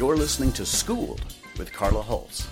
You're 0.00 0.16
listening 0.16 0.50
to 0.52 0.64
Schooled 0.64 1.20
with 1.58 1.74
Carla 1.74 2.02
Hulse. 2.02 2.46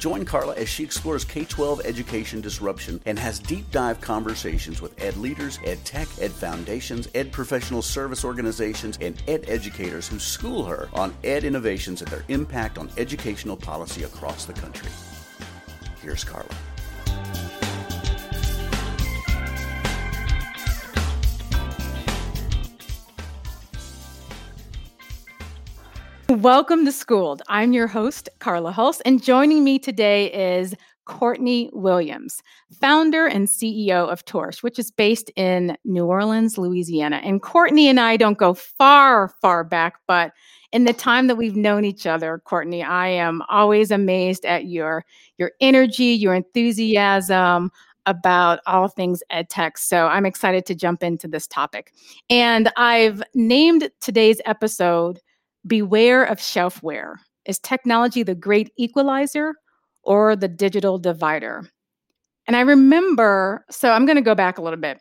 Join 0.00 0.24
Carla 0.24 0.56
as 0.56 0.68
she 0.68 0.82
explores 0.82 1.24
K 1.24 1.44
12 1.44 1.82
education 1.84 2.40
disruption 2.40 3.00
and 3.06 3.16
has 3.16 3.38
deep 3.38 3.70
dive 3.70 4.00
conversations 4.00 4.82
with 4.82 5.00
ed 5.00 5.16
leaders, 5.16 5.60
ed 5.64 5.84
tech, 5.84 6.08
ed 6.20 6.32
foundations, 6.32 7.06
ed 7.14 7.30
professional 7.30 7.80
service 7.80 8.24
organizations, 8.24 8.98
and 9.00 9.22
ed 9.28 9.44
educators 9.46 10.08
who 10.08 10.18
school 10.18 10.64
her 10.64 10.88
on 10.92 11.14
ed 11.22 11.44
innovations 11.44 12.02
and 12.02 12.10
their 12.10 12.24
impact 12.26 12.76
on 12.76 12.90
educational 12.96 13.56
policy 13.56 14.02
across 14.02 14.44
the 14.44 14.52
country. 14.54 14.90
Here's 16.02 16.24
Carla. 16.24 16.50
Welcome 26.30 26.84
to 26.84 26.92
Schooled. 26.92 27.42
I'm 27.48 27.72
your 27.72 27.88
host, 27.88 28.28
Carla 28.38 28.72
Hulse, 28.72 29.00
and 29.04 29.20
joining 29.20 29.64
me 29.64 29.80
today 29.80 30.32
is 30.32 30.76
Courtney 31.04 31.70
Williams, 31.72 32.40
founder 32.80 33.26
and 33.26 33.48
CEO 33.48 34.08
of 34.08 34.24
TORSH, 34.26 34.62
which 34.62 34.78
is 34.78 34.92
based 34.92 35.32
in 35.34 35.76
New 35.84 36.06
Orleans, 36.06 36.56
Louisiana. 36.56 37.16
And 37.24 37.42
Courtney 37.42 37.88
and 37.88 37.98
I 37.98 38.16
don't 38.16 38.38
go 38.38 38.54
far, 38.54 39.34
far 39.42 39.64
back, 39.64 39.96
but 40.06 40.30
in 40.70 40.84
the 40.84 40.92
time 40.92 41.26
that 41.26 41.34
we've 41.34 41.56
known 41.56 41.84
each 41.84 42.06
other, 42.06 42.40
Courtney, 42.44 42.84
I 42.84 43.08
am 43.08 43.42
always 43.48 43.90
amazed 43.90 44.44
at 44.44 44.66
your 44.66 45.04
your 45.36 45.50
energy, 45.60 46.14
your 46.14 46.34
enthusiasm 46.34 47.72
about 48.06 48.60
all 48.66 48.86
things 48.86 49.20
ed 49.30 49.50
tech. 49.50 49.78
So 49.78 50.06
I'm 50.06 50.26
excited 50.26 50.64
to 50.66 50.76
jump 50.76 51.02
into 51.02 51.26
this 51.26 51.48
topic. 51.48 51.92
And 52.30 52.70
I've 52.76 53.20
named 53.34 53.90
today's 54.00 54.40
episode 54.44 55.20
Beware 55.66 56.24
of 56.24 56.38
shelfware. 56.38 57.16
Is 57.46 57.58
technology 57.58 58.22
the 58.22 58.34
great 58.34 58.70
equalizer 58.78 59.54
or 60.02 60.36
the 60.36 60.48
digital 60.48 60.98
divider? 60.98 61.68
And 62.46 62.56
I 62.56 62.60
remember, 62.60 63.64
so 63.70 63.92
I'm 63.92 64.06
going 64.06 64.16
to 64.16 64.22
go 64.22 64.34
back 64.34 64.58
a 64.58 64.62
little 64.62 64.78
bit. 64.78 65.00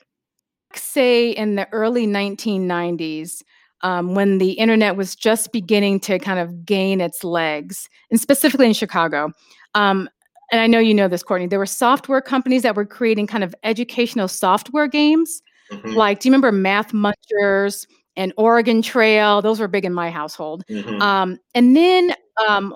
Say 0.75 1.31
in 1.31 1.55
the 1.55 1.67
early 1.71 2.05
1990s, 2.05 3.41
um, 3.81 4.13
when 4.13 4.37
the 4.37 4.51
internet 4.51 4.95
was 4.95 5.15
just 5.15 5.51
beginning 5.51 5.99
to 6.01 6.19
kind 6.19 6.39
of 6.39 6.65
gain 6.65 7.01
its 7.01 7.23
legs, 7.23 7.87
and 8.11 8.19
specifically 8.19 8.67
in 8.67 8.73
Chicago. 8.73 9.31
Um, 9.73 10.09
and 10.51 10.61
I 10.61 10.67
know 10.67 10.79
you 10.79 10.93
know 10.93 11.07
this, 11.07 11.23
Courtney, 11.23 11.47
there 11.47 11.59
were 11.59 11.65
software 11.65 12.21
companies 12.21 12.63
that 12.63 12.75
were 12.75 12.85
creating 12.85 13.27
kind 13.27 13.43
of 13.43 13.55
educational 13.63 14.27
software 14.27 14.87
games. 14.87 15.41
Mm-hmm. 15.71 15.93
Like, 15.93 16.19
do 16.19 16.27
you 16.27 16.31
remember 16.31 16.51
Math 16.51 16.91
Munchers? 16.91 17.85
And 18.19 18.33
Oregon 18.35 18.81
Trail. 18.81 19.41
Those 19.41 19.61
were 19.61 19.69
big 19.69 19.85
in 19.85 19.93
my 19.93 20.11
household. 20.11 20.65
Mm-hmm. 20.69 21.01
Um, 21.01 21.39
and 21.55 21.73
then, 21.75 22.13
um, 22.47 22.75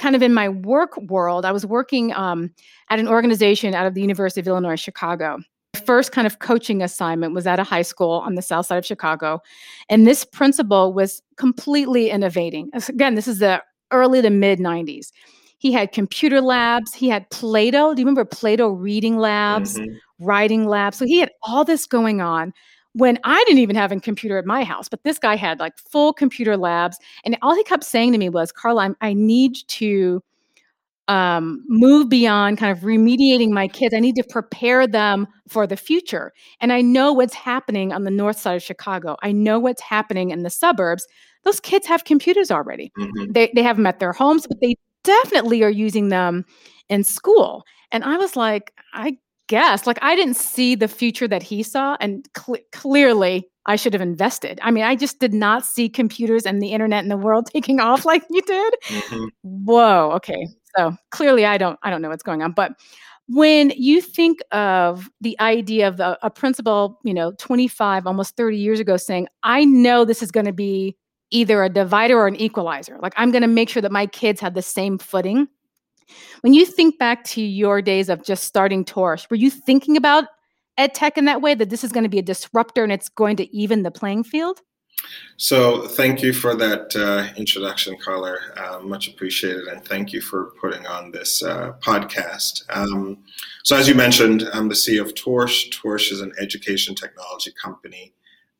kind 0.00 0.16
of 0.16 0.22
in 0.22 0.34
my 0.34 0.48
work 0.48 0.96
world, 0.96 1.44
I 1.44 1.52
was 1.52 1.64
working 1.64 2.12
um, 2.14 2.50
at 2.90 2.98
an 2.98 3.06
organization 3.06 3.74
out 3.74 3.86
of 3.86 3.94
the 3.94 4.00
University 4.00 4.40
of 4.40 4.48
Illinois 4.48 4.76
Chicago. 4.76 5.38
First 5.86 6.10
kind 6.10 6.26
of 6.26 6.40
coaching 6.40 6.82
assignment 6.82 7.32
was 7.32 7.46
at 7.46 7.60
a 7.60 7.64
high 7.64 7.82
school 7.82 8.22
on 8.26 8.34
the 8.34 8.42
south 8.42 8.66
side 8.66 8.76
of 8.76 8.84
Chicago. 8.84 9.40
And 9.88 10.04
this 10.04 10.24
principal 10.24 10.92
was 10.92 11.22
completely 11.36 12.10
innovating. 12.10 12.68
Again, 12.88 13.14
this 13.14 13.28
is 13.28 13.38
the 13.38 13.62
early 13.92 14.20
to 14.20 14.30
mid 14.30 14.58
90s. 14.58 15.12
He 15.58 15.70
had 15.70 15.92
computer 15.92 16.40
labs, 16.40 16.92
he 16.92 17.08
had 17.08 17.30
PLATO. 17.30 17.94
Do 17.94 18.00
you 18.00 18.04
remember 18.04 18.24
PLATO 18.24 18.68
reading 18.68 19.18
labs, 19.18 19.78
mm-hmm. 19.78 19.94
writing 20.18 20.66
labs? 20.66 20.98
So 20.98 21.06
he 21.06 21.20
had 21.20 21.30
all 21.44 21.64
this 21.64 21.86
going 21.86 22.20
on 22.20 22.52
when 22.94 23.18
I 23.24 23.42
didn't 23.44 23.60
even 23.60 23.76
have 23.76 23.92
a 23.92 24.00
computer 24.00 24.38
at 24.38 24.46
my 24.46 24.64
house, 24.64 24.88
but 24.88 25.02
this 25.04 25.18
guy 25.18 25.36
had 25.36 25.60
like 25.60 25.78
full 25.78 26.12
computer 26.12 26.56
labs. 26.56 26.98
And 27.24 27.36
all 27.42 27.54
he 27.54 27.64
kept 27.64 27.84
saying 27.84 28.12
to 28.12 28.18
me 28.18 28.28
was, 28.28 28.52
Carla, 28.52 28.84
I'm, 28.84 28.96
i 29.00 29.12
need 29.14 29.56
to 29.68 30.22
um, 31.08 31.64
move 31.68 32.08
beyond 32.08 32.58
kind 32.58 32.76
of 32.76 32.84
remediating 32.84 33.50
my 33.50 33.66
kids. 33.66 33.94
I 33.94 34.00
need 34.00 34.16
to 34.16 34.24
prepare 34.24 34.86
them 34.86 35.26
for 35.48 35.66
the 35.66 35.76
future. 35.76 36.32
And 36.60 36.72
I 36.72 36.80
know 36.80 37.12
what's 37.12 37.34
happening 37.34 37.92
on 37.92 38.04
the 38.04 38.10
north 38.10 38.38
side 38.38 38.56
of 38.56 38.62
Chicago. 38.62 39.16
I 39.22 39.32
know 39.32 39.58
what's 39.58 39.82
happening 39.82 40.30
in 40.30 40.42
the 40.42 40.50
suburbs. 40.50 41.06
Those 41.44 41.60
kids 41.60 41.86
have 41.86 42.04
computers 42.04 42.50
already. 42.50 42.92
Mm-hmm. 42.98 43.32
They, 43.32 43.50
they 43.54 43.62
have 43.62 43.76
them 43.76 43.86
at 43.86 43.98
their 43.98 44.12
homes, 44.12 44.46
but 44.46 44.58
they 44.60 44.76
definitely 45.02 45.62
are 45.64 45.70
using 45.70 46.08
them 46.08 46.44
in 46.88 47.02
school. 47.04 47.64
And 47.90 48.04
I 48.04 48.16
was 48.16 48.36
like, 48.36 48.72
I 48.94 49.18
guess. 49.52 49.86
Like 49.86 49.98
I 50.00 50.16
didn't 50.16 50.36
see 50.36 50.74
the 50.74 50.88
future 50.88 51.28
that 51.28 51.42
he 51.42 51.62
saw, 51.62 51.98
and 52.00 52.26
cl- 52.34 52.64
clearly 52.72 53.46
I 53.66 53.76
should 53.76 53.92
have 53.92 54.00
invested. 54.00 54.58
I 54.62 54.70
mean, 54.70 54.82
I 54.82 54.96
just 54.96 55.20
did 55.20 55.34
not 55.34 55.66
see 55.66 55.90
computers 55.90 56.46
and 56.46 56.62
the 56.62 56.72
internet 56.72 57.02
and 57.02 57.10
the 57.10 57.18
world 57.18 57.46
taking 57.52 57.78
off 57.78 58.06
like 58.06 58.24
you 58.30 58.40
did. 58.40 58.74
Mm-hmm. 58.88 59.24
Whoa. 59.42 60.12
Okay. 60.14 60.46
So 60.74 60.96
clearly, 61.10 61.44
I 61.44 61.58
don't. 61.58 61.78
I 61.82 61.90
don't 61.90 62.00
know 62.00 62.08
what's 62.08 62.24
going 62.24 62.42
on, 62.42 62.52
but. 62.52 62.72
When 63.28 63.70
you 63.76 64.00
think 64.02 64.40
of 64.50 65.08
the 65.20 65.38
idea 65.40 65.86
of 65.86 66.00
a, 66.00 66.18
a 66.22 66.28
principal, 66.28 66.98
you 67.04 67.14
know, 67.14 67.32
25, 67.38 68.06
almost 68.06 68.36
30 68.36 68.58
years 68.58 68.80
ago 68.80 68.96
saying, 68.96 69.28
I 69.44 69.64
know 69.64 70.04
this 70.04 70.24
is 70.24 70.32
going 70.32 70.44
to 70.44 70.52
be 70.52 70.96
either 71.30 71.62
a 71.62 71.70
divider 71.70 72.18
or 72.18 72.26
an 72.26 72.34
equalizer. 72.36 72.98
Like, 73.00 73.14
I'm 73.16 73.30
going 73.30 73.42
to 73.42 73.48
make 73.48 73.68
sure 73.68 73.80
that 73.80 73.92
my 73.92 74.06
kids 74.06 74.40
have 74.40 74.54
the 74.54 74.60
same 74.60 74.98
footing 74.98 75.46
when 76.42 76.54
you 76.54 76.66
think 76.66 76.98
back 76.98 77.24
to 77.24 77.42
your 77.42 77.82
days 77.82 78.08
of 78.08 78.24
just 78.24 78.44
starting 78.44 78.84
TORSH, 78.84 79.28
were 79.30 79.36
you 79.36 79.50
thinking 79.50 79.96
about 79.96 80.24
ed 80.78 80.94
tech 80.94 81.18
in 81.18 81.26
that 81.26 81.42
way 81.42 81.54
that 81.54 81.70
this 81.70 81.84
is 81.84 81.92
going 81.92 82.04
to 82.04 82.10
be 82.10 82.18
a 82.18 82.22
disruptor 82.22 82.82
and 82.82 82.92
it's 82.92 83.08
going 83.08 83.36
to 83.36 83.56
even 83.56 83.82
the 83.82 83.90
playing 83.90 84.24
field? 84.24 84.60
So, 85.36 85.88
thank 85.88 86.22
you 86.22 86.32
for 86.32 86.54
that 86.54 86.94
uh, 86.94 87.34
introduction, 87.36 87.96
Carla. 87.96 88.36
Uh, 88.56 88.78
much 88.80 89.08
appreciated, 89.08 89.66
and 89.66 89.84
thank 89.84 90.12
you 90.12 90.20
for 90.20 90.52
putting 90.60 90.86
on 90.86 91.10
this 91.10 91.42
uh, 91.42 91.72
podcast. 91.80 92.62
Um, 92.70 93.18
so, 93.64 93.76
as 93.76 93.88
you 93.88 93.96
mentioned, 93.96 94.48
I'm 94.52 94.68
the 94.68 94.74
CEO 94.74 95.00
of 95.00 95.14
TORSH. 95.14 95.70
TORSH 95.70 96.12
is 96.12 96.20
an 96.20 96.32
education 96.38 96.94
technology 96.94 97.52
company 97.60 98.14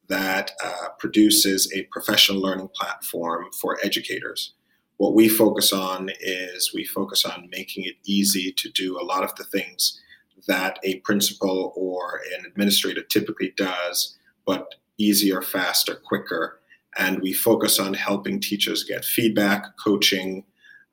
that 0.08 0.52
uh, 0.64 0.88
produces 0.98 1.72
a 1.72 1.84
professional 1.84 2.40
learning 2.40 2.70
platform 2.74 3.46
for 3.60 3.78
educators. 3.84 4.54
What 5.02 5.14
we 5.14 5.28
focus 5.28 5.72
on 5.72 6.10
is 6.20 6.72
we 6.72 6.84
focus 6.84 7.24
on 7.24 7.48
making 7.50 7.82
it 7.86 7.96
easy 8.04 8.52
to 8.52 8.70
do 8.70 8.96
a 8.96 9.02
lot 9.02 9.24
of 9.24 9.34
the 9.34 9.42
things 9.42 10.00
that 10.46 10.78
a 10.84 11.00
principal 11.00 11.72
or 11.74 12.20
an 12.38 12.46
administrator 12.46 13.02
typically 13.02 13.52
does, 13.56 14.16
but 14.46 14.76
easier, 14.98 15.42
faster, 15.42 15.96
quicker. 15.96 16.60
And 16.96 17.20
we 17.20 17.32
focus 17.32 17.80
on 17.80 17.94
helping 17.94 18.38
teachers 18.38 18.84
get 18.84 19.04
feedback, 19.04 19.76
coaching, 19.76 20.44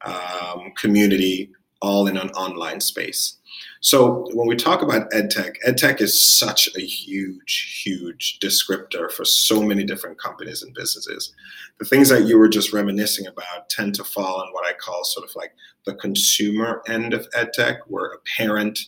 um, 0.03 0.71
community, 0.75 1.51
all 1.79 2.07
in 2.07 2.17
an 2.17 2.29
online 2.29 2.81
space. 2.81 3.37
So 3.81 4.27
when 4.33 4.47
we 4.47 4.57
talk 4.57 4.81
about 4.81 5.09
edtech, 5.11 5.55
edtech 5.65 6.01
is 6.01 6.37
such 6.37 6.67
a 6.75 6.81
huge, 6.81 7.81
huge 7.83 8.37
descriptor 8.39 9.09
for 9.09 9.23
so 9.23 9.61
many 9.61 9.85
different 9.85 10.19
companies 10.19 10.61
and 10.61 10.73
businesses. 10.73 11.33
The 11.79 11.85
things 11.85 12.09
that 12.09 12.25
you 12.25 12.37
were 12.37 12.49
just 12.49 12.73
reminiscing 12.73 13.25
about 13.25 13.69
tend 13.69 13.95
to 13.95 14.03
fall 14.03 14.41
on 14.41 14.51
what 14.51 14.67
I 14.67 14.73
call 14.73 15.05
sort 15.05 15.29
of 15.29 15.33
like 15.35 15.53
the 15.85 15.95
consumer 15.95 16.81
end 16.89 17.13
of 17.13 17.29
edtech, 17.31 17.77
where 17.87 18.11
a 18.11 18.19
parent 18.37 18.79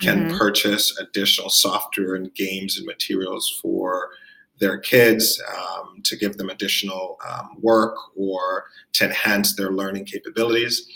can 0.00 0.26
mm-hmm. 0.26 0.38
purchase 0.38 0.98
additional 0.98 1.50
software 1.50 2.16
and 2.16 2.34
games 2.34 2.76
and 2.76 2.86
materials 2.86 3.56
for 3.62 4.10
their 4.58 4.78
kids 4.78 5.40
um, 5.56 6.00
to 6.02 6.16
give 6.16 6.36
them 6.36 6.50
additional 6.50 7.18
um, 7.28 7.56
work 7.60 7.94
or 8.16 8.64
to 8.92 9.04
enhance 9.04 9.54
their 9.54 9.70
learning 9.70 10.04
capabilities. 10.04 10.88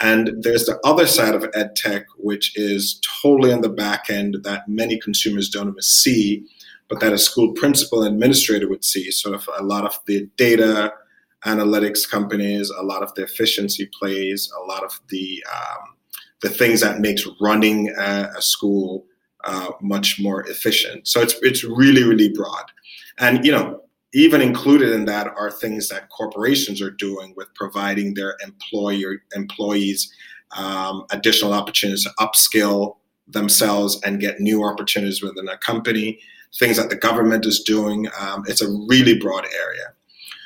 And 0.00 0.42
there's 0.42 0.64
the 0.64 0.80
other 0.82 1.06
side 1.06 1.34
of 1.34 1.44
ed 1.54 1.76
tech, 1.76 2.06
which 2.16 2.56
is 2.56 3.00
totally 3.22 3.52
on 3.52 3.60
the 3.60 3.68
back 3.68 4.08
end 4.08 4.38
that 4.44 4.66
many 4.66 4.98
consumers 4.98 5.50
don't 5.50 5.68
even 5.68 5.82
see, 5.82 6.46
but 6.88 7.00
that 7.00 7.12
a 7.12 7.18
school 7.18 7.52
principal 7.52 8.02
administrator 8.04 8.68
would 8.68 8.84
see. 8.84 9.10
Sort 9.10 9.34
of 9.34 9.48
a 9.58 9.62
lot 9.62 9.84
of 9.84 9.98
the 10.06 10.26
data 10.36 10.92
analytics 11.44 12.08
companies, 12.08 12.70
a 12.70 12.82
lot 12.82 13.02
of 13.02 13.14
the 13.14 13.22
efficiency 13.22 13.88
plays, 13.98 14.50
a 14.58 14.66
lot 14.66 14.84
of 14.84 14.98
the 15.08 15.44
um, 15.54 15.94
the 16.40 16.48
things 16.48 16.80
that 16.80 17.00
makes 17.00 17.26
running 17.40 17.90
a, 17.98 18.30
a 18.36 18.42
school 18.42 19.04
uh, 19.44 19.70
much 19.82 20.18
more 20.20 20.48
efficient. 20.48 21.06
So 21.06 21.20
it's 21.20 21.34
it's 21.42 21.62
really 21.64 22.04
really 22.04 22.30
broad, 22.30 22.64
and 23.18 23.44
you 23.44 23.52
know 23.52 23.82
even 24.12 24.40
included 24.40 24.90
in 24.90 25.04
that 25.04 25.28
are 25.28 25.50
things 25.50 25.88
that 25.88 26.08
corporations 26.10 26.82
are 26.82 26.90
doing 26.90 27.32
with 27.36 27.52
providing 27.54 28.14
their 28.14 28.36
employer 28.44 29.22
employees 29.34 30.12
um, 30.56 31.04
additional 31.10 31.52
opportunities 31.52 32.04
to 32.04 32.10
upskill 32.18 32.96
themselves 33.28 34.00
and 34.04 34.20
get 34.20 34.40
new 34.40 34.64
opportunities 34.64 35.22
within 35.22 35.48
a 35.48 35.56
company. 35.58 36.18
Things 36.58 36.76
that 36.76 36.90
the 36.90 36.96
government 36.96 37.46
is 37.46 37.60
doing. 37.60 38.08
Um, 38.18 38.42
it's 38.48 38.60
a 38.60 38.68
really 38.88 39.16
broad 39.16 39.46
area. 39.46 39.92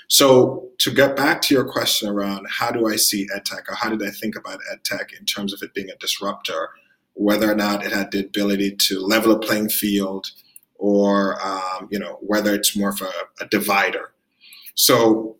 So 0.08 0.68
to 0.78 0.90
get 0.90 1.16
back 1.16 1.40
to 1.42 1.54
your 1.54 1.64
question 1.64 2.08
around 2.08 2.46
how 2.50 2.70
do 2.70 2.86
I 2.86 2.96
see 2.96 3.26
edtech 3.34 3.68
or 3.68 3.74
how 3.74 3.88
did 3.88 4.06
I 4.06 4.10
think 4.10 4.36
about 4.36 4.60
edtech 4.72 5.18
in 5.18 5.24
terms 5.24 5.54
of 5.54 5.62
it 5.62 5.72
being 5.72 5.88
a 5.88 5.96
disruptor, 5.96 6.68
whether 7.14 7.50
or 7.50 7.54
not 7.54 7.84
it 7.84 7.92
had 7.92 8.10
the 8.10 8.20
ability 8.20 8.76
to 8.76 9.00
level 9.00 9.32
a 9.32 9.38
playing 9.38 9.70
field, 9.70 10.30
or 10.84 11.42
um, 11.42 11.88
you 11.90 11.98
know 11.98 12.18
whether 12.20 12.54
it's 12.54 12.76
more 12.76 12.90
of 12.90 13.00
a, 13.00 13.42
a 13.42 13.48
divider. 13.48 14.12
So 14.74 15.36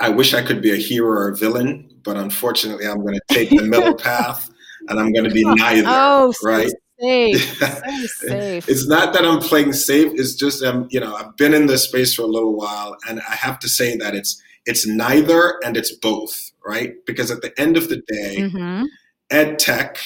I 0.00 0.08
wish 0.08 0.34
I 0.34 0.42
could 0.42 0.60
be 0.60 0.72
a 0.72 0.76
hero 0.76 1.08
or 1.08 1.28
a 1.28 1.36
villain, 1.36 1.88
but 2.02 2.16
unfortunately, 2.16 2.84
I'm 2.84 3.00
going 3.00 3.14
to 3.14 3.34
take 3.34 3.50
the 3.50 3.62
middle 3.62 3.94
path, 4.10 4.50
and 4.88 4.98
I'm 4.98 5.12
going 5.12 5.24
to 5.24 5.30
be 5.30 5.44
neither. 5.44 5.86
Oh, 5.86 6.34
right. 6.42 6.70
Safe. 6.98 7.62
So 8.06 8.28
safe. 8.28 8.68
it's 8.68 8.86
not 8.86 9.12
that 9.12 9.24
I'm 9.24 9.40
playing 9.40 9.72
safe. 9.72 10.12
It's 10.14 10.34
just 10.34 10.64
um, 10.64 10.88
you 10.90 10.98
know, 10.98 11.14
I've 11.14 11.36
been 11.36 11.54
in 11.54 11.66
this 11.66 11.84
space 11.84 12.14
for 12.14 12.22
a 12.22 12.26
little 12.26 12.54
while, 12.54 12.96
and 13.08 13.20
I 13.28 13.34
have 13.34 13.58
to 13.60 13.68
say 13.68 13.96
that 13.98 14.14
it's 14.14 14.42
it's 14.64 14.86
neither 14.86 15.60
and 15.64 15.76
it's 15.76 15.92
both, 15.92 16.52
right? 16.66 16.94
Because 17.06 17.30
at 17.30 17.42
the 17.42 17.58
end 17.60 17.76
of 17.76 17.88
the 17.88 17.96
day, 17.96 18.36
mm-hmm. 18.38 18.84
ed 19.30 19.58
tech 19.58 19.98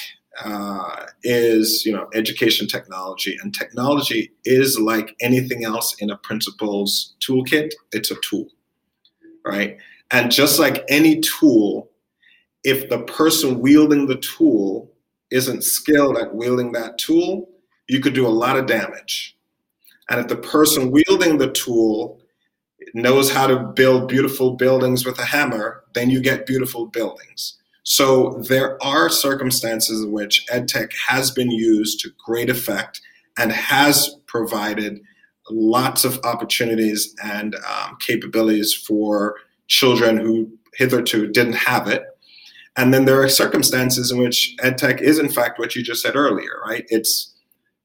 uh, 0.44 1.06
is 1.22 1.84
you 1.84 1.92
know 1.92 2.08
education 2.14 2.66
technology, 2.66 3.38
and 3.42 3.54
technology 3.54 4.32
is 4.44 4.78
like 4.78 5.16
anything 5.20 5.64
else 5.64 5.94
in 6.00 6.10
a 6.10 6.16
principal's 6.16 7.14
toolkit. 7.20 7.72
It's 7.92 8.10
a 8.10 8.16
tool, 8.22 8.48
right? 9.44 9.78
And 10.10 10.30
just 10.30 10.58
like 10.58 10.84
any 10.88 11.20
tool, 11.20 11.90
if 12.64 12.88
the 12.88 13.02
person 13.02 13.60
wielding 13.60 14.06
the 14.06 14.16
tool 14.16 14.90
isn't 15.30 15.62
skilled 15.62 16.18
at 16.18 16.34
wielding 16.34 16.72
that 16.72 16.98
tool, 16.98 17.48
you 17.88 18.00
could 18.00 18.14
do 18.14 18.26
a 18.26 18.28
lot 18.28 18.56
of 18.58 18.66
damage. 18.66 19.36
And 20.08 20.20
if 20.20 20.26
the 20.26 20.36
person 20.36 20.90
wielding 20.90 21.38
the 21.38 21.52
tool 21.52 22.20
knows 22.94 23.30
how 23.30 23.46
to 23.46 23.58
build 23.58 24.08
beautiful 24.08 24.56
buildings 24.56 25.04
with 25.04 25.18
a 25.18 25.24
hammer, 25.24 25.84
then 25.94 26.10
you 26.10 26.20
get 26.20 26.46
beautiful 26.46 26.86
buildings. 26.86 27.59
So 27.82 28.42
there 28.48 28.82
are 28.82 29.08
circumstances 29.08 30.02
in 30.02 30.12
which 30.12 30.46
EdTech 30.52 30.92
has 31.08 31.30
been 31.30 31.50
used 31.50 32.00
to 32.00 32.10
great 32.24 32.50
effect 32.50 33.00
and 33.38 33.52
has 33.52 34.16
provided 34.26 35.00
lots 35.50 36.04
of 36.04 36.20
opportunities 36.24 37.14
and 37.22 37.56
um, 37.56 37.96
capabilities 38.00 38.74
for 38.74 39.36
children 39.66 40.16
who 40.18 40.50
hitherto 40.74 41.26
didn't 41.26 41.54
have 41.54 41.88
it. 41.88 42.04
And 42.76 42.94
then 42.94 43.04
there 43.04 43.20
are 43.22 43.28
circumstances 43.28 44.12
in 44.12 44.18
which 44.18 44.54
EdTech 44.60 45.00
is 45.00 45.18
in 45.18 45.28
fact 45.28 45.58
what 45.58 45.74
you 45.74 45.82
just 45.82 46.02
said 46.02 46.16
earlier, 46.16 46.60
right? 46.64 46.84
It's 46.88 47.34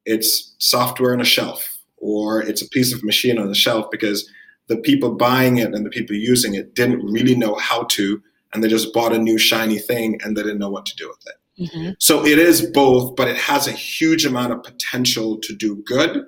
it's 0.06 0.54
software 0.60 1.14
on 1.14 1.22
a 1.22 1.26
shelf 1.26 1.78
or 1.98 2.42
it's 2.42 2.62
a 2.62 2.70
piece 2.70 2.94
of 2.94 3.04
machine 3.04 3.40
on 3.40 3.48
the 3.48 3.56
shelf 3.56 3.88
because 3.92 4.30
the 4.68 4.78
people 4.78 5.16
buying 5.16 5.58
it 5.58 5.74
and 5.74 5.86
the 5.86 5.90
people 5.90 6.16
using 6.16 6.54
it 6.54 6.76
didn't 6.76 7.04
really 7.06 7.36
know 7.36 7.56
how 7.56 7.84
to, 7.84 8.22
and 8.54 8.64
they 8.64 8.68
just 8.68 8.94
bought 8.94 9.14
a 9.14 9.18
new 9.18 9.38
shiny 9.38 9.80
thing 9.80 10.20
and 10.24 10.36
they 10.36 10.44
didn't 10.44 10.60
know 10.60 10.70
what 10.70 10.86
to 10.86 10.96
do 10.96 11.08
with 11.08 11.26
it. 11.28 11.70
Mm-hmm. 11.70 11.92
So 12.00 12.26
it 12.26 12.38
is 12.38 12.62
both, 12.62 13.16
but 13.16 13.28
it 13.28 13.38
has 13.38 13.68
a 13.68 13.72
huge 13.72 14.26
amount 14.26 14.52
of 14.54 14.64
potential 14.64 15.38
to 15.40 15.54
do 15.54 15.78
good. 15.86 16.26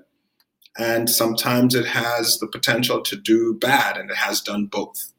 And 0.77 1.09
sometimes 1.09 1.73
it 1.75 1.85
has 1.85 2.37
the 2.39 2.47
potential 2.47 3.01
to 3.01 3.15
do 3.15 3.55
bad, 3.55 3.97
and 3.97 4.11
it 4.11 4.15
has 4.15 4.41
done 4.41 4.67
both. 4.67 5.11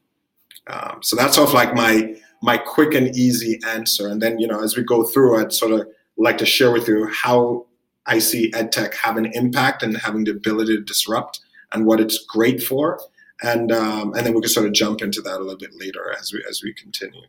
Um, 0.68 1.00
so 1.02 1.16
that's 1.16 1.34
sort 1.34 1.48
of 1.48 1.54
like 1.54 1.74
my 1.74 2.14
my 2.42 2.56
quick 2.56 2.94
and 2.94 3.14
easy 3.16 3.58
answer. 3.66 4.06
And 4.06 4.22
then, 4.22 4.38
you 4.38 4.46
know, 4.46 4.62
as 4.62 4.76
we 4.76 4.84
go 4.84 5.02
through, 5.02 5.40
I'd 5.40 5.52
sort 5.52 5.72
of 5.72 5.88
like 6.16 6.38
to 6.38 6.46
share 6.46 6.70
with 6.70 6.86
you 6.86 7.08
how 7.08 7.66
I 8.06 8.20
see 8.20 8.52
EdTech 8.52 8.94
having 8.94 9.26
an 9.26 9.32
impact 9.34 9.82
and 9.82 9.96
having 9.96 10.24
the 10.24 10.30
ability 10.30 10.76
to 10.76 10.82
disrupt 10.82 11.40
and 11.72 11.84
what 11.84 12.00
it's 12.00 12.24
great 12.24 12.62
for. 12.62 13.00
And 13.42 13.70
um, 13.70 14.14
and 14.14 14.26
then 14.26 14.34
we 14.34 14.40
can 14.40 14.50
sort 14.50 14.66
of 14.66 14.72
jump 14.72 15.00
into 15.00 15.20
that 15.22 15.36
a 15.36 15.38
little 15.38 15.56
bit 15.56 15.70
later 15.74 16.14
as 16.18 16.32
we 16.32 16.44
as 16.48 16.60
we 16.62 16.74
continue. 16.74 17.22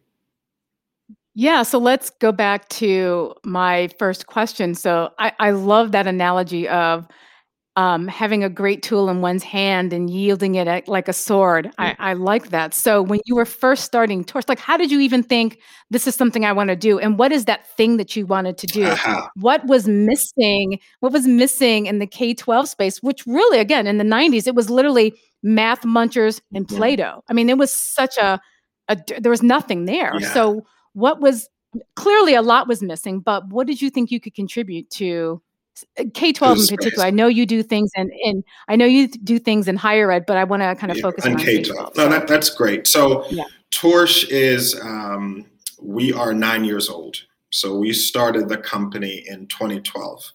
Yeah, 1.35 1.63
so 1.63 1.77
let's 1.77 2.09
go 2.09 2.31
back 2.31 2.67
to 2.69 3.33
my 3.45 3.89
first 3.99 4.27
question. 4.27 4.75
So 4.75 5.11
I, 5.19 5.31
I 5.39 5.51
love 5.51 5.91
that 5.93 6.07
analogy 6.07 6.67
of 6.67 7.07
um, 7.79 8.09
having 8.09 8.43
a 8.43 8.49
great 8.49 8.83
tool 8.83 9.07
in 9.07 9.21
one's 9.21 9.41
hand 9.41 9.93
and 9.93 10.09
yielding 10.09 10.55
it 10.55 10.67
at, 10.67 10.89
like 10.89 11.07
a 11.07 11.13
sword. 11.13 11.71
I, 11.77 11.95
I, 11.97 12.11
like 12.11 12.49
that. 12.49 12.73
So 12.73 13.01
when 13.01 13.21
you 13.23 13.35
were 13.35 13.45
first 13.45 13.85
starting 13.85 14.25
TORSH, 14.25 14.49
like 14.49 14.59
how 14.59 14.75
did 14.75 14.91
you 14.91 14.99
even 14.99 15.23
think 15.23 15.59
this 15.89 16.05
is 16.05 16.13
something 16.13 16.43
I 16.43 16.51
want 16.51 16.71
to 16.71 16.75
do? 16.75 16.99
And 16.99 17.17
what 17.17 17.31
is 17.31 17.45
that 17.45 17.65
thing 17.77 17.95
that 17.95 18.17
you 18.17 18.25
wanted 18.25 18.57
to 18.57 18.67
do? 18.67 18.83
Uh-huh. 18.83 19.29
What 19.35 19.65
was 19.65 19.87
missing? 19.87 20.77
What 20.99 21.13
was 21.13 21.25
missing 21.25 21.85
in 21.85 21.99
the 21.99 22.05
K 22.05 22.33
12 22.33 22.67
space, 22.67 23.01
which 23.01 23.25
really, 23.25 23.59
again, 23.59 23.87
in 23.87 23.97
the 23.97 24.03
90s, 24.03 24.45
it 24.45 24.55
was 24.55 24.69
literally 24.69 25.17
math 25.41 25.83
munchers 25.83 26.41
and 26.53 26.67
PLATO. 26.67 27.23
I 27.29 27.33
mean, 27.33 27.47
it 27.47 27.57
was 27.57 27.71
such 27.71 28.17
a, 28.17 28.41
a 28.89 28.97
there 29.19 29.31
was 29.31 29.41
nothing 29.41 29.85
there. 29.85 30.19
Yeah. 30.19 30.33
So 30.33 30.65
what 30.91 31.21
was 31.21 31.47
clearly 31.95 32.33
a 32.33 32.41
lot 32.41 32.67
was 32.67 32.81
missing, 32.81 33.21
but 33.21 33.47
what 33.47 33.67
did 33.67 33.81
you 33.81 33.89
think 33.89 34.11
you 34.11 34.19
could 34.19 34.35
contribute 34.35 34.89
to 34.89 35.41
K 36.13 36.31
twelve 36.31 36.59
in 36.59 36.67
particular. 36.67 37.05
I 37.05 37.11
know 37.11 37.27
you 37.27 37.45
do 37.45 37.63
things 37.63 37.91
and 37.95 38.11
in 38.23 38.43
I 38.67 38.75
know 38.75 38.85
you 38.85 39.07
do 39.07 39.39
things 39.39 39.67
in 39.67 39.75
higher 39.75 40.11
ed, 40.11 40.25
but 40.25 40.37
I 40.37 40.43
want 40.43 40.61
to 40.63 40.75
kind 40.75 40.91
of 40.91 40.97
yeah, 40.97 41.01
focus 41.01 41.25
on 41.25 41.37
K 41.37 41.63
twelve. 41.63 41.95
No, 41.95 42.07
that, 42.09 42.27
that's 42.27 42.49
great. 42.49 42.87
So 42.87 43.25
yeah. 43.29 43.43
TORSH 43.71 44.25
is 44.29 44.79
um, 44.81 45.45
we 45.81 46.13
are 46.13 46.33
nine 46.33 46.65
years 46.65 46.89
old. 46.89 47.17
So 47.51 47.77
we 47.77 47.93
started 47.93 48.49
the 48.49 48.57
company 48.57 49.23
in 49.27 49.47
2012. 49.47 50.31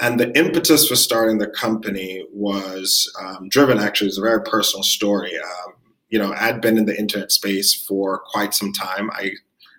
And 0.00 0.20
the 0.20 0.36
impetus 0.38 0.88
for 0.88 0.94
starting 0.94 1.38
the 1.38 1.48
company 1.48 2.24
was 2.32 3.12
um, 3.20 3.48
driven 3.48 3.78
actually, 3.78 4.08
it's 4.08 4.18
a 4.18 4.22
very 4.22 4.42
personal 4.42 4.84
story. 4.84 5.36
Um, 5.36 5.72
you 6.08 6.18
know, 6.18 6.32
I'd 6.34 6.60
been 6.60 6.78
in 6.78 6.86
the 6.86 6.98
internet 6.98 7.32
space 7.32 7.74
for 7.74 8.20
quite 8.30 8.54
some 8.54 8.72
time. 8.72 9.10
I, 9.10 9.32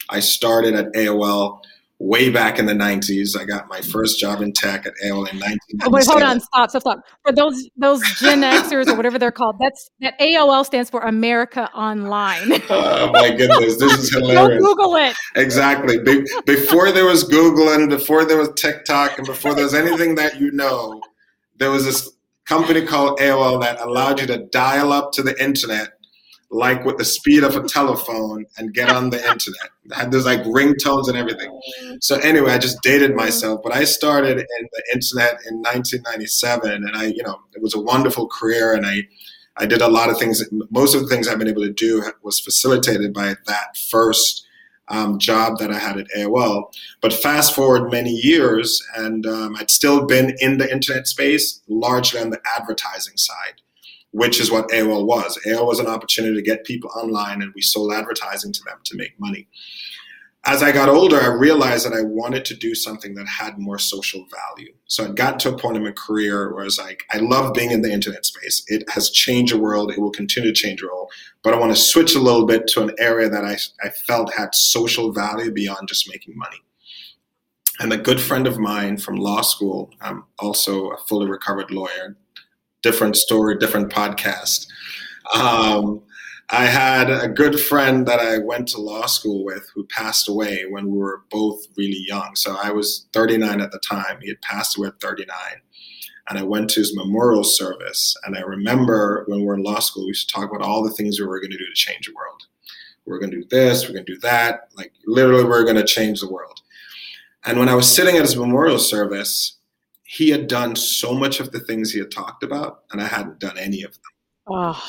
I 0.10 0.20
started 0.20 0.76
at 0.76 0.92
AOL 0.94 1.62
way 2.00 2.30
back 2.30 2.58
in 2.58 2.66
the 2.66 2.74
90s. 2.74 3.38
I 3.40 3.44
got 3.44 3.68
my 3.68 3.82
first 3.82 4.20
job 4.20 4.42
in 4.42 4.54
tech 4.54 4.86
at 4.86 4.94
AOL 5.04 5.30
in 5.32 5.38
1997. 5.40 5.82
Oh, 5.84 5.90
wait, 5.90 6.06
hold 6.06 6.24
on, 6.24 6.40
stop, 6.40 6.70
stop, 6.70 6.82
stop. 6.82 7.00
For 7.26 7.34
those 7.34 7.70
those 7.76 8.02
Gen 8.20 8.42
Xers 8.42 8.88
or 8.88 8.96
whatever 8.96 9.20
they're 9.20 9.32
called, 9.32 9.58
that's 9.60 9.90
that 10.00 10.18
AOL 10.20 10.66
stands 10.66 10.90
for 10.90 11.02
America 11.02 11.70
Online. 11.74 12.62
oh 12.70 13.12
my 13.12 13.32
goodness, 13.32 13.78
this 13.78 13.98
is 13.98 14.14
hilarious. 14.14 14.62
Go 14.64 14.76
Google 14.76 14.96
it. 14.96 15.16
Exactly. 15.36 16.00
Be- 16.00 16.26
before 16.46 16.92
there 16.92 17.06
was 17.06 17.24
Google 17.26 17.70
and 17.70 17.90
before 17.90 18.26
there 18.26 18.38
was 18.38 18.50
TikTok 18.56 19.18
and 19.18 19.28
before 19.28 19.54
there 19.54 19.66
was 19.66 19.74
anything 19.74 20.16
that 20.16 20.40
you 20.40 20.52
know, 20.52 21.02
there 21.58 21.70
was 21.70 21.86
this 21.86 22.12
company 22.46 22.86
called 22.86 23.20
AOL 23.20 23.62
that 23.62 23.80
allowed 23.82 24.20
you 24.20 24.28
to 24.28 24.46
dial 24.52 24.92
up 24.92 25.12
to 25.14 25.22
the 25.22 25.40
internet 25.44 25.90
like 26.52 26.84
with 26.84 26.98
the 26.98 27.06
speed 27.06 27.44
of 27.44 27.56
a 27.56 27.68
telephone 27.68 28.46
and 28.58 28.74
get 28.74 28.90
on 28.90 29.10
the 29.10 29.18
internet. 29.18 30.12
those 30.12 30.26
like 30.26 30.42
ringtones 30.44 31.08
and 31.08 31.18
everything. 31.18 31.60
So 32.02 32.16
anyway, 32.18 32.52
I 32.52 32.58
just 32.58 32.82
dated 32.82 33.16
myself, 33.16 33.62
but 33.64 33.74
I 33.74 33.84
started 33.84 34.40
in 34.40 34.70
the 34.72 34.84
internet 34.94 35.42
in 35.48 35.58
1997 35.58 36.72
and 36.72 36.96
I, 36.96 37.06
you 37.06 37.24
know, 37.24 37.40
it 37.56 37.62
was 37.62 37.76
a 37.76 37.80
wonderful 37.80 38.28
career 38.28 38.74
and 38.74 38.86
I 38.86 39.08
I 39.58 39.66
did 39.66 39.82
a 39.82 39.90
lot 39.90 40.10
of 40.10 40.18
things. 40.18 40.42
Most 40.72 40.96
of 40.96 41.02
the 41.02 41.08
things 41.08 41.28
I've 41.28 41.38
been 41.38 41.50
able 41.50 41.64
to 41.64 41.74
do 41.74 42.10
was 42.24 42.40
facilitated 42.40 43.14
by 43.14 43.36
that 43.46 43.76
first 43.90 44.48
um, 44.88 45.20
job 45.20 45.58
that 45.60 45.70
I 45.70 45.78
had 45.78 45.98
at 45.98 46.08
AOL. 46.18 46.72
But 47.02 47.12
fast 47.12 47.54
forward 47.54 47.92
many 47.92 48.12
years, 48.12 48.82
and 48.96 49.26
um, 49.26 49.58
I'd 49.58 49.70
still 49.70 50.06
been 50.06 50.34
in 50.40 50.60
the 50.60 50.72
internet 50.72 51.08
space, 51.08 51.62
largely 51.68 52.22
on 52.22 52.30
the 52.30 52.40
advertising 52.58 53.18
side 53.18 53.62
which 54.12 54.40
is 54.40 54.52
what 54.52 54.70
AOL 54.70 55.06
was. 55.06 55.38
AOL 55.46 55.68
was 55.68 55.80
an 55.80 55.88
opportunity 55.88 56.36
to 56.36 56.42
get 56.42 56.66
people 56.66 56.90
online, 56.96 57.42
and 57.42 57.54
we 57.56 57.62
sold 57.62 57.94
advertising 57.94 58.54
to 58.54 58.62
them 58.66 58.80
to 58.86 58.98
make 58.98 59.20
money. 59.20 59.48
As 60.46 60.64
I 60.64 60.72
got 60.72 60.88
older, 60.88 61.20
I 61.20 61.28
realized 61.28 61.86
that 61.86 61.94
I 61.94 62.02
wanted 62.02 62.46
to 62.46 62.56
do 62.56 62.74
something 62.74 63.14
that 63.16 63.28
had 63.28 63.60
more 63.60 63.78
social 63.78 64.26
value. 64.32 64.74
So 64.88 65.06
I 65.06 65.12
got 65.12 65.38
to 65.42 65.54
a 65.54 65.58
point 65.58 65.76
in 65.76 65.84
my 65.84 65.92
career 65.92 66.54
where 66.54 66.62
I 66.62 66.66
was 66.66 66.80
like, 66.80 67.04
I 67.12 67.18
love 67.18 67.54
being 67.54 67.72
in 67.72 67.82
the 67.82 67.92
internet 67.92 68.26
space. 68.26 68.64
It 68.68 68.90
has 68.90 69.10
changed 69.10 69.54
the 69.54 69.60
world. 69.60 69.92
It 69.92 70.00
will 70.00 70.12
continue 70.12 70.54
to 70.54 70.60
change 70.60 70.80
the 70.80 70.88
world. 70.88 71.12
But 71.44 71.54
I 71.54 71.60
want 71.60 71.76
to 71.76 71.82
switch 71.82 72.16
a 72.16 72.20
little 72.20 72.46
bit 72.46 72.68
to 72.70 72.84
an 72.84 72.96
area 72.98 73.30
that 73.30 73.44
I, 73.44 73.58
I 73.86 73.90
felt 73.90 74.34
had 74.34 74.56
social 74.56 75.12
value 75.12 75.52
beyond 75.52 75.90
just 75.90 76.10
making 76.10 76.38
money. 76.38 76.62
And 77.82 77.92
a 77.92 77.98
good 77.98 78.20
friend 78.20 78.48
of 78.48 78.58
mine 78.58 78.98
from 78.98 79.18
law 79.18 79.42
school, 79.42 79.92
I'm 80.02 80.24
also 80.40 80.90
a 80.90 80.98
fully 80.98 81.30
recovered 81.30 81.70
lawyer, 81.70 82.18
different 82.82 83.16
story, 83.16 83.58
different 83.58 83.92
podcast. 83.92 84.68
Um, 85.36 86.02
I 86.52 86.66
had 86.66 87.12
a 87.12 87.28
good 87.28 87.60
friend 87.60 88.08
that 88.08 88.20
I 88.20 88.40
went 88.40 88.68
to 88.70 88.82
law 88.82 89.06
school 89.06 89.46
with 89.46 89.70
who 89.76 89.86
passed 89.86 90.28
away 90.28 90.66
when 90.68 90.90
we 90.90 90.98
were 90.98 91.22
both 91.30 91.68
really 91.78 92.04
young. 92.08 92.36
So 92.36 92.58
I 92.60 92.72
was 92.72 93.08
39 93.14 93.62
at 93.62 93.72
the 93.72 93.80
time. 93.80 94.20
He 94.22 94.30
had 94.30 94.42
passed 94.42 94.76
away 94.76 94.88
at 94.88 95.00
39. 95.00 95.38
And 96.28 96.40
I 96.40 96.44
went 96.44 96.72
to 96.72 96.80
his 96.80 96.96
memorial 96.96 97.44
service. 97.44 98.16
And 98.26 98.36
I 98.36 98.42
remember 98.42 99.26
when 99.28 99.40
we 99.40 99.46
were 99.46 99.56
in 99.56 99.64
law 99.64 99.80
school, 99.80 100.04
we 100.04 100.10
used 100.10 100.28
to 100.30 100.34
talk 100.34 100.50
about 100.50 100.66
all 100.66 100.84
the 100.84 100.94
things 100.94 101.20
we 101.20 101.28
were 101.28 101.40
going 101.40 101.52
to 101.52 101.58
do 101.58 101.66
to 101.66 101.74
change 101.74 102.08
the 102.08 102.16
world. 102.16 102.48
We're 103.06 103.20
going 103.20 103.32
to 103.32 103.42
do 103.42 103.48
this, 103.50 103.88
we're 103.88 103.94
going 103.94 104.06
to 104.06 104.14
do 104.14 104.20
that. 104.22 104.70
Like 104.76 104.92
literally, 105.06 105.44
we're 105.44 105.64
going 105.64 105.76
to 105.76 105.86
change 105.86 106.20
the 106.20 106.32
world. 106.32 106.62
And 107.46 107.60
when 107.60 107.70
I 107.70 107.76
was 107.76 107.94
sitting 107.94 108.16
at 108.16 108.22
his 108.22 108.36
memorial 108.36 108.80
service, 108.80 109.59
he 110.10 110.32
had 110.32 110.48
done 110.48 110.76
so 110.76 111.14
much 111.14 111.40
of 111.40 111.52
the 111.52 111.60
things 111.60 111.92
he 111.92 112.00
had 112.00 112.10
talked 112.10 112.42
about, 112.42 112.80
and 112.92 113.00
I 113.00 113.06
hadn't 113.06 113.38
done 113.38 113.60
any 113.60 113.84
of 113.84 113.92
them. 113.92 114.02
Oh. 114.48 114.84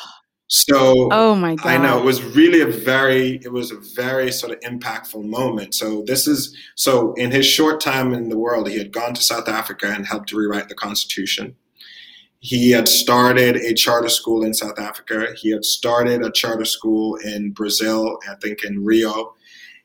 So, 0.47 1.09
oh 1.13 1.35
my 1.35 1.57
god, 1.57 1.67
I 1.67 1.77
know 1.77 1.99
it 1.99 2.05
was 2.07 2.23
really 2.23 2.63
a 2.63 2.67
very, 2.67 3.39
it 3.45 3.53
was 3.53 3.71
a 3.71 3.77
very 3.95 4.33
sort 4.33 4.53
of 4.53 4.61
impactful 4.61 5.23
moment. 5.23 5.75
So 5.75 6.03
this 6.07 6.27
is 6.27 6.57
so 6.75 7.13
in 7.15 7.31
his 7.31 7.45
short 7.45 7.83
time 7.83 8.15
in 8.15 8.31
the 8.31 8.39
world, 8.39 8.67
he 8.67 8.79
had 8.79 8.93
gone 8.93 9.13
to 9.13 9.23
South 9.23 9.47
Africa 9.47 9.93
and 9.95 10.07
helped 10.07 10.31
to 10.31 10.39
rewrite 10.39 10.71
the 10.71 10.75
Constitution. 10.75 11.55
He 12.39 12.71
had 12.71 12.89
started 12.89 13.57
a 13.57 13.75
charter 13.75 14.09
school 14.09 14.43
in 14.43 14.55
South 14.55 14.79
Africa. 14.79 15.35
He 15.37 15.51
had 15.51 15.67
started 15.67 16.25
a 16.25 16.33
charter 16.33 16.65
school 16.65 17.17
in 17.17 17.51
Brazil, 17.51 18.19
I 18.29 18.37
think 18.37 18.65
in 18.65 18.83
Rio. 18.83 19.35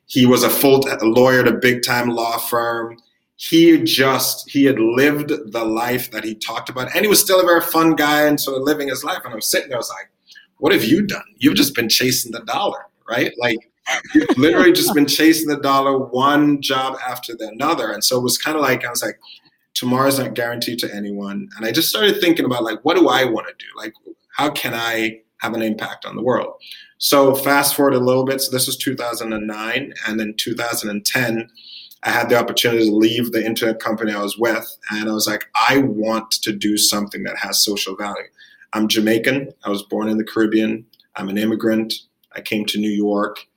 He 0.05 0.25
was 0.25 0.43
a 0.43 0.49
full 0.49 0.79
lawyer 1.01 1.41
at 1.41 1.47
a 1.49 1.57
big 1.57 1.83
time 1.83 2.07
law 2.07 2.37
firm. 2.37 2.97
He 3.37 3.81
just 3.83 4.49
he 4.49 4.65
had 4.65 4.79
lived 4.79 5.29
the 5.51 5.65
life 5.65 6.11
that 6.11 6.23
he 6.23 6.35
talked 6.35 6.69
about, 6.69 6.95
and 6.95 7.03
he 7.03 7.09
was 7.09 7.19
still 7.19 7.41
a 7.41 7.45
very 7.45 7.61
fun 7.61 7.95
guy 7.95 8.25
and 8.25 8.39
sort 8.39 8.57
of 8.57 8.63
living 8.63 8.87
his 8.87 9.03
life. 9.03 9.21
And 9.25 9.33
I 9.33 9.35
was 9.35 9.49
sitting 9.49 9.69
there, 9.69 9.77
I 9.77 9.79
was 9.79 9.89
like, 9.89 10.09
"What 10.57 10.71
have 10.71 10.85
you 10.85 11.05
done? 11.05 11.25
You've 11.37 11.55
just 11.55 11.75
been 11.75 11.89
chasing 11.89 12.31
the 12.31 12.41
dollar, 12.41 12.85
right? 13.09 13.33
Like 13.39 13.57
you've 14.13 14.29
literally 14.37 14.71
just 14.71 14.93
been 14.93 15.05
chasing 15.05 15.49
the 15.49 15.59
dollar, 15.59 15.97
one 15.97 16.61
job 16.61 16.97
after 17.05 17.35
the 17.35 17.49
another." 17.49 17.91
And 17.91 18.03
so 18.03 18.17
it 18.17 18.23
was 18.23 18.37
kind 18.37 18.55
of 18.55 18.61
like 18.61 18.85
I 18.85 18.89
was 18.89 19.03
like, 19.03 19.19
"Tomorrow's 19.73 20.17
not 20.17 20.33
guaranteed 20.33 20.79
to 20.79 20.95
anyone." 20.95 21.49
And 21.57 21.65
I 21.65 21.73
just 21.73 21.89
started 21.89 22.21
thinking 22.21 22.45
about 22.45 22.63
like, 22.63 22.79
what 22.83 22.95
do 22.95 23.09
I 23.09 23.25
want 23.25 23.47
to 23.47 23.53
do? 23.59 23.67
Like, 23.75 23.93
how 24.35 24.49
can 24.49 24.73
I 24.73 25.19
have 25.41 25.53
an 25.53 25.61
impact 25.61 26.05
on 26.05 26.15
the 26.15 26.23
world? 26.23 26.53
So 26.97 27.35
fast 27.35 27.75
forward 27.75 27.93
a 27.93 27.99
little 27.99 28.25
bit. 28.25 28.41
So 28.41 28.51
this 28.51 28.67
was 28.67 28.77
2009, 28.77 29.93
and 30.07 30.19
then 30.19 30.33
2010, 30.37 31.49
I 32.05 32.11
had 32.11 32.29
the 32.29 32.39
opportunity 32.39 32.85
to 32.85 32.95
leave 32.95 33.31
the 33.31 33.43
internet 33.43 33.79
company 33.79 34.13
I 34.13 34.21
was 34.21 34.37
with, 34.37 34.77
and 34.91 35.09
I 35.09 35.11
was 35.11 35.27
like, 35.27 35.45
I 35.67 35.79
want 35.79 36.31
to 36.43 36.53
do 36.53 36.77
something 36.77 37.23
that 37.23 37.35
has 37.37 37.63
social 37.63 37.95
value. 37.95 38.27
I'm 38.73 38.87
Jamaican. 38.87 39.51
I 39.63 39.69
was 39.69 39.81
born 39.81 40.07
in 40.07 40.17
the 40.17 40.23
Caribbean. 40.23 40.85
I'm 41.15 41.29
an 41.29 41.39
immigrant. 41.39 41.93
I 42.35 42.41
came 42.41 42.65
to 42.65 42.77
New 42.77 42.91
York. 42.91 43.47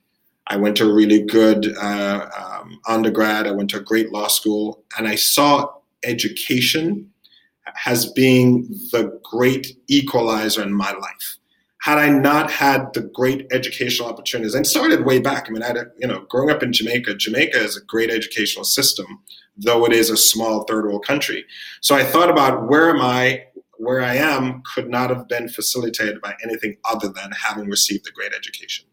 I 0.47 0.57
went 0.57 0.77
to 0.77 0.89
a 0.89 0.93
really 0.93 1.21
good 1.21 1.75
uh, 1.77 2.27
um, 2.35 2.79
undergrad. 2.87 3.45
I 3.45 3.51
went 3.51 3.69
to 3.71 3.77
a 3.77 3.83
great 3.83 4.11
law 4.11 4.27
school, 4.27 4.83
and 4.97 5.07
I 5.07 5.13
saw 5.13 5.71
education 6.03 7.11
as 7.85 8.11
being 8.11 8.67
the 8.91 9.19
great 9.23 9.77
equalizer 9.87 10.63
in 10.63 10.73
my 10.73 10.91
life 10.91 11.38
had 11.81 11.97
I 11.97 12.09
not 12.09 12.51
had 12.51 12.93
the 12.93 13.01
great 13.01 13.47
educational 13.51 14.09
opportunities, 14.09 14.53
and 14.53 14.67
started 14.67 15.05
way 15.05 15.19
back. 15.19 15.45
I 15.47 15.51
mean, 15.51 15.63
I 15.63 15.67
had, 15.67 15.77
a, 15.77 15.85
you 15.97 16.07
know, 16.07 16.25
growing 16.29 16.49
up 16.49 16.61
in 16.61 16.73
Jamaica, 16.73 17.15
Jamaica 17.15 17.57
is 17.57 17.77
a 17.77 17.85
great 17.85 18.09
educational 18.09 18.65
system, 18.65 19.05
though 19.55 19.85
it 19.85 19.93
is 19.93 20.09
a 20.09 20.17
small 20.17 20.63
third 20.65 20.85
world 20.85 21.05
country. 21.05 21.45
So 21.81 21.95
I 21.95 22.03
thought 22.03 22.29
about 22.29 22.67
where 22.67 22.89
am 22.89 23.01
I, 23.01 23.43
where 23.77 24.01
I 24.01 24.15
am 24.15 24.61
could 24.73 24.89
not 24.89 25.09
have 25.09 25.29
been 25.29 25.47
facilitated 25.47 26.19
by 26.21 26.35
anything 26.43 26.75
other 26.83 27.07
than 27.07 27.31
having 27.31 27.69
received 27.69 28.07
a 28.09 28.11
great 28.11 28.33
education. 28.33 28.85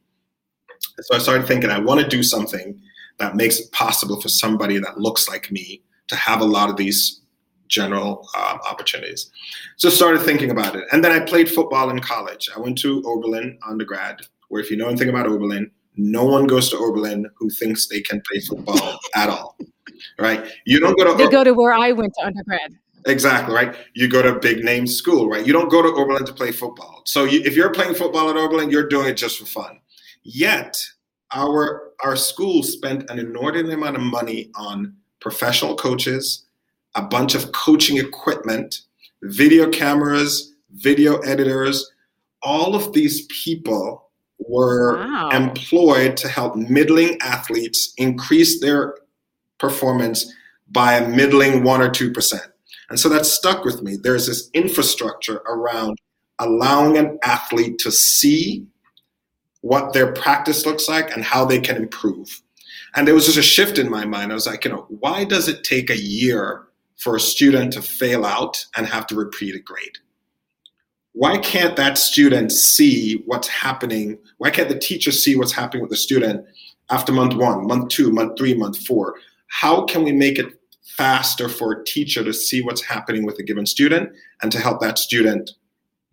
So 1.00 1.16
I 1.16 1.18
started 1.18 1.48
thinking, 1.48 1.70
I 1.70 1.80
want 1.80 2.00
to 2.00 2.08
do 2.08 2.22
something 2.22 2.80
that 3.18 3.34
makes 3.34 3.58
it 3.58 3.72
possible 3.72 4.20
for 4.20 4.28
somebody 4.28 4.78
that 4.78 4.98
looks 4.98 5.28
like 5.28 5.50
me 5.50 5.82
to 6.08 6.14
have 6.14 6.40
a 6.40 6.44
lot 6.44 6.70
of 6.70 6.76
these 6.76 7.20
general 7.68 8.28
uh, 8.36 8.58
opportunities. 8.68 9.30
So 9.76 9.88
started 9.88 10.22
thinking 10.22 10.50
about 10.50 10.76
it. 10.76 10.84
And 10.92 11.04
then 11.04 11.12
I 11.12 11.20
played 11.20 11.50
football 11.50 11.90
in 11.90 12.00
college. 12.00 12.48
I 12.54 12.60
went 12.60 12.78
to 12.78 13.02
Oberlin 13.04 13.58
undergrad, 13.66 14.22
where 14.48 14.60
if 14.60 14.70
you 14.70 14.76
know 14.76 14.88
anything 14.88 15.08
about 15.08 15.26
Oberlin, 15.26 15.70
no 15.96 16.24
one 16.24 16.46
goes 16.46 16.68
to 16.70 16.76
Oberlin 16.76 17.26
who 17.36 17.50
thinks 17.50 17.88
they 17.88 18.00
can 18.00 18.22
play 18.30 18.40
football 18.40 18.98
at 19.14 19.28
all. 19.28 19.56
Right? 20.18 20.46
You 20.66 20.80
don't 20.80 20.96
go 20.98 21.04
to 21.04 21.16
They 21.16 21.30
go 21.30 21.44
to 21.44 21.54
where 21.54 21.72
I 21.72 21.92
went 21.92 22.12
to 22.18 22.26
undergrad. 22.26 22.76
Exactly, 23.06 23.54
right? 23.54 23.76
You 23.94 24.08
go 24.08 24.20
to 24.20 24.34
a 24.34 24.38
big 24.38 24.64
name 24.64 24.86
school, 24.86 25.28
right? 25.28 25.46
You 25.46 25.52
don't 25.52 25.70
go 25.70 25.80
to 25.80 25.88
Oberlin 25.88 26.26
to 26.26 26.32
play 26.32 26.50
football. 26.50 27.02
So 27.06 27.22
you, 27.22 27.40
if 27.44 27.54
you're 27.54 27.70
playing 27.70 27.94
football 27.94 28.28
at 28.30 28.36
Oberlin, 28.36 28.68
you're 28.68 28.88
doing 28.88 29.06
it 29.06 29.16
just 29.16 29.38
for 29.38 29.46
fun. 29.46 29.78
Yet, 30.24 30.76
our 31.32 31.92
our 32.04 32.16
school 32.16 32.62
spent 32.62 33.08
an 33.10 33.18
inordinate 33.20 33.72
amount 33.72 33.96
of 33.96 34.02
money 34.02 34.50
on 34.56 34.96
professional 35.20 35.76
coaches, 35.76 36.45
a 36.96 37.02
bunch 37.02 37.34
of 37.34 37.52
coaching 37.52 37.98
equipment, 37.98 38.80
video 39.22 39.70
cameras, 39.70 40.54
video 40.72 41.18
editors. 41.18 41.88
All 42.42 42.74
of 42.74 42.92
these 42.92 43.26
people 43.26 44.10
were 44.38 44.96
wow. 44.96 45.30
employed 45.30 46.16
to 46.18 46.28
help 46.28 46.56
middling 46.56 47.18
athletes 47.20 47.92
increase 47.96 48.60
their 48.60 48.96
performance 49.58 50.32
by 50.68 50.94
a 50.94 51.08
middling 51.08 51.62
one 51.62 51.80
or 51.80 51.90
two 51.90 52.12
percent. 52.12 52.46
And 52.88 52.98
so 52.98 53.08
that 53.08 53.26
stuck 53.26 53.64
with 53.64 53.82
me. 53.82 53.96
There's 53.96 54.26
this 54.26 54.50
infrastructure 54.54 55.38
around 55.46 55.98
allowing 56.38 56.98
an 56.98 57.18
athlete 57.24 57.78
to 57.80 57.90
see 57.90 58.66
what 59.62 59.92
their 59.92 60.12
practice 60.12 60.66
looks 60.66 60.88
like 60.88 61.10
and 61.14 61.24
how 61.24 61.44
they 61.44 61.58
can 61.58 61.76
improve. 61.76 62.42
And 62.94 63.06
there 63.06 63.14
was 63.14 63.26
just 63.26 63.38
a 63.38 63.42
shift 63.42 63.78
in 63.78 63.90
my 63.90 64.04
mind. 64.04 64.30
I 64.30 64.34
was 64.34 64.46
like, 64.46 64.64
you 64.64 64.70
know, 64.70 64.86
why 64.88 65.24
does 65.24 65.48
it 65.48 65.64
take 65.64 65.90
a 65.90 65.98
year 65.98 66.65
for 66.96 67.16
a 67.16 67.20
student 67.20 67.72
to 67.74 67.82
fail 67.82 68.24
out 68.24 68.64
and 68.76 68.86
have 68.86 69.06
to 69.08 69.14
repeat 69.14 69.54
a 69.54 69.60
grade? 69.60 69.98
Why 71.12 71.38
can't 71.38 71.76
that 71.76 71.96
student 71.96 72.52
see 72.52 73.22
what's 73.24 73.48
happening? 73.48 74.18
Why 74.36 74.50
can't 74.50 74.68
the 74.68 74.78
teacher 74.78 75.10
see 75.10 75.34
what's 75.34 75.52
happening 75.52 75.80
with 75.80 75.90
the 75.90 75.96
student 75.96 76.44
after 76.90 77.10
month 77.10 77.34
one, 77.34 77.66
month 77.66 77.88
two, 77.88 78.12
month 78.12 78.36
three, 78.36 78.52
month 78.52 78.86
four? 78.86 79.14
How 79.46 79.84
can 79.84 80.04
we 80.04 80.12
make 80.12 80.38
it 80.38 80.60
faster 80.82 81.48
for 81.48 81.72
a 81.72 81.84
teacher 81.84 82.22
to 82.22 82.34
see 82.34 82.62
what's 82.62 82.82
happening 82.82 83.24
with 83.24 83.38
a 83.38 83.42
given 83.42 83.64
student 83.64 84.10
and 84.42 84.52
to 84.52 84.58
help 84.58 84.80
that 84.82 84.98
student 84.98 85.52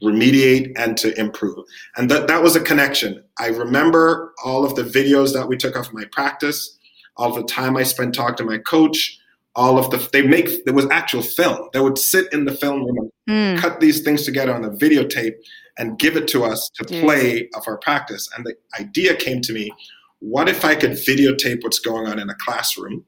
remediate 0.02 0.72
and 0.78 0.96
to 1.00 1.18
improve? 1.20 1.66
And 1.98 2.10
that, 2.10 2.28
that 2.28 2.42
was 2.42 2.56
a 2.56 2.62
connection. 2.62 3.22
I 3.40 3.48
remember 3.48 4.34
all 4.46 4.63
of 4.63 4.75
the 4.75 4.84
videos 4.84 5.34
that 5.34 5.50
we 5.50 5.58
took 5.58 5.75
of 5.75 5.94
my 5.94 6.06
practice, 6.13 6.78
all 7.18 7.30
of 7.30 7.36
the 7.36 7.44
time 7.44 7.75
I 7.75 7.84
spent 7.84 8.16
talking 8.16 8.38
to 8.38 8.46
my 8.46 8.58
coach, 8.58 9.20
all 9.56 9.78
of 9.78 9.90
the 9.92 10.10
they 10.12 10.22
make 10.22 10.66
there 10.66 10.74
was 10.74 10.88
actual 10.90 11.22
film. 11.22 11.70
They 11.74 11.80
would 11.80 11.98
sit 11.98 12.32
in 12.34 12.46
the 12.46 12.54
film 12.54 12.86
room 12.86 13.10
and 13.28 13.58
mm. 13.58 13.62
cut 13.62 13.80
these 13.80 14.02
things 14.02 14.24
together 14.24 14.54
on 14.54 14.66
a 14.66 14.70
videotape 14.70 15.36
and 15.78 15.98
give 15.98 16.16
it 16.16 16.28
to 16.30 16.44
us 16.44 16.70
to 16.76 16.86
play 16.86 17.50
of 17.56 17.64
our 17.68 17.78
practice. 17.78 18.30
And 18.36 18.46
the 18.46 18.56
idea 18.80 19.16
came 19.16 19.42
to 19.42 19.54
me: 19.54 19.72
what 20.20 20.50
if 20.50 20.66
I 20.66 20.76
could 20.76 20.92
videotape 20.92 21.64
what's 21.64 21.80
going 21.80 22.08
on 22.08 22.20
in 22.20 22.30
a 22.30 22.36
classroom? 22.36 23.06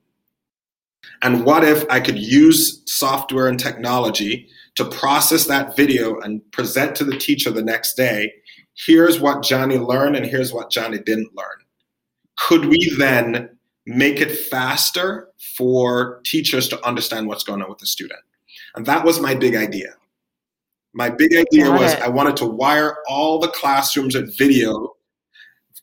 And 1.22 1.46
what 1.46 1.64
if 1.64 1.86
I 1.90 2.00
could 2.00 2.18
use 2.18 2.82
software 2.86 3.48
and 3.48 3.60
technology 3.60 4.48
to 4.76 4.86
process 4.86 5.46
that 5.46 5.76
video 5.76 6.20
and 6.20 6.42
present 6.52 6.96
to 6.98 7.04
the 7.04 7.18
teacher 7.18 7.52
the 7.52 7.64
next 7.64 7.96
day? 7.96 8.34
Here's 8.74 9.20
what 9.20 9.44
Johnny 9.44 9.78
learned, 9.78 10.18
and 10.18 10.26
here's 10.26 10.52
what 10.52 10.70
Johnny 10.70 11.00
didn't 11.00 11.36
learn. 11.36 11.58
Could 12.38 12.66
we 12.66 12.94
then 12.98 13.55
make 13.86 14.20
it 14.20 14.32
faster 14.32 15.30
for 15.58 16.22
teachers 16.26 16.68
to 16.70 16.86
understand 16.86 17.28
what's 17.28 17.44
going 17.44 17.62
on 17.62 17.70
with 17.70 17.80
the 17.80 17.86
student. 17.86 18.20
And 18.76 18.86
that 18.86 19.06
was 19.06 19.20
my 19.20 19.36
big 19.36 19.56
idea. 19.56 19.94
My 20.94 21.10
big 21.10 21.36
idea 21.36 21.66
Got 21.66 21.80
was 21.80 21.94
it. 21.94 22.02
I 22.02 22.08
wanted 22.08 22.38
to 22.38 22.46
wire 22.46 22.98
all 23.08 23.40
the 23.40 23.50
classrooms 23.50 24.16
at 24.16 24.36
video, 24.38 24.96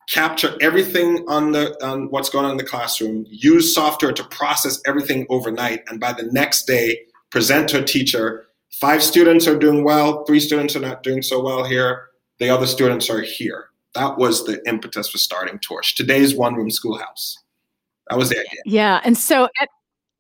capture 0.09 0.57
everything 0.61 1.25
on 1.29 1.53
the 1.53 1.77
on 1.85 2.11
what's 2.11 2.31
going 2.31 2.47
on 2.47 2.53
in 2.53 2.57
the 2.57 2.65
classroom, 2.65 3.27
use 3.29 3.75
software 3.75 4.13
to 4.13 4.25
process 4.25 4.81
everything 4.87 5.27
overnight, 5.29 5.83
and 5.89 6.01
by 6.01 6.13
the 6.13 6.25
next 6.33 6.67
day 6.67 7.01
present 7.31 7.69
to 7.71 7.81
a 7.81 7.85
teacher. 7.85 8.47
Five 8.81 9.03
students 9.03 9.47
are 9.47 9.59
doing 9.59 9.85
well, 9.85 10.25
three 10.25 10.41
students 10.41 10.75
are 10.75 10.81
not 10.81 11.03
doing 11.03 11.21
so 11.21 11.43
well 11.43 11.63
here. 11.63 12.07
The 12.39 12.49
other 12.49 12.67
students 12.67 13.11
are 13.11 13.21
here. 13.21 13.67
That 13.95 14.17
was 14.17 14.47
the 14.47 14.67
impetus 14.67 15.11
for 15.11 15.19
starting 15.19 15.59
TORSH. 15.59 15.95
Today's 15.95 16.35
one 16.35 16.55
room 16.55 16.71
schoolhouse. 16.71 17.42
That 18.11 18.19
was 18.19 18.31
the 18.31 18.39
idea. 18.39 18.61
Yeah, 18.65 19.01
and 19.05 19.17
so 19.17 19.45
at 19.61 19.69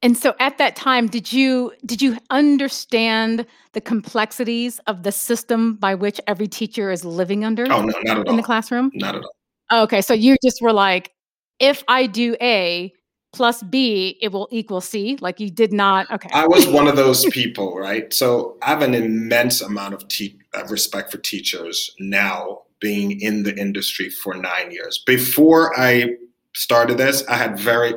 and 0.02 0.18
so 0.18 0.34
at 0.40 0.58
that 0.58 0.74
time, 0.74 1.06
did 1.06 1.32
you 1.32 1.72
did 1.86 2.02
you 2.02 2.18
understand 2.30 3.46
the 3.72 3.80
complexities 3.80 4.80
of 4.86 5.04
the 5.04 5.12
system 5.12 5.76
by 5.76 5.94
which 5.94 6.20
every 6.26 6.48
teacher 6.48 6.90
is 6.90 7.04
living 7.04 7.44
under? 7.44 7.64
Oh 7.64 7.82
no, 7.82 7.98
not 8.02 8.06
at 8.06 8.18
in 8.18 8.28
all. 8.28 8.36
the 8.36 8.42
classroom. 8.42 8.90
Not 8.94 9.16
at 9.16 9.22
all. 9.22 9.34
Oh, 9.70 9.82
okay, 9.84 10.02
so 10.02 10.12
you 10.12 10.36
just 10.44 10.60
were 10.60 10.72
like, 10.72 11.12
if 11.58 11.82
I 11.88 12.06
do 12.06 12.36
A 12.40 12.92
plus 13.32 13.62
B, 13.62 14.18
it 14.20 14.32
will 14.32 14.48
equal 14.50 14.80
C. 14.80 15.16
Like 15.20 15.40
you 15.40 15.50
did 15.50 15.72
not. 15.72 16.10
Okay. 16.10 16.28
I 16.32 16.46
was 16.46 16.66
one 16.66 16.88
of 16.88 16.96
those 16.96 17.24
people, 17.26 17.78
right? 17.78 18.12
So 18.12 18.58
I 18.62 18.66
have 18.66 18.82
an 18.82 18.94
immense 18.94 19.62
amount 19.62 19.94
of 19.94 20.06
te- 20.08 20.38
respect 20.68 21.10
for 21.10 21.18
teachers 21.18 21.94
now, 21.98 22.62
being 22.80 23.20
in 23.20 23.44
the 23.44 23.56
industry 23.56 24.10
for 24.10 24.34
nine 24.34 24.70
years. 24.70 25.02
Before 25.06 25.78
I 25.78 26.16
started 26.54 26.98
this, 26.98 27.24
I 27.28 27.34
had 27.34 27.58
very, 27.58 27.94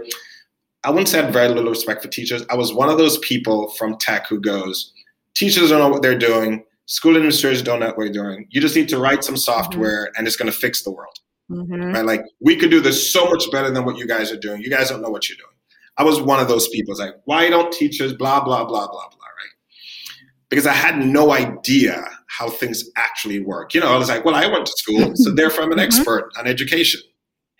I 0.83 0.89
wouldn't 0.89 1.07
say 1.07 1.19
I 1.19 1.23
had 1.23 1.33
very 1.33 1.49
little 1.49 1.69
respect 1.69 2.01
for 2.01 2.07
teachers. 2.07 2.43
I 2.49 2.55
was 2.55 2.73
one 2.73 2.89
of 2.89 2.97
those 2.97 3.17
people 3.19 3.69
from 3.71 3.97
tech 3.97 4.27
who 4.27 4.39
goes, 4.39 4.93
teachers 5.33 5.69
don't 5.69 5.79
know 5.79 5.89
what 5.89 6.01
they're 6.01 6.17
doing. 6.17 6.63
School 6.87 7.15
administrators 7.15 7.61
don't 7.61 7.79
know 7.79 7.87
what 7.87 7.97
they're 7.97 8.09
doing. 8.09 8.47
You 8.51 8.61
just 8.61 8.75
need 8.75 8.89
to 8.89 8.99
write 8.99 9.23
some 9.23 9.37
software 9.37 10.05
mm-hmm. 10.05 10.13
and 10.17 10.27
it's 10.27 10.35
going 10.35 10.51
to 10.51 10.57
fix 10.57 10.83
the 10.83 10.91
world. 10.91 11.17
Mm-hmm. 11.49 11.93
Right? 11.93 12.05
Like 12.05 12.25
we 12.41 12.55
could 12.55 12.71
do 12.71 12.79
this 12.79 13.11
so 13.11 13.25
much 13.25 13.49
better 13.51 13.71
than 13.71 13.85
what 13.85 13.97
you 13.97 14.07
guys 14.07 14.31
are 14.31 14.39
doing. 14.39 14.61
You 14.61 14.69
guys 14.69 14.89
don't 14.89 15.01
know 15.01 15.09
what 15.09 15.29
you're 15.29 15.37
doing. 15.37 15.49
I 15.97 16.03
was 16.03 16.21
one 16.21 16.39
of 16.39 16.47
those 16.47 16.67
people. 16.69 16.91
It's 16.91 16.99
like, 16.99 17.15
why 17.25 17.49
don't 17.49 17.71
teachers 17.71 18.13
blah, 18.13 18.43
blah, 18.43 18.65
blah, 18.65 18.87
blah, 18.87 18.87
blah, 18.87 18.99
right? 18.99 20.25
Because 20.49 20.67
I 20.67 20.73
had 20.73 20.99
no 21.05 21.31
idea 21.31 22.05
how 22.27 22.49
things 22.49 22.83
actually 22.97 23.39
work. 23.39 23.73
You 23.73 23.79
know, 23.79 23.87
I 23.93 23.97
was 23.97 24.09
like, 24.09 24.25
well, 24.25 24.35
I 24.35 24.45
went 24.47 24.65
to 24.65 24.73
school, 24.75 25.15
so 25.15 25.33
therefore 25.33 25.63
I'm 25.63 25.71
an 25.71 25.77
mm-hmm. 25.77 25.85
expert 25.85 26.31
on 26.37 26.47
education. 26.47 27.01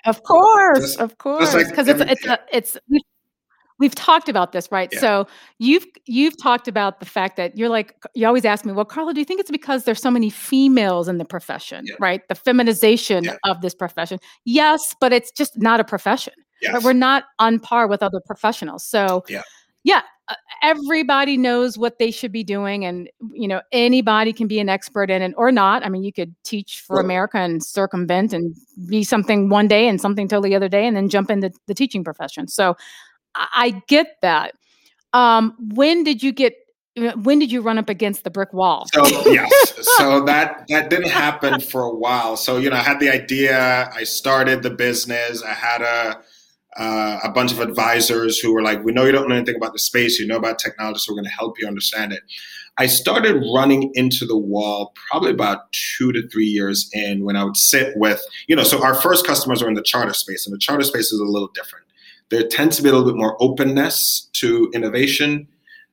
Of 0.05 0.24
course, 0.24 0.79
just, 0.79 1.00
of 1.00 1.17
course, 1.17 1.53
because 1.53 1.88
like 1.88 2.09
it's 2.09 2.24
it's 2.24 2.25
a, 2.25 2.39
it's 2.51 2.77
we've 3.79 3.95
talked 3.95 4.29
about 4.29 4.51
this, 4.51 4.71
right? 4.71 4.89
Yeah. 4.93 5.00
So 5.00 5.27
you've 5.59 5.85
you've 6.05 6.38
talked 6.41 6.67
about 6.67 7.00
the 7.00 7.05
fact 7.05 7.38
that 7.38 7.57
you're 7.57 7.69
like 7.69 7.95
you 8.13 8.25
always 8.27 8.45
ask 8.45 8.65
me, 8.65 8.71
well, 8.71 8.85
Carla, 8.85 9.13
do 9.13 9.19
you 9.19 9.25
think 9.25 9.39
it's 9.39 9.51
because 9.51 9.83
there's 9.83 10.01
so 10.01 10.12
many 10.12 10.29
females 10.29 11.07
in 11.07 11.17
the 11.17 11.25
profession, 11.25 11.85
yeah. 11.88 11.95
right? 12.00 12.27
The 12.27 12.35
feminization 12.35 13.24
yeah. 13.24 13.38
of 13.43 13.62
this 13.62 13.75
profession. 13.75 14.19
Yes, 14.45 14.95
but 15.00 15.12
it's 15.12 15.31
just 15.31 15.57
not 15.57 15.79
a 15.79 15.83
profession. 15.83 16.33
Yes. 16.62 16.74
But 16.74 16.83
we're 16.83 16.93
not 16.93 17.25
on 17.39 17.59
par 17.59 17.88
with 17.88 18.01
other 18.01 18.21
professionals. 18.25 18.85
So 18.85 19.24
yeah. 19.27 20.01
Uh, 20.27 20.36
everybody 20.63 21.38
knows 21.38 21.77
what 21.77 22.00
they 22.00 22.10
should 22.10 22.32
be 22.32 22.44
doing 22.44 22.84
and 22.84 23.08
you 23.32 23.48
know 23.48 23.62
anybody 23.72 24.34
can 24.34 24.48
be 24.48 24.60
an 24.60 24.67
expert 24.67 25.12
in 25.12 25.22
it 25.22 25.32
or 25.38 25.51
not 25.51 25.86
i 25.86 25.89
mean 25.89 26.01
you 26.01 26.12
could 26.12 26.34
teach 26.44 26.82
for 26.82 27.00
america 27.00 27.38
and 27.38 27.63
circumvent 27.63 28.34
and 28.34 28.55
be 28.88 29.03
something 29.03 29.50
one 29.50 29.67
day 29.67 29.88
and 29.88 30.01
something 30.01 30.27
totally 30.27 30.50
the 30.50 30.55
other 30.55 30.67
day 30.67 30.88
and 30.88 30.98
then 30.98 31.10
jump 31.10 31.29
into 31.29 31.51
the 31.67 31.75
teaching 31.75 32.03
profession 32.03 32.48
so 32.48 32.75
I 33.36 33.82
get 33.88 34.17
that. 34.22 34.53
Um, 35.13 35.55
when 35.74 36.03
did 36.03 36.24
you 36.24 36.32
get? 36.32 36.55
When 37.24 37.39
did 37.39 37.51
you 37.51 37.62
run 37.62 37.77
up 37.77 37.89
against 37.89 38.24
the 38.24 38.29
brick 38.29 38.53
wall? 38.53 38.86
So 38.94 39.05
yes, 39.29 39.74
so 39.98 40.24
that 40.25 40.65
that 40.70 40.89
didn't 40.89 41.10
happen 41.10 41.60
for 41.60 41.84
a 41.84 41.94
while. 41.94 42.38
So 42.38 42.58
you 42.58 42.70
know, 42.70 42.77
I 42.77 42.84
had 42.84 43.00
the 43.00 43.10
idea. 43.10 43.89
I 43.94 44.03
started 44.03 44.63
the 44.63 44.70
business. 44.70 45.44
I 45.44 45.53
had 45.53 45.82
a 45.82 46.22
uh, 46.77 47.20
a 47.24 47.32
bunch 47.32 47.51
of 47.51 47.60
advisors 47.60 48.39
who 48.39 48.53
were 48.53 48.62
like, 48.62 48.84
"We 48.84 48.91
know 48.91 49.05
you 49.05 49.12
don't 49.12 49.29
know 49.29 49.36
anything 49.36 49.55
about 49.55 49.74
the 49.74 49.79
space. 49.79 50.20
You 50.20 50.27
know 50.27 50.38
about 50.38 50.60
technology, 50.60 51.00
so 51.00 51.12
we're 51.12 51.17
going 51.17 51.25
to 51.25 51.32
help 51.32 51.60
you 51.60 51.67
understand 51.67 52.13
it." 52.13 52.24
I 52.77 52.88
started 52.88 53.41
running 53.53 53.91
into 53.94 54.25
the 54.25 54.38
wall 54.38 54.94
probably 55.10 55.32
about 55.32 55.72
two 55.72 56.12
to 56.12 56.27
three 56.27 56.46
years 56.46 56.89
in 56.91 57.24
when 57.24 57.38
I 57.38 57.46
would 57.46 57.55
sit 57.55 57.94
with, 57.96 58.22
you 58.48 58.55
know, 58.55 58.63
so 58.63 58.84
our 58.84 58.94
first 58.94 59.25
customers 59.25 59.62
were 59.62 59.70
in 59.70 59.75
the 59.75 59.82
charter 59.82 60.13
space, 60.13 60.46
and 60.46 60.53
the 60.53 60.60
charter 60.60 60.84
space 60.84 61.12
is 61.12 61.20
a 61.20 61.24
little 61.24 61.50
different. 61.55 61.86
There 62.29 62.46
tends 62.46 62.75
to 62.77 62.84
be 62.84 62.89
a 62.89 62.91
little 62.91 63.08
bit 63.08 63.17
more 63.17 63.38
openness 63.39 64.29
to 64.34 64.70
innovation. 64.74 65.48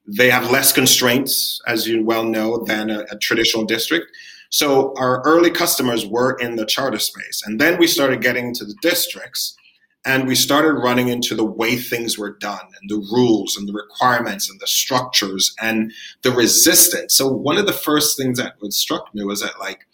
They 0.06 0.30
have 0.30 0.50
less 0.50 0.72
constraints, 0.72 1.60
as 1.68 1.86
you 1.86 2.04
well 2.04 2.24
know, 2.24 2.64
than 2.64 2.90
a, 2.90 3.04
a 3.10 3.18
traditional 3.18 3.64
district. 3.64 4.06
So 4.50 4.92
our 4.96 5.22
early 5.22 5.50
customers 5.50 6.04
were 6.04 6.36
in 6.38 6.56
the 6.56 6.66
charter 6.66 6.98
space. 6.98 7.42
And 7.46 7.60
then 7.60 7.78
we 7.78 7.86
started 7.86 8.22
getting 8.22 8.48
into 8.48 8.64
the 8.64 8.74
districts 8.82 9.56
and 10.04 10.26
we 10.26 10.34
started 10.34 10.72
running 10.72 11.08
into 11.08 11.34
the 11.34 11.44
way 11.44 11.76
things 11.76 12.18
were 12.18 12.36
done 12.38 12.66
and 12.80 12.90
the 12.90 13.06
rules 13.12 13.56
and 13.56 13.68
the 13.68 13.72
requirements 13.72 14.50
and 14.50 14.60
the 14.60 14.66
structures 14.66 15.54
and 15.60 15.92
the 16.22 16.32
resistance. 16.32 17.14
So 17.14 17.28
one 17.28 17.56
of 17.56 17.66
the 17.66 17.72
first 17.72 18.16
things 18.16 18.38
that 18.38 18.54
struck 18.70 19.14
me 19.14 19.24
was 19.24 19.42
that 19.42 19.60
like, 19.60 19.86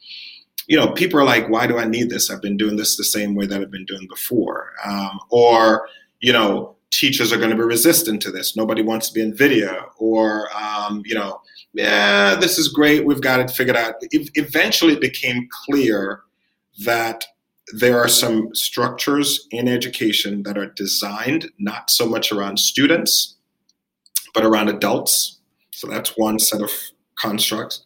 you 0.66 0.76
know, 0.76 0.92
people 0.92 1.20
are 1.20 1.24
like, 1.24 1.48
why 1.48 1.66
do 1.66 1.78
I 1.78 1.84
need 1.84 2.10
this? 2.10 2.30
I've 2.30 2.42
been 2.42 2.56
doing 2.56 2.76
this 2.76 2.96
the 2.96 3.04
same 3.04 3.34
way 3.34 3.46
that 3.46 3.60
I've 3.60 3.70
been 3.70 3.86
doing 3.86 4.06
before. 4.08 4.72
Um, 4.84 5.18
or 5.30 5.88
you 6.20 6.32
know, 6.32 6.76
teachers 6.90 7.32
are 7.32 7.36
going 7.36 7.50
to 7.50 7.56
be 7.56 7.62
resistant 7.62 8.22
to 8.22 8.30
this. 8.30 8.56
Nobody 8.56 8.82
wants 8.82 9.08
to 9.08 9.14
be 9.14 9.20
in 9.20 9.34
video, 9.34 9.90
or 9.98 10.48
um, 10.56 11.02
you 11.04 11.14
know, 11.14 11.40
yeah, 11.72 12.34
this 12.34 12.58
is 12.58 12.68
great. 12.68 13.04
We've 13.04 13.20
got 13.20 13.40
it 13.40 13.50
figured 13.50 13.76
out. 13.76 13.94
It, 14.00 14.30
eventually, 14.34 14.94
it 14.94 15.00
became 15.00 15.48
clear 15.64 16.22
that 16.84 17.24
there 17.75 17.98
are 17.98 18.08
some 18.08 18.54
structures 18.54 19.46
in 19.50 19.68
education 19.68 20.42
that 20.44 20.56
are 20.56 20.66
designed 20.66 21.50
not 21.58 21.90
so 21.90 22.06
much 22.06 22.32
around 22.32 22.58
students, 22.58 23.37
but 24.34 24.44
around 24.44 24.68
adults. 24.68 25.38
So 25.72 25.87
that's 25.87 26.16
one 26.16 26.38
set 26.38 26.62
of 26.62 26.70
constructs. 27.18 27.84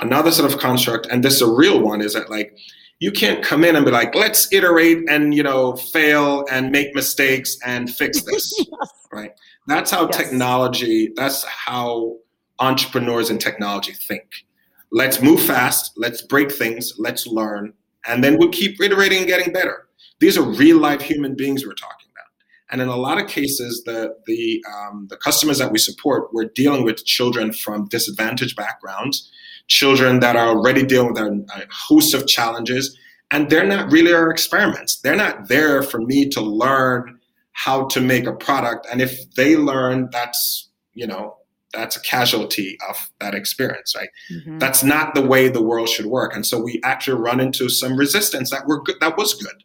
Another 0.00 0.30
set 0.30 0.44
of 0.44 0.58
construct, 0.58 1.06
and 1.06 1.24
this 1.24 1.34
is 1.34 1.42
a 1.42 1.52
real 1.52 1.80
one, 1.80 2.00
is 2.00 2.14
that 2.14 2.30
like 2.30 2.56
you 3.00 3.12
can't 3.12 3.44
come 3.44 3.64
in 3.64 3.76
and 3.76 3.84
be 3.84 3.90
like, 3.90 4.14
let's 4.14 4.52
iterate 4.52 5.08
and 5.08 5.34
you 5.34 5.42
know 5.42 5.76
fail 5.76 6.44
and 6.50 6.70
make 6.70 6.94
mistakes 6.94 7.58
and 7.64 7.94
fix 7.94 8.22
this, 8.26 8.54
yes. 8.58 8.90
right? 9.12 9.32
That's 9.66 9.90
how 9.90 10.06
yes. 10.06 10.16
technology. 10.16 11.12
That's 11.14 11.44
how 11.44 12.16
entrepreneurs 12.60 13.30
in 13.30 13.38
technology 13.38 13.92
think. 13.92 14.44
Let's 14.90 15.20
move 15.20 15.42
fast. 15.42 15.92
Let's 15.96 16.22
break 16.22 16.50
things. 16.50 16.94
Let's 16.98 17.26
learn, 17.26 17.74
and 18.08 18.24
then 18.24 18.38
we'll 18.38 18.50
keep 18.50 18.80
iterating 18.80 19.18
and 19.18 19.26
getting 19.26 19.52
better. 19.52 19.86
These 20.20 20.36
are 20.36 20.42
real 20.42 20.78
life 20.78 21.02
human 21.02 21.36
beings 21.36 21.64
we're 21.64 21.74
talking 21.74 22.08
about, 22.10 22.26
and 22.70 22.80
in 22.80 22.88
a 22.88 22.96
lot 22.96 23.20
of 23.22 23.28
cases, 23.28 23.82
the 23.84 24.14
the 24.26 24.62
um, 24.72 25.06
the 25.10 25.16
customers 25.16 25.58
that 25.58 25.70
we 25.70 25.78
support, 25.78 26.32
we're 26.32 26.50
dealing 26.54 26.84
with 26.84 27.04
children 27.04 27.52
from 27.52 27.86
disadvantaged 27.88 28.56
backgrounds 28.56 29.30
children 29.68 30.20
that 30.20 30.34
are 30.34 30.48
already 30.48 30.82
dealing 30.82 31.12
with 31.12 31.18
a, 31.22 31.66
host 31.70 32.14
of 32.14 32.26
challenges, 32.26 32.98
and 33.30 33.48
they're 33.48 33.66
not 33.66 33.92
really 33.92 34.12
our 34.12 34.30
experiments. 34.30 35.00
They're 35.00 35.16
not 35.16 35.48
there 35.48 35.82
for 35.82 36.00
me 36.00 36.28
to 36.30 36.40
learn 36.40 37.20
how 37.52 37.86
to 37.88 38.00
make 38.00 38.26
a 38.26 38.32
product. 38.32 38.86
And 38.90 39.00
if 39.00 39.34
they 39.34 39.56
learn, 39.56 40.08
that's, 40.10 40.70
you 40.94 41.06
know, 41.06 41.36
that's 41.72 41.96
a 41.96 42.00
casualty 42.00 42.78
of 42.88 42.96
that 43.20 43.34
experience, 43.34 43.94
right? 43.94 44.08
Mm-hmm. 44.32 44.58
That's 44.58 44.82
not 44.82 45.14
the 45.14 45.26
way 45.26 45.48
the 45.48 45.62
world 45.62 45.88
should 45.88 46.06
work. 46.06 46.34
And 46.34 46.46
so 46.46 46.60
we 46.60 46.80
actually 46.82 47.20
run 47.20 47.40
into 47.40 47.68
some 47.68 47.96
resistance 47.96 48.50
that 48.50 48.66
were 48.66 48.82
good, 48.82 48.96
that 49.00 49.16
was 49.16 49.34
good, 49.34 49.64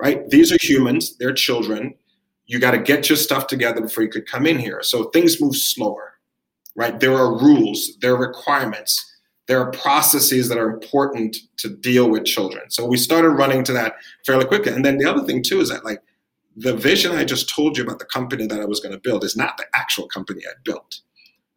right? 0.00 0.28
These 0.30 0.52
are 0.52 0.58
humans, 0.60 1.16
they're 1.18 1.32
children. 1.32 1.94
You 2.46 2.58
got 2.58 2.72
to 2.72 2.78
get 2.78 3.08
your 3.08 3.16
stuff 3.16 3.46
together 3.46 3.80
before 3.80 4.02
you 4.02 4.10
could 4.10 4.26
come 4.26 4.46
in 4.46 4.58
here. 4.58 4.82
So 4.82 5.04
things 5.10 5.40
move 5.40 5.54
slower, 5.54 6.14
right? 6.74 6.98
There 6.98 7.14
are 7.14 7.38
rules, 7.38 7.96
there 8.00 8.14
are 8.14 8.20
requirements 8.20 9.04
there 9.48 9.60
are 9.60 9.70
processes 9.70 10.48
that 10.50 10.58
are 10.58 10.70
important 10.70 11.38
to 11.56 11.70
deal 11.70 12.08
with 12.08 12.26
children. 12.26 12.70
So 12.70 12.86
we 12.86 12.98
started 12.98 13.30
running 13.30 13.64
to 13.64 13.72
that 13.72 13.94
fairly 14.24 14.44
quickly. 14.44 14.72
And 14.72 14.84
then 14.84 14.98
the 14.98 15.10
other 15.10 15.24
thing 15.24 15.42
too 15.42 15.60
is 15.60 15.70
that 15.70 15.84
like 15.84 16.02
the 16.54 16.76
vision 16.76 17.12
I 17.12 17.24
just 17.24 17.52
told 17.52 17.76
you 17.76 17.82
about 17.82 17.98
the 17.98 18.04
company 18.04 18.46
that 18.46 18.60
I 18.60 18.66
was 18.66 18.80
going 18.80 18.92
to 18.92 19.00
build 19.00 19.24
is 19.24 19.36
not 19.36 19.56
the 19.56 19.64
actual 19.74 20.06
company 20.06 20.42
I 20.46 20.52
built. 20.64 21.00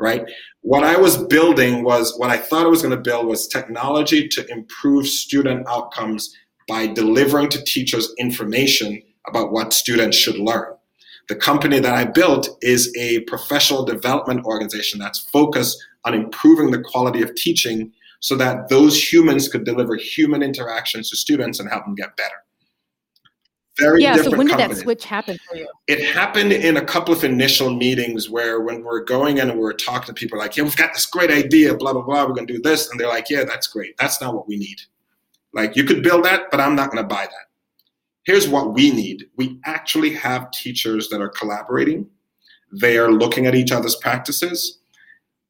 Right? 0.01 0.23
What 0.61 0.83
I 0.83 0.97
was 0.97 1.23
building 1.25 1.83
was 1.83 2.17
what 2.17 2.31
I 2.31 2.37
thought 2.37 2.65
I 2.65 2.69
was 2.69 2.81
going 2.81 2.95
to 2.95 3.01
build 3.01 3.27
was 3.27 3.47
technology 3.47 4.27
to 4.29 4.45
improve 4.51 5.07
student 5.07 5.67
outcomes 5.67 6.35
by 6.67 6.87
delivering 6.87 7.49
to 7.49 7.63
teachers 7.63 8.13
information 8.17 9.01
about 9.27 9.51
what 9.51 9.73
students 9.73 10.17
should 10.17 10.37
learn. 10.37 10.73
The 11.29 11.35
company 11.35 11.79
that 11.79 11.93
I 11.93 12.05
built 12.05 12.57
is 12.61 12.93
a 12.97 13.21
professional 13.21 13.85
development 13.85 14.43
organization 14.45 14.99
that's 14.99 15.19
focused 15.29 15.77
on 16.03 16.13
improving 16.13 16.71
the 16.71 16.81
quality 16.81 17.21
of 17.21 17.35
teaching 17.35 17.91
so 18.21 18.35
that 18.35 18.69
those 18.69 19.11
humans 19.11 19.47
could 19.47 19.63
deliver 19.63 19.95
human 19.95 20.41
interactions 20.41 21.09
to 21.09 21.17
students 21.17 21.59
and 21.59 21.69
help 21.69 21.85
them 21.85 21.95
get 21.95 22.17
better. 22.17 22.35
Very 23.81 24.03
yeah, 24.03 24.15
so 24.17 24.29
when 24.37 24.45
did 24.45 24.57
company. 24.57 24.75
that 24.75 24.81
switch 24.81 25.05
happen 25.05 25.37
for 25.49 25.57
you? 25.57 25.67
It 25.87 26.03
happened 26.03 26.53
in 26.53 26.77
a 26.77 26.85
couple 26.85 27.13
of 27.13 27.23
initial 27.23 27.73
meetings 27.73 28.29
where 28.29 28.61
when 28.61 28.83
we're 28.83 29.03
going 29.03 29.39
in 29.39 29.49
and 29.49 29.59
we're 29.59 29.73
talking 29.73 30.05
to 30.05 30.13
people 30.13 30.37
like, 30.37 30.55
yeah, 30.55 30.63
we've 30.63 30.77
got 30.77 30.93
this 30.93 31.05
great 31.07 31.31
idea, 31.31 31.73
blah, 31.75 31.91
blah, 31.93 32.03
blah, 32.03 32.25
we're 32.25 32.33
gonna 32.33 32.45
do 32.45 32.61
this. 32.61 32.89
And 32.89 32.99
they're 32.99 33.07
like, 33.07 33.29
yeah, 33.29 33.43
that's 33.43 33.67
great. 33.67 33.97
That's 33.97 34.21
not 34.21 34.35
what 34.35 34.47
we 34.47 34.57
need. 34.57 34.79
Like 35.53 35.75
you 35.75 35.83
could 35.83 36.03
build 36.03 36.25
that, 36.25 36.51
but 36.51 36.59
I'm 36.59 36.75
not 36.75 36.91
gonna 36.91 37.07
buy 37.07 37.23
that. 37.23 37.49
Here's 38.23 38.47
what 38.47 38.73
we 38.73 38.91
need. 38.91 39.25
We 39.35 39.59
actually 39.65 40.13
have 40.13 40.51
teachers 40.51 41.09
that 41.09 41.21
are 41.21 41.29
collaborating. 41.29 42.07
They 42.71 42.97
are 42.99 43.11
looking 43.11 43.47
at 43.47 43.55
each 43.55 43.71
other's 43.71 43.95
practices, 43.95 44.79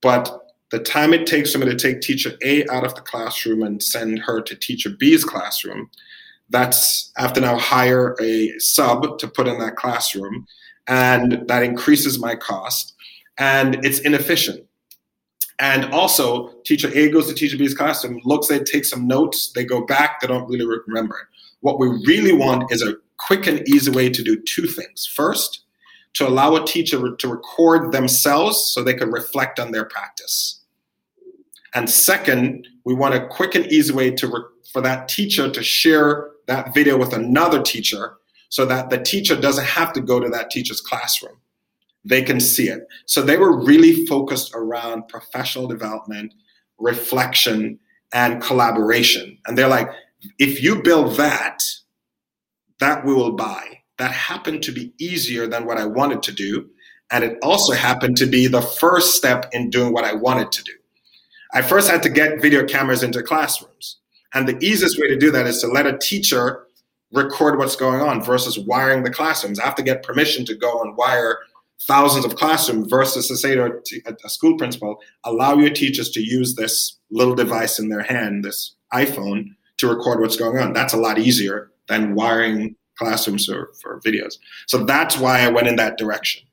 but 0.02 0.42
the 0.72 0.80
time 0.80 1.14
it 1.14 1.28
takes 1.28 1.52
for 1.52 1.60
me 1.60 1.66
to 1.66 1.76
take 1.76 2.00
teacher 2.00 2.32
A 2.44 2.66
out 2.70 2.86
of 2.86 2.96
the 2.96 3.02
classroom 3.02 3.62
and 3.62 3.84
send 3.84 4.20
her 4.20 4.42
to 4.42 4.56
teacher 4.56 4.90
B's 4.90 5.26
classroom, 5.26 5.90
that's 6.52 7.12
I 7.18 7.22
have 7.22 7.34
to 7.34 7.42
now 7.42 7.58
hire 7.58 8.16
a 8.22 8.58
sub 8.60 9.18
to 9.20 9.28
put 9.28 9.48
in 9.48 9.60
that 9.60 9.76
classroom, 9.76 10.46
and 10.88 11.44
that 11.48 11.64
increases 11.64 12.20
my 12.20 12.36
cost, 12.36 12.96
and 13.38 13.84
it's 13.86 14.00
inefficient. 14.00 14.66
And 15.60 15.86
also, 15.94 16.54
teacher 16.66 16.90
A 16.94 17.10
goes 17.10 17.28
to 17.28 17.36
teacher 17.36 17.58
B's 17.58 17.76
classroom, 17.76 18.20
looks 18.26 18.48
they 18.48 18.60
take 18.60 18.84
some 18.84 19.08
notes, 19.08 19.52
they 19.54 19.64
go 19.64 19.86
back, 19.86 20.20
they 20.20 20.28
don't 20.28 20.50
really 20.50 20.66
remember 20.66 21.16
it. 21.16 21.28
What 21.60 21.80
we 21.80 21.88
really 22.08 22.34
want 22.34 22.72
is 22.72 22.82
a 22.82 22.96
quick 23.18 23.46
and 23.46 23.68
easy 23.70 23.92
way 23.92 24.10
to 24.10 24.24
do 24.24 24.42
two 24.42 24.66
things. 24.66 25.06
First, 25.06 25.62
to 26.14 26.28
allow 26.28 26.56
a 26.56 26.66
teacher 26.66 27.16
to 27.16 27.28
record 27.28 27.92
themselves 27.92 28.72
so 28.74 28.84
they 28.84 28.96
can 28.96 29.12
reflect 29.12 29.60
on 29.60 29.72
their 29.72 29.86
practice. 29.86 30.62
And 31.74 31.90
second, 31.90 32.68
we 32.84 32.94
want 32.94 33.14
a 33.14 33.28
quick 33.28 33.56
and 33.56 33.66
easy 33.68 33.94
way 33.94 34.12
to 34.12 34.28
re- 34.28 34.42
for 34.74 34.82
that 34.82 35.08
teacher 35.08 35.50
to 35.50 35.64
share 35.64 36.31
that 36.52 36.74
video 36.74 36.98
with 36.98 37.14
another 37.14 37.62
teacher 37.62 38.18
so 38.50 38.66
that 38.66 38.90
the 38.90 38.98
teacher 38.98 39.40
doesn't 39.40 39.66
have 39.66 39.94
to 39.94 40.02
go 40.02 40.20
to 40.20 40.28
that 40.30 40.50
teacher's 40.52 40.82
classroom. 40.82 41.38
They 42.04 42.22
can 42.22 42.40
see 42.42 42.68
it. 42.68 42.82
So 43.06 43.22
they 43.22 43.38
were 43.38 43.64
really 43.64 44.06
focused 44.06 44.52
around 44.54 45.08
professional 45.08 45.68
development, 45.68 46.34
reflection, 46.78 47.80
and 48.14 48.42
collaboration. 48.42 49.38
And 49.46 49.58
they're 49.58 49.70
like, 49.70 49.90
if 50.40 50.62
you 50.62 50.84
build 50.84 51.16
that, 51.16 51.64
that 52.82 53.06
we 53.06 53.14
will 53.14 53.34
buy. 53.34 53.80
That 53.98 54.12
happened 54.12 54.64
to 54.64 54.74
be 54.74 54.94
easier 55.00 55.48
than 55.48 55.66
what 55.66 55.78
I 55.78 55.86
wanted 55.86 56.22
to 56.24 56.34
do. 56.34 56.68
And 57.12 57.24
it 57.24 57.38
also 57.42 57.74
happened 57.74 58.18
to 58.18 58.26
be 58.26 58.48
the 58.48 58.62
first 58.62 59.16
step 59.16 59.46
in 59.54 59.70
doing 59.70 59.94
what 59.94 60.04
I 60.04 60.16
wanted 60.16 60.52
to 60.52 60.64
do. 60.64 60.74
I 61.54 61.62
first 61.62 61.90
had 61.90 62.04
to 62.04 62.10
get 62.10 62.42
video 62.42 62.66
cameras 62.66 63.04
into 63.04 63.24
classrooms. 63.24 64.01
And 64.34 64.48
the 64.48 64.58
easiest 64.66 65.00
way 65.00 65.08
to 65.08 65.18
do 65.18 65.32
that 65.32 65.48
is 65.48 65.60
to 65.62 65.68
let 65.68 65.86
a 65.86 65.98
teacher 65.98 66.68
record 67.12 67.58
what's 67.58 67.76
going 67.76 68.02
on 68.02 68.24
versus 68.24 68.58
wiring 68.58 69.04
the 69.04 69.12
classrooms. 69.12 69.60
I 69.60 69.66
have 69.66 69.76
to 69.76 69.84
get 69.84 70.04
permission 70.04 70.46
to 70.46 70.56
go 70.56 70.82
and 70.82 70.96
wire 70.96 71.40
thousands 71.88 72.26
of 72.26 72.36
classrooms 72.36 72.88
versus 72.88 73.28
to 73.28 73.36
say 73.36 73.56
to 73.56 73.82
a, 74.06 74.30
school 74.30 74.58
principal, 74.58 75.00
allow 75.26 75.56
your 75.56 75.72
teachers 75.72 76.10
to 76.12 76.22
use 76.22 76.56
this 76.56 76.98
little 77.10 77.36
device 77.36 77.80
in 77.80 77.90
their 77.90 78.04
hand, 78.04 78.46
this 78.46 78.76
iPhone, 78.94 79.48
to 79.78 79.88
record 79.88 80.22
what's 80.22 80.38
going 80.38 80.60
on. 80.60 80.74
That's 80.74 80.94
a 80.94 80.98
lot 80.98 81.18
easier 81.18 81.72
than 81.88 82.16
wiring 82.16 82.76
classrooms 82.98 83.48
for, 83.48 83.72
for 83.82 84.00
videos. 84.02 84.36
So 84.68 84.86
that's 84.86 85.18
why 85.18 85.42
I 85.42 85.50
went 85.50 85.68
in 85.68 85.76
that 85.78 85.98
direction. 85.98 86.44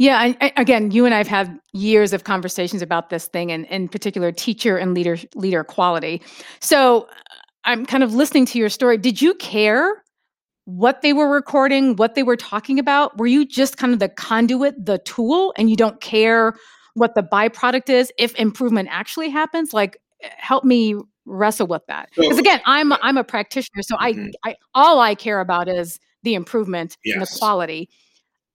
Yeah, 0.00 0.16
I, 0.18 0.34
I, 0.40 0.52
again, 0.56 0.92
you 0.92 1.04
and 1.04 1.14
I 1.14 1.18
have 1.18 1.28
had 1.28 1.60
years 1.74 2.14
of 2.14 2.24
conversations 2.24 2.80
about 2.80 3.10
this 3.10 3.26
thing, 3.26 3.52
and 3.52 3.66
in 3.66 3.86
particular, 3.86 4.32
teacher 4.32 4.78
and 4.78 4.94
leader 4.94 5.18
leader 5.34 5.62
quality. 5.62 6.22
So 6.58 7.06
I'm 7.64 7.84
kind 7.84 8.02
of 8.02 8.14
listening 8.14 8.46
to 8.46 8.58
your 8.58 8.70
story. 8.70 8.96
Did 8.96 9.20
you 9.20 9.34
care 9.34 10.02
what 10.64 11.02
they 11.02 11.12
were 11.12 11.28
recording, 11.28 11.96
what 11.96 12.14
they 12.14 12.22
were 12.22 12.38
talking 12.38 12.78
about? 12.78 13.18
Were 13.18 13.26
you 13.26 13.44
just 13.44 13.76
kind 13.76 13.92
of 13.92 13.98
the 13.98 14.08
conduit, 14.08 14.86
the 14.86 14.96
tool, 15.00 15.52
and 15.58 15.68
you 15.68 15.76
don't 15.76 16.00
care 16.00 16.54
what 16.94 17.14
the 17.14 17.22
byproduct 17.22 17.90
is 17.90 18.10
if 18.16 18.34
improvement 18.36 18.88
actually 18.90 19.28
happens? 19.28 19.74
Like, 19.74 19.98
help 20.22 20.64
me 20.64 20.94
wrestle 21.26 21.66
with 21.66 21.82
that 21.88 22.08
because 22.16 22.38
again, 22.38 22.62
I'm 22.64 22.94
I'm 22.94 23.18
a 23.18 23.24
practitioner, 23.24 23.82
so 23.82 23.96
mm-hmm. 23.96 24.30
I, 24.44 24.50
I 24.52 24.56
all 24.74 24.98
I 24.98 25.14
care 25.14 25.40
about 25.40 25.68
is 25.68 26.00
the 26.22 26.32
improvement 26.32 26.96
yes. 27.04 27.12
and 27.16 27.22
the 27.22 27.38
quality. 27.38 27.90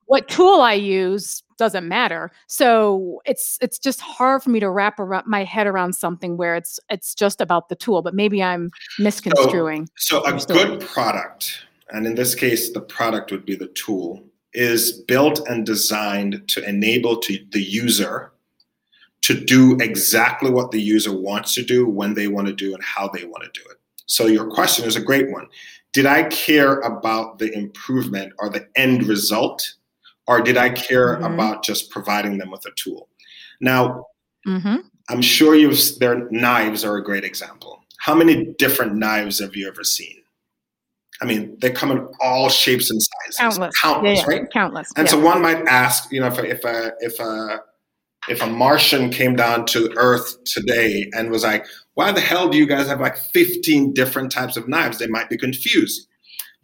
What 0.06 0.28
tool 0.28 0.62
I 0.62 0.74
use 0.74 1.42
doesn't 1.58 1.88
matter. 1.88 2.32
So 2.48 3.22
it's 3.26 3.58
it's 3.62 3.80
just 3.80 4.02
hard 4.02 4.44
for 4.44 4.50
me 4.50 4.60
to 4.60 4.70
wrap 4.70 5.00
around 5.00 5.26
my 5.26 5.44
head 5.44 5.68
around 5.68 5.94
something 5.94 6.36
where 6.36 6.56
it's 6.56 6.80
it's 6.90 7.16
just 7.16 7.40
about 7.40 7.70
the 7.70 7.76
tool, 7.76 8.02
but 8.02 8.14
maybe 8.14 8.44
I'm 8.44 8.70
misconstruing. 9.00 9.88
So, 9.96 10.22
so 10.22 10.34
a 10.34 10.54
good 10.54 10.82
product 10.82 11.66
and 11.90 12.08
in 12.08 12.16
this 12.16 12.36
case, 12.36 12.72
the 12.72 12.82
product 12.82 13.32
would 13.32 13.46
be 13.46 13.56
the 13.56 13.68
tool, 13.68 14.24
is 14.54 14.92
built 15.04 15.48
and 15.48 15.66
designed 15.66 16.48
to 16.50 16.68
enable 16.68 17.18
to 17.18 17.38
the 17.52 17.62
user 17.62 18.32
to 19.22 19.34
do 19.34 19.78
exactly 19.80 20.52
what 20.52 20.72
the 20.72 20.82
user 20.82 21.16
wants 21.16 21.54
to 21.56 21.64
do 21.64 21.88
when 21.88 22.14
they 22.14 22.28
want 22.28 22.48
to 22.48 22.54
do 22.54 22.74
and 22.74 22.84
how 22.84 23.08
they 23.08 23.26
want 23.26 23.44
to 23.44 23.60
do 23.60 23.68
it. 23.70 23.78
So 24.06 24.28
your 24.28 24.50
question 24.50 24.86
is 24.86 24.96
a 24.96 25.02
great 25.02 25.32
one. 25.32 25.48
Did 25.94 26.06
I 26.06 26.24
care 26.26 26.80
about 26.82 27.40
the 27.40 27.52
improvement 27.54 28.34
or 28.40 28.50
the 28.50 28.68
end 28.76 29.08
result, 29.08 29.76
or 30.28 30.42
did 30.42 30.58
I 30.58 30.70
care 30.70 31.16
mm-hmm. 31.16 31.34
about 31.34 31.64
just 31.64 31.90
providing 31.92 32.38
them 32.38 32.52
with 32.52 32.66
a 32.66 32.72
tool? 32.76 33.10
Now, 33.62 34.06
mm-hmm. 34.48 34.78
I'm 35.10 35.22
sure 35.22 35.56
you've 35.56 35.80
their 36.00 36.30
knives 36.32 36.84
are 36.84 36.98
a 36.98 37.04
great 37.04 37.24
example. 37.24 37.84
How 38.00 38.16
many 38.16 38.54
different 38.58 38.96
knives 38.96 39.40
have 39.40 39.56
you 39.56 39.68
ever 39.68 39.84
seen? 39.84 40.22
I 41.22 41.26
mean, 41.26 41.58
they 41.60 41.72
come 41.72 41.92
in 41.92 42.08
all 42.20 42.50
shapes 42.50 42.92
and 42.92 43.02
sizes. 43.02 43.38
Countless. 43.38 43.74
Countless, 43.82 44.20
yeah, 44.20 44.26
yeah. 44.28 44.38
right? 44.38 44.52
Countless. 44.52 44.92
And 44.98 45.08
yeah. 45.08 45.12
so 45.12 45.20
one 45.20 45.42
might 45.42 45.66
ask, 45.66 46.12
you 46.12 46.20
know, 46.20 46.28
if 46.28 46.38
a, 46.38 46.50
if 46.50 46.66
a 46.66 46.92
if 47.00 47.20
a 47.20 47.62
if 48.28 48.42
a 48.42 48.48
Martian 48.48 49.12
came 49.12 49.36
down 49.36 49.66
to 49.68 49.94
Earth 49.96 50.44
today 50.44 51.10
and 51.14 51.30
was 51.30 51.44
like, 51.44 51.66
"Why 51.94 52.12
the 52.12 52.22
hell 52.22 52.50
do 52.50 52.58
you 52.58 52.66
guys 52.66 52.88
have 52.88 53.00
like 53.00 53.18
15 53.18 53.94
different 53.94 54.32
types 54.32 54.58
of 54.58 54.68
knives?" 54.68 54.98
They 54.98 55.08
might 55.08 55.30
be 55.30 55.38
confused. 55.38 56.08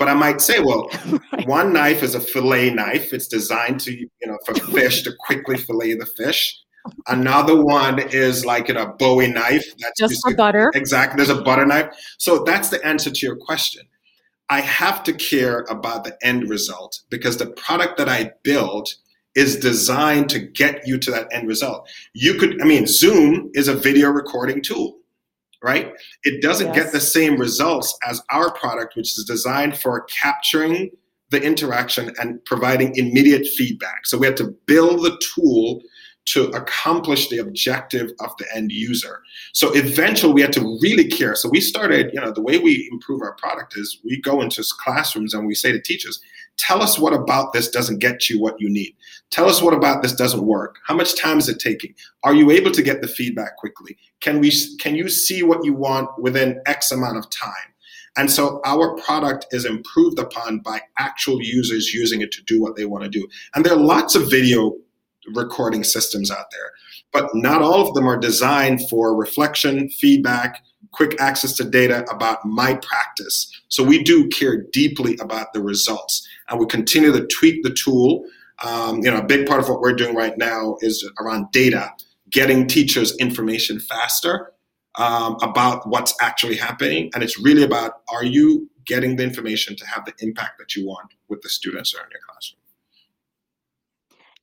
But 0.02 0.10
I 0.10 0.16
might 0.16 0.42
say, 0.42 0.60
well, 0.60 0.90
right. 1.32 1.48
one 1.48 1.74
knife 1.74 2.02
is 2.02 2.16
a 2.16 2.20
fillet 2.20 2.72
knife. 2.72 3.14
It's 3.14 3.28
designed 3.28 3.82
to, 3.82 3.94
you 3.96 4.10
know, 4.26 4.40
for 4.48 4.56
fish 4.56 5.04
to 5.04 5.12
quickly 5.20 5.58
fillet 5.58 5.94
the 5.94 6.08
fish. 6.08 6.60
Another 7.08 7.64
one 7.64 8.00
is 8.00 8.44
like 8.44 8.68
you 8.68 8.74
know, 8.74 8.86
a 8.86 8.94
Bowie 8.94 9.28
knife. 9.28 9.64
That's 9.78 10.00
just, 10.00 10.14
just 10.14 10.28
for 10.28 10.36
butter. 10.36 10.72
Exactly. 10.74 11.18
There's 11.24 11.38
a 11.38 11.44
butter 11.44 11.68
knife. 11.68 11.96
So 12.18 12.44
that's 12.44 12.70
the 12.70 12.84
answer 12.84 13.12
to 13.12 13.26
your 13.28 13.36
question. 13.36 13.84
I 14.50 14.62
have 14.62 15.04
to 15.04 15.14
care 15.14 15.68
about 15.70 16.04
the 16.04 16.18
end 16.24 16.50
result 16.50 17.02
because 17.12 17.38
the 17.38 17.52
product 17.52 18.00
that 18.00 18.10
I 18.10 18.32
build 18.42 18.90
is 19.36 19.56
designed 19.56 20.32
to 20.32 20.40
get 20.40 20.88
you 20.88 20.98
to 20.98 21.12
that 21.12 21.28
end 21.32 21.48
result. 21.48 21.88
You 22.16 22.40
could, 22.40 22.60
I 22.60 22.66
mean, 22.66 22.88
Zoom 22.88 23.52
is 23.54 23.68
a 23.68 23.76
video 23.76 24.10
recording 24.10 24.64
tool, 24.64 24.98
right? 25.62 25.94
It 26.24 26.42
doesn't 26.42 26.74
yes. 26.74 26.76
get 26.76 26.92
the 26.92 27.00
same 27.00 27.38
results 27.38 27.98
as 28.08 28.22
our 28.30 28.52
product, 28.54 28.96
which 28.96 29.18
is 29.18 29.26
designed 29.26 29.78
for 29.78 30.06
capturing 30.06 30.92
the 31.30 31.42
interaction 31.42 32.12
and 32.20 32.44
providing 32.46 32.96
immediate 32.96 33.48
feedback. 33.48 34.06
So 34.06 34.18
we 34.18 34.28
had 34.28 34.38
to 34.38 34.56
build 34.66 35.04
the 35.04 35.20
tool 35.34 35.82
to 36.24 36.50
accomplish 36.50 37.30
the 37.30 37.40
objective 37.40 38.12
of 38.20 38.30
the 38.38 38.46
end 38.56 38.72
user. 38.72 39.22
So 39.54 39.72
eventually 39.74 40.34
we 40.34 40.42
had 40.42 40.54
to 40.54 40.78
really 40.82 41.08
care. 41.08 41.36
So 41.36 41.50
we 41.50 41.62
started, 41.62 42.12
you 42.14 42.22
know, 42.22 42.32
the 42.32 42.42
way 42.42 42.60
we 42.60 42.88
improve 42.92 43.22
our 43.22 43.34
product 43.36 43.76
is 43.76 44.00
we 44.04 44.22
go 44.22 44.42
into 44.42 44.64
classrooms 44.80 45.34
and 45.34 45.48
we 45.48 45.56
say 45.56 45.72
to 45.72 45.82
teachers, 45.82 46.22
tell 46.58 46.84
us 46.84 47.00
what 47.00 47.14
about 47.14 47.54
this 47.54 47.70
doesn't 47.70 48.00
get 48.00 48.30
you 48.30 48.40
what 48.40 48.56
you 48.60 48.70
need. 48.70 48.96
Tell 49.32 49.48
us 49.48 49.62
what 49.62 49.74
about 49.74 50.02
this 50.02 50.14
doesn't 50.14 50.46
work. 50.46 50.76
How 50.86 50.96
much 50.96 51.20
time 51.20 51.40
is 51.40 51.50
it 51.50 51.60
taking? 51.60 51.96
Are 52.24 52.34
you 52.36 52.52
able 52.52 52.72
to 52.72 52.82
get 52.82 53.02
the 53.02 53.08
feedback 53.08 53.58
quickly? 53.58 53.98
Can 54.20 54.40
we 54.40 54.52
can 54.80 54.96
you 54.96 55.10
see 55.10 55.42
what 55.42 55.64
you 55.66 55.74
want 55.74 56.10
within 56.22 56.62
X 56.66 56.92
amount 56.92 57.18
of 57.18 57.30
time? 57.30 57.72
And 58.18 58.30
so 58.30 58.60
our 58.66 58.96
product 58.98 59.46
is 59.52 59.64
improved 59.64 60.20
upon 60.20 60.60
by 60.60 60.82
actual 61.00 61.42
users 61.42 61.94
using 61.94 62.22
it 62.22 62.32
to 62.34 62.44
do 62.44 62.62
what 62.62 62.76
they 62.76 62.86
want 62.86 63.06
to 63.06 63.10
do. 63.10 63.26
And 63.56 63.66
there 63.66 63.74
are 63.74 63.80
lots 63.80 64.16
of 64.16 64.30
video 64.30 64.76
recording 65.34 65.84
systems 65.84 66.30
out 66.30 66.52
there. 66.52 66.72
But 67.14 67.30
not 67.34 67.62
all 67.62 67.88
of 67.88 67.94
them 67.94 68.08
are 68.08 68.18
designed 68.18 68.88
for 68.90 69.16
reflection, 69.16 69.90
feedback, 69.90 70.64
quick 70.92 71.20
access 71.22 71.54
to 71.54 71.64
data 71.64 72.06
about 72.12 72.46
my 72.46 72.76
practice. 72.76 73.50
So 73.70 73.84
we 73.84 74.04
do 74.04 74.28
care 74.30 74.66
deeply 74.74 75.18
about 75.22 75.54
the 75.54 75.62
results, 75.62 76.28
and 76.50 76.60
we 76.60 76.66
continue 76.66 77.12
to 77.12 77.28
tweak 77.28 77.64
the 77.64 77.74
tool. 77.74 78.26
Um, 78.64 78.98
you 79.04 79.10
know, 79.10 79.18
a 79.18 79.26
big 79.26 79.48
part 79.48 79.60
of 79.60 79.70
what 79.70 79.82
we're 79.82 79.94
doing 79.94 80.16
right 80.16 80.38
now 80.38 80.78
is 80.82 81.10
around 81.20 81.52
data, 81.52 81.92
getting 82.30 82.68
teachers 82.68 83.16
information 83.18 83.80
faster 83.80 84.54
um, 84.96 85.38
about 85.42 85.88
what's 85.88 86.14
actually 86.22 86.58
happening, 86.58 87.10
and 87.14 87.24
it's 87.24 87.40
really 87.40 87.64
about 87.64 88.02
are 88.12 88.26
you 88.26 88.70
getting 88.86 89.16
the 89.16 89.24
information 89.24 89.76
to 89.76 89.86
have 89.86 90.06
the 90.06 90.14
impact 90.20 90.58
that 90.60 90.76
you 90.76 90.86
want 90.86 91.14
with 91.30 91.42
the 91.42 91.50
students 91.50 91.92
that 91.92 92.00
are 92.00 92.06
in 92.06 92.12
your 92.12 92.20
classroom. 92.28 92.60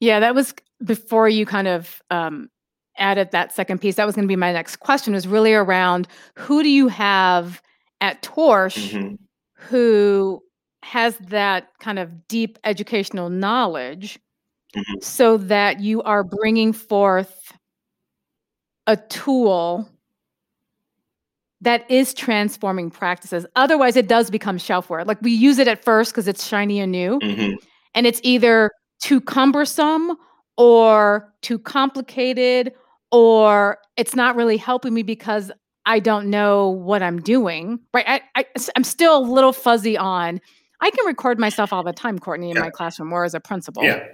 Yeah, 0.01 0.21
that 0.21 0.35
was 0.35 0.55
before 0.85 1.29
you 1.29 1.45
kind 1.45 1.69
of 1.69 2.01
um, 2.11 2.49
added 2.97 3.31
that 3.33 3.53
second 3.53 3.81
piece. 3.81 3.97
That 3.97 4.07
was 4.07 4.15
going 4.15 4.27
to 4.27 4.33
be 4.33 4.37
my 4.37 4.53
next 4.53 4.77
question. 4.77 5.13
Was 5.13 5.27
really 5.27 5.55
around 5.55 6.09
who 6.35 6.63
do 6.63 6.69
you 6.69 6.89
have 6.89 7.61
at 8.01 8.23
TORSH 8.23 8.93
mm-hmm. 8.93 9.15
who 9.55 10.43
has 10.83 11.17
that 11.19 11.69
kind 11.81 11.99
of 11.99 12.29
deep 12.29 12.59
educational 12.65 13.31
knowledge, 13.31 14.19
mm-hmm. 14.75 15.01
so 15.01 15.37
that 15.37 15.81
you 15.81 16.03
are 16.03 16.25
bringing 16.25 16.73
forth 16.73 17.53
a 18.87 18.97
tool 18.97 19.89
that 21.61 21.91
is 21.91 22.15
transforming 22.15 22.91
practices. 22.91 23.45
Otherwise, 23.57 23.97
it 23.97 24.09
does 24.09 24.31
become 24.31 24.59
shelfware. 24.59 25.05
Like 25.05 25.21
we 25.23 25.33
use 25.33 25.59
it 25.59 25.69
at 25.69 25.85
first 25.85 26.13
because 26.13 26.29
it's 26.29 26.47
shiny 26.47 26.81
and 26.81 26.93
new, 26.93 27.19
mm-hmm. 27.19 27.57
and 27.95 28.07
it's 28.07 28.21
either 28.23 28.71
too 29.01 29.21
cumbersome 29.21 30.17
or 30.57 31.33
too 31.43 31.59
complicated 31.59 32.73
or 33.11 33.79
it's 33.97 34.15
not 34.15 34.37
really 34.37 34.57
helping 34.57 34.93
me 34.93 35.03
because 35.03 35.51
I 35.87 36.01
don't 36.01 36.29
know 36.29 36.69
what 36.69 37.03
I'm 37.03 37.21
doing. 37.21 37.81
Right. 37.95 38.05
I, 38.07 38.21
I 38.35 38.45
am 38.77 38.85
still 38.85 39.17
a 39.17 39.25
little 39.25 39.53
fuzzy 39.53 39.97
on 39.97 40.41
I 40.81 40.91
can 40.91 41.07
record 41.07 41.39
myself 41.39 41.73
all 41.73 41.83
the 41.83 41.93
time, 41.93 42.19
Courtney, 42.19 42.51
in 42.51 42.57
yeah. 42.57 42.63
my 42.63 42.71
classroom 42.71 43.13
or 43.13 43.25
as 43.25 43.35
a 43.35 43.41
principal. 43.41 43.83
Yeah. 43.83 44.05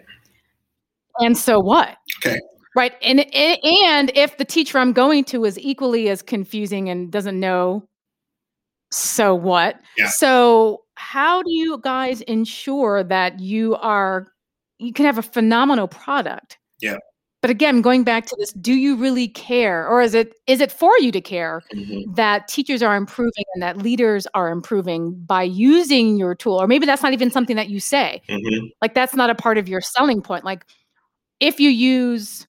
And 1.20 1.36
so 1.36 1.60
what? 1.60 1.96
Okay. 2.18 2.38
Right. 2.74 2.94
And 3.02 3.20
and 3.34 4.10
if 4.14 4.36
the 4.38 4.44
teacher 4.44 4.78
I'm 4.78 4.92
going 4.92 5.24
to 5.26 5.44
is 5.44 5.58
equally 5.58 6.08
as 6.08 6.22
confusing 6.22 6.88
and 6.88 7.12
doesn't 7.12 7.38
know, 7.38 7.86
so 8.90 9.34
what? 9.34 9.80
Yeah. 9.96 10.08
So 10.08 10.82
how 10.96 11.42
do 11.42 11.52
you 11.52 11.78
guys 11.78 12.20
ensure 12.22 13.04
that 13.04 13.38
you 13.38 13.76
are 13.76 14.28
you 14.78 14.92
can 14.92 15.06
have 15.06 15.18
a 15.18 15.22
phenomenal 15.22 15.88
product. 15.88 16.58
Yeah. 16.80 16.98
But 17.44 17.50
again, 17.50 17.82
going 17.82 18.04
back 18.04 18.24
to 18.28 18.36
this, 18.38 18.54
do 18.54 18.72
you 18.72 18.96
really 18.96 19.28
care, 19.28 19.86
or 19.86 20.00
is 20.00 20.14
it 20.14 20.32
is 20.46 20.62
it 20.62 20.72
for 20.72 20.98
you 20.98 21.12
to 21.12 21.20
care 21.20 21.60
mm-hmm. 21.74 22.10
that 22.14 22.48
teachers 22.48 22.82
are 22.82 22.96
improving 22.96 23.44
and 23.52 23.62
that 23.62 23.76
leaders 23.76 24.26
are 24.32 24.48
improving 24.48 25.12
by 25.26 25.42
using 25.42 26.16
your 26.16 26.34
tool? 26.34 26.54
Or 26.54 26.66
maybe 26.66 26.86
that's 26.86 27.02
not 27.02 27.12
even 27.12 27.30
something 27.30 27.54
that 27.56 27.68
you 27.68 27.80
say. 27.80 28.22
Mm-hmm. 28.30 28.68
Like 28.80 28.94
that's 28.94 29.14
not 29.14 29.28
a 29.28 29.34
part 29.34 29.58
of 29.58 29.68
your 29.68 29.82
selling 29.82 30.22
point. 30.22 30.46
Like 30.46 30.64
if 31.38 31.60
you 31.60 31.68
use 31.68 32.46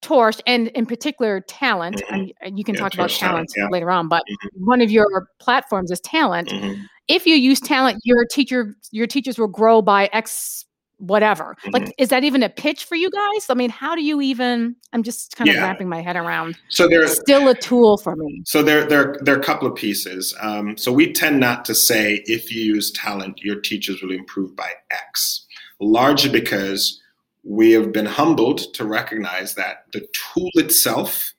TORSH 0.00 0.38
and 0.44 0.66
in 0.70 0.86
particular 0.86 1.42
talent, 1.42 2.02
mm-hmm. 2.02 2.30
and 2.40 2.58
you 2.58 2.64
can 2.64 2.74
yeah, 2.74 2.80
talk 2.80 2.94
about 2.94 3.10
talent, 3.10 3.50
talent 3.50 3.52
yeah. 3.56 3.68
later 3.70 3.92
on, 3.92 4.08
but 4.08 4.24
mm-hmm. 4.24 4.64
one 4.66 4.80
of 4.80 4.90
your 4.90 5.28
platforms 5.38 5.92
is 5.92 6.00
talent. 6.00 6.48
Mm-hmm. 6.48 6.82
If 7.06 7.26
you 7.26 7.36
use 7.36 7.60
talent, 7.60 8.00
your 8.02 8.24
teacher 8.24 8.74
your 8.90 9.06
teachers 9.06 9.38
will 9.38 9.46
grow 9.46 9.82
by 9.82 10.10
X 10.12 10.64
whatever. 11.02 11.56
Mm-hmm. 11.62 11.70
Like, 11.70 11.94
is 11.98 12.08
that 12.10 12.24
even 12.24 12.42
a 12.42 12.48
pitch 12.48 12.84
for 12.84 12.94
you 12.94 13.10
guys? 13.10 13.50
I 13.50 13.54
mean, 13.54 13.70
how 13.70 13.94
do 13.94 14.02
you 14.02 14.20
even? 14.20 14.76
I'm 14.92 15.02
just 15.02 15.36
kind 15.36 15.50
of 15.50 15.56
yeah. 15.56 15.62
wrapping 15.62 15.88
my 15.88 16.00
head 16.00 16.16
around. 16.16 16.56
So 16.68 16.88
there's 16.88 17.18
still 17.18 17.48
a 17.48 17.54
tool 17.54 17.98
for 17.98 18.14
me. 18.16 18.42
So 18.44 18.62
there, 18.62 18.86
there, 18.86 19.16
there 19.22 19.34
are 19.34 19.40
a 19.40 19.42
couple 19.42 19.66
of 19.66 19.74
pieces. 19.74 20.34
Um, 20.40 20.76
so 20.76 20.92
we 20.92 21.12
tend 21.12 21.40
not 21.40 21.64
to 21.66 21.74
say 21.74 22.22
if 22.26 22.52
you 22.52 22.62
use 22.62 22.92
talent, 22.92 23.40
your 23.42 23.60
teachers 23.60 24.00
will 24.00 24.12
improve 24.12 24.54
by 24.56 24.70
X. 24.90 25.46
largely 25.80 26.30
because 26.30 27.00
we 27.44 27.72
have 27.72 27.92
been 27.92 28.06
humbled 28.06 28.72
to 28.74 28.84
recognize 28.84 29.54
that 29.54 29.86
the 29.92 30.06
tool 30.12 30.50
itself 30.54 31.34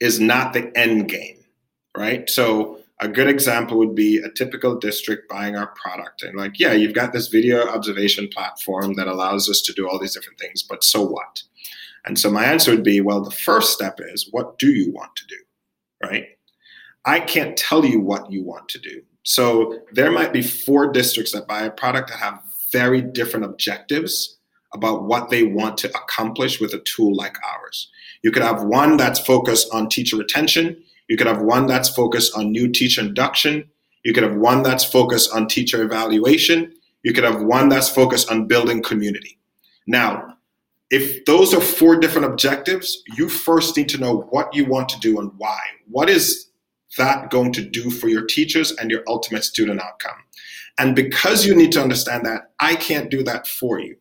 is 0.00 0.18
not 0.18 0.52
the 0.52 0.72
end 0.76 1.08
game, 1.08 1.44
right? 1.96 2.28
So 2.30 2.79
a 3.00 3.08
good 3.08 3.28
example 3.28 3.78
would 3.78 3.94
be 3.94 4.18
a 4.18 4.30
typical 4.30 4.76
district 4.76 5.28
buying 5.28 5.56
our 5.56 5.68
product 5.68 6.22
and 6.22 6.36
like, 6.36 6.58
yeah, 6.58 6.72
you've 6.72 6.94
got 6.94 7.12
this 7.12 7.28
video 7.28 7.66
observation 7.66 8.28
platform 8.28 8.94
that 8.94 9.08
allows 9.08 9.48
us 9.48 9.62
to 9.62 9.72
do 9.72 9.88
all 9.88 9.98
these 9.98 10.14
different 10.14 10.38
things, 10.38 10.62
but 10.62 10.84
so 10.84 11.02
what? 11.02 11.42
And 12.04 12.18
so 12.18 12.30
my 12.30 12.44
answer 12.44 12.70
would 12.70 12.84
be, 12.84 13.00
well, 13.00 13.22
the 13.22 13.30
first 13.30 13.72
step 13.72 13.98
is 14.00 14.28
what 14.30 14.58
do 14.58 14.70
you 14.70 14.92
want 14.92 15.16
to 15.16 15.26
do? 15.26 15.36
Right? 16.02 16.26
I 17.06 17.20
can't 17.20 17.56
tell 17.56 17.84
you 17.84 18.00
what 18.00 18.30
you 18.30 18.44
want 18.44 18.68
to 18.70 18.78
do. 18.78 19.02
So 19.22 19.78
there 19.92 20.10
might 20.10 20.32
be 20.32 20.42
four 20.42 20.92
districts 20.92 21.32
that 21.32 21.48
buy 21.48 21.62
a 21.62 21.70
product 21.70 22.10
that 22.10 22.18
have 22.18 22.40
very 22.72 23.00
different 23.00 23.46
objectives 23.46 24.38
about 24.72 25.04
what 25.04 25.30
they 25.30 25.42
want 25.42 25.76
to 25.78 25.88
accomplish 25.88 26.60
with 26.60 26.72
a 26.74 26.80
tool 26.80 27.14
like 27.14 27.36
ours. 27.44 27.90
You 28.22 28.30
could 28.30 28.42
have 28.42 28.62
one 28.62 28.96
that's 28.96 29.18
focused 29.18 29.68
on 29.72 29.88
teacher 29.88 30.16
retention. 30.16 30.82
You 31.10 31.16
could 31.16 31.26
have 31.26 31.42
one 31.42 31.66
that's 31.66 31.88
focused 31.88 32.36
on 32.36 32.52
new 32.52 32.68
teacher 32.68 33.00
induction. 33.00 33.68
You 34.04 34.12
could 34.12 34.22
have 34.22 34.36
one 34.36 34.62
that's 34.62 34.84
focused 34.84 35.34
on 35.34 35.48
teacher 35.48 35.82
evaluation. 35.82 36.72
You 37.02 37.12
could 37.12 37.24
have 37.24 37.42
one 37.42 37.68
that's 37.68 37.88
focused 37.88 38.30
on 38.30 38.46
building 38.46 38.80
community. 38.80 39.36
Now, 39.88 40.36
if 40.88 41.24
those 41.24 41.52
are 41.52 41.60
four 41.60 41.98
different 41.98 42.28
objectives, 42.28 43.02
you 43.16 43.28
first 43.28 43.76
need 43.76 43.88
to 43.88 43.98
know 43.98 44.20
what 44.30 44.54
you 44.54 44.64
want 44.66 44.88
to 44.90 45.00
do 45.00 45.18
and 45.18 45.32
why. 45.36 45.58
What 45.88 46.08
is 46.08 46.48
that 46.96 47.28
going 47.28 47.52
to 47.54 47.62
do 47.62 47.90
for 47.90 48.08
your 48.08 48.24
teachers 48.24 48.70
and 48.70 48.88
your 48.88 49.02
ultimate 49.08 49.42
student 49.42 49.82
outcome? 49.82 50.16
And 50.78 50.94
because 50.94 51.44
you 51.44 51.56
need 51.56 51.72
to 51.72 51.82
understand 51.82 52.24
that, 52.24 52.52
I 52.60 52.76
can't 52.76 53.10
do 53.10 53.24
that 53.24 53.48
for 53.48 53.80
you, 53.80 53.96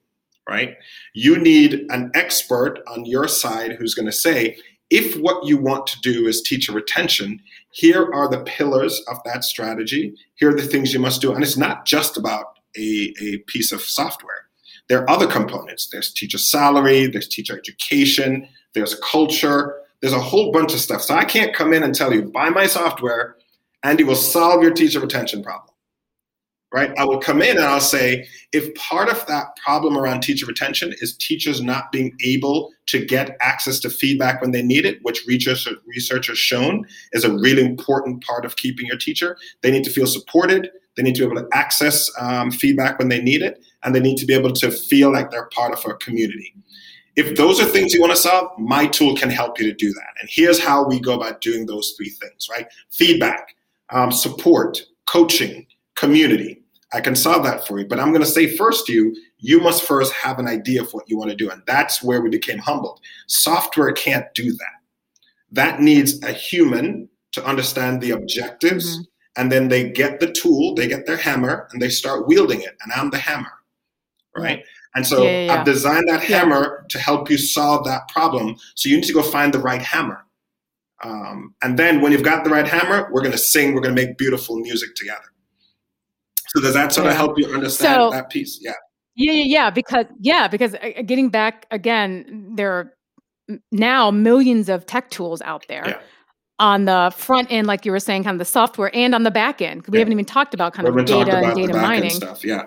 right? 0.48 0.76
You 1.15 1.39
need 1.39 1.88
an 1.89 2.12
expert 2.13 2.84
on 2.86 3.06
your 3.06 3.28
side 3.28 3.74
who's 3.74 3.95
going 3.95 4.06
to 4.06 4.12
say, 4.12 4.58
if 4.89 5.19
what 5.19 5.45
you 5.45 5.58
want 5.58 5.88
to 5.88 5.99
do 6.02 6.28
is 6.28 6.41
teacher 6.41 6.71
retention, 6.71 7.41
here 7.71 8.12
are 8.13 8.30
the 8.30 8.43
pillars 8.43 9.02
of 9.08 9.17
that 9.25 9.43
strategy. 9.43 10.15
Here 10.36 10.49
are 10.49 10.56
the 10.56 10.63
things 10.63 10.93
you 10.93 10.99
must 10.99 11.21
do. 11.21 11.34
And 11.34 11.43
it's 11.43 11.58
not 11.58 11.86
just 11.86 12.17
about 12.17 12.58
a, 12.78 13.13
a 13.21 13.38
piece 13.47 13.71
of 13.71 13.82
software. 13.82 14.47
There 14.88 15.02
are 15.02 15.10
other 15.10 15.28
components. 15.28 15.89
There's 15.91 16.12
teacher 16.12 16.39
salary, 16.39 17.08
there's 17.08 17.28
teacher 17.28 17.58
education, 17.58 18.47
there's 18.73 18.95
culture, 18.95 19.75
there's 20.02 20.13
a 20.13 20.19
whole 20.19 20.52
bunch 20.52 20.73
of 20.73 20.80
stuff. 20.80 21.02
So 21.02 21.13
I 21.13 21.25
can't 21.25 21.54
come 21.54 21.73
in 21.73 21.84
and 21.84 21.93
tell 21.93 22.13
you, 22.13 22.23
buy 22.23 22.49
my 22.49 22.65
software 22.65 23.36
and 23.84 23.99
it 23.99 24.08
will 24.08 24.15
solve 24.15 24.63
your 24.63 24.73
teacher 24.73 24.99
retention 24.99 25.43
problem 25.43 25.69
right? 26.72 26.92
I 26.98 27.04
will 27.04 27.20
come 27.20 27.42
in 27.42 27.58
and 27.58 27.66
I'll 27.66 27.82
say, 27.82 28.28
if 28.54 28.74
part 28.76 29.10
of 29.10 29.26
that 29.28 29.56
problem 29.64 29.98
around 29.98 30.22
teacher 30.22 30.46
retention 30.46 30.94
is 31.00 31.18
teachers 31.18 31.62
not 31.62 31.92
being 31.92 32.16
able 32.24 32.72
to 32.88 33.04
get 33.04 33.38
access 33.42 33.80
to 33.80 33.90
feedback 33.90 34.42
when 34.42 34.52
they 34.52 34.62
need 34.62 34.86
it, 34.86 35.00
which 35.02 35.26
research, 35.28 35.68
research 35.88 36.28
has 36.28 36.38
shown 36.38 36.86
is 37.14 37.24
a 37.24 37.34
really 37.34 37.66
important 37.66 38.24
part 38.24 38.46
of 38.46 38.56
keeping 38.56 38.86
your 38.86 38.98
teacher, 38.98 39.38
they 39.62 39.72
need 39.72 39.84
to 39.84 39.90
feel 39.90 40.08
supported. 40.08 40.70
They 40.96 41.04
need 41.04 41.16
to 41.16 41.22
be 41.22 41.32
able 41.32 41.42
to 41.42 41.58
access 41.58 42.12
um, 42.20 42.52
feedback 42.52 43.00
when 43.00 43.08
they 43.08 43.22
need 43.22 43.42
it, 43.42 43.64
and 43.84 43.96
they 43.96 44.02
need 44.02 44.18
to 44.18 44.26
be 44.26 44.34
able 44.34 44.52
to 44.52 44.70
feel 44.70 45.14
like 45.14 45.32
they're 45.32 45.48
part 45.54 45.72
of 45.72 45.86
a 45.90 45.94
community. 45.96 46.54
If 47.16 47.38
those 47.38 47.60
are 47.62 47.66
things 47.66 47.94
you 47.94 48.02
want 48.02 48.12
to 48.12 48.18
solve, 48.18 48.58
my 48.60 48.88
tool 48.88 49.16
can 49.16 49.30
help 49.30 49.60
you 49.60 49.66
to 49.68 49.74
do 49.74 49.94
that. 49.94 50.14
And 50.20 50.30
here's 50.30 50.60
how 50.60 50.86
we 50.86 51.00
go 51.00 51.14
about 51.14 51.42
doing 51.42 51.66
those 51.66 51.94
three 51.96 52.10
things, 52.10 52.48
right? 52.52 52.68
Feedback, 52.92 53.56
um, 53.92 54.12
support, 54.12 54.84
coaching, 55.06 55.66
community. 55.96 56.59
I 56.91 57.02
can 57.02 57.15
solve 57.15 57.43
that 57.43 57.67
for 57.67 57.80
you. 57.80 57.86
But 57.86 57.99
I'm 57.99 58.10
going 58.10 58.23
to 58.23 58.30
say 58.30 58.56
first 58.56 58.88
to 58.88 58.93
you, 58.93 59.15
you 59.38 59.60
must 59.60 59.84
first 59.84 60.12
have 60.13 60.39
an 60.39 60.47
idea 60.47 60.82
of 60.82 60.91
what 60.91 61.08
you 61.08 61.17
want 61.17 61.30
to 61.30 61.36
do. 61.36 61.49
And 61.49 61.62
that's 61.67 62.04
where 62.04 62.21
we 62.21 62.30
became 62.30 62.58
humbled. 62.58 62.99
Software 63.28 63.91
can't 63.91 64.25
do 64.34 64.52
that. 64.52 64.80
That 65.52 65.82
needs 65.82 66.21
a 66.23 66.32
human 66.32 67.10
to 67.34 67.45
understand 67.45 68.02
the 68.02 68.12
objectives. 68.12 68.91
Mm-hmm. 68.91 69.02
And 69.38 69.52
then 69.52 69.67
they 69.69 69.89
get 69.89 70.19
the 70.19 70.32
tool, 70.32 70.73
they 70.75 70.88
get 70.88 71.06
their 71.06 71.17
hammer, 71.17 71.67
and 71.71 71.82
they 71.82 71.89
start 71.89 72.28
wielding 72.28 72.62
it. 72.62 72.75
And 72.84 72.91
I'm 72.93 73.12
the 73.12 73.19
hammer. 73.19 73.52
Right. 74.36 74.63
And 74.95 75.06
so 75.06 75.23
yeah, 75.23 75.45
yeah, 75.45 75.54
I've 75.54 75.65
designed 75.65 76.08
that 76.08 76.23
hammer 76.23 76.86
to 76.89 76.99
help 76.99 77.30
you 77.30 77.38
solve 77.38 77.86
that 77.86 78.08
problem. 78.10 78.56
So 78.75 78.89
you 78.89 78.95
need 78.95 79.06
to 79.06 79.13
go 79.13 79.21
find 79.21 79.54
the 79.54 79.60
right 79.60 79.82
hammer. 79.82 80.25
Um, 81.04 81.54
and 81.62 81.78
then 81.78 82.02
when 82.02 82.12
you've 82.12 82.23
got 82.23 82.43
the 82.43 82.49
right 82.49 82.67
hammer, 82.67 83.08
we're 83.12 83.21
going 83.21 83.32
to 83.32 83.38
sing, 83.38 83.73
we're 83.73 83.82
going 83.82 83.95
to 83.95 84.06
make 84.06 84.17
beautiful 84.17 84.58
music 84.58 84.95
together. 84.95 85.32
So 86.50 86.62
does 86.62 86.74
that 86.74 86.92
sort 86.92 87.08
of 87.08 87.14
help 87.14 87.38
you 87.38 87.48
understand 87.48 87.96
so, 87.96 88.10
that 88.12 88.30
piece? 88.30 88.60
Yeah. 88.62 88.74
Yeah, 89.16 89.34
yeah, 89.34 89.44
yeah. 89.44 89.70
Because 89.70 90.06
yeah, 90.20 90.48
because 90.48 90.76
uh, 90.76 91.02
getting 91.06 91.30
back 91.30 91.66
again, 91.72 92.54
there 92.56 92.72
are 92.72 92.94
now 93.72 94.12
millions 94.12 94.70
of 94.70 94.86
tech 94.86 95.10
tools 95.10 95.42
out 95.42 95.66
there. 95.68 95.84
Yeah. 95.88 96.00
On 96.60 96.86
the 96.86 97.14
front 97.16 97.50
end, 97.52 97.68
like 97.68 97.86
you 97.86 97.92
were 97.92 98.02
saying, 98.02 98.26
kind 98.26 98.36
of 98.36 98.40
the 98.40 98.46
software, 98.46 98.94
and 98.94 99.16
on 99.16 99.24
the 99.24 99.32
back 99.32 99.62
end, 99.62 99.88
we 99.88 99.98
yeah. 99.98 100.00
haven't 100.00 100.12
even 100.12 100.26
talked 100.26 100.54
about 100.54 100.74
kind 100.74 100.88
of 100.88 101.06
data 101.06 101.38
and 101.38 101.56
data 101.56 101.74
mining 101.74 102.10
stuff. 102.10 102.44
Yeah, 102.44 102.64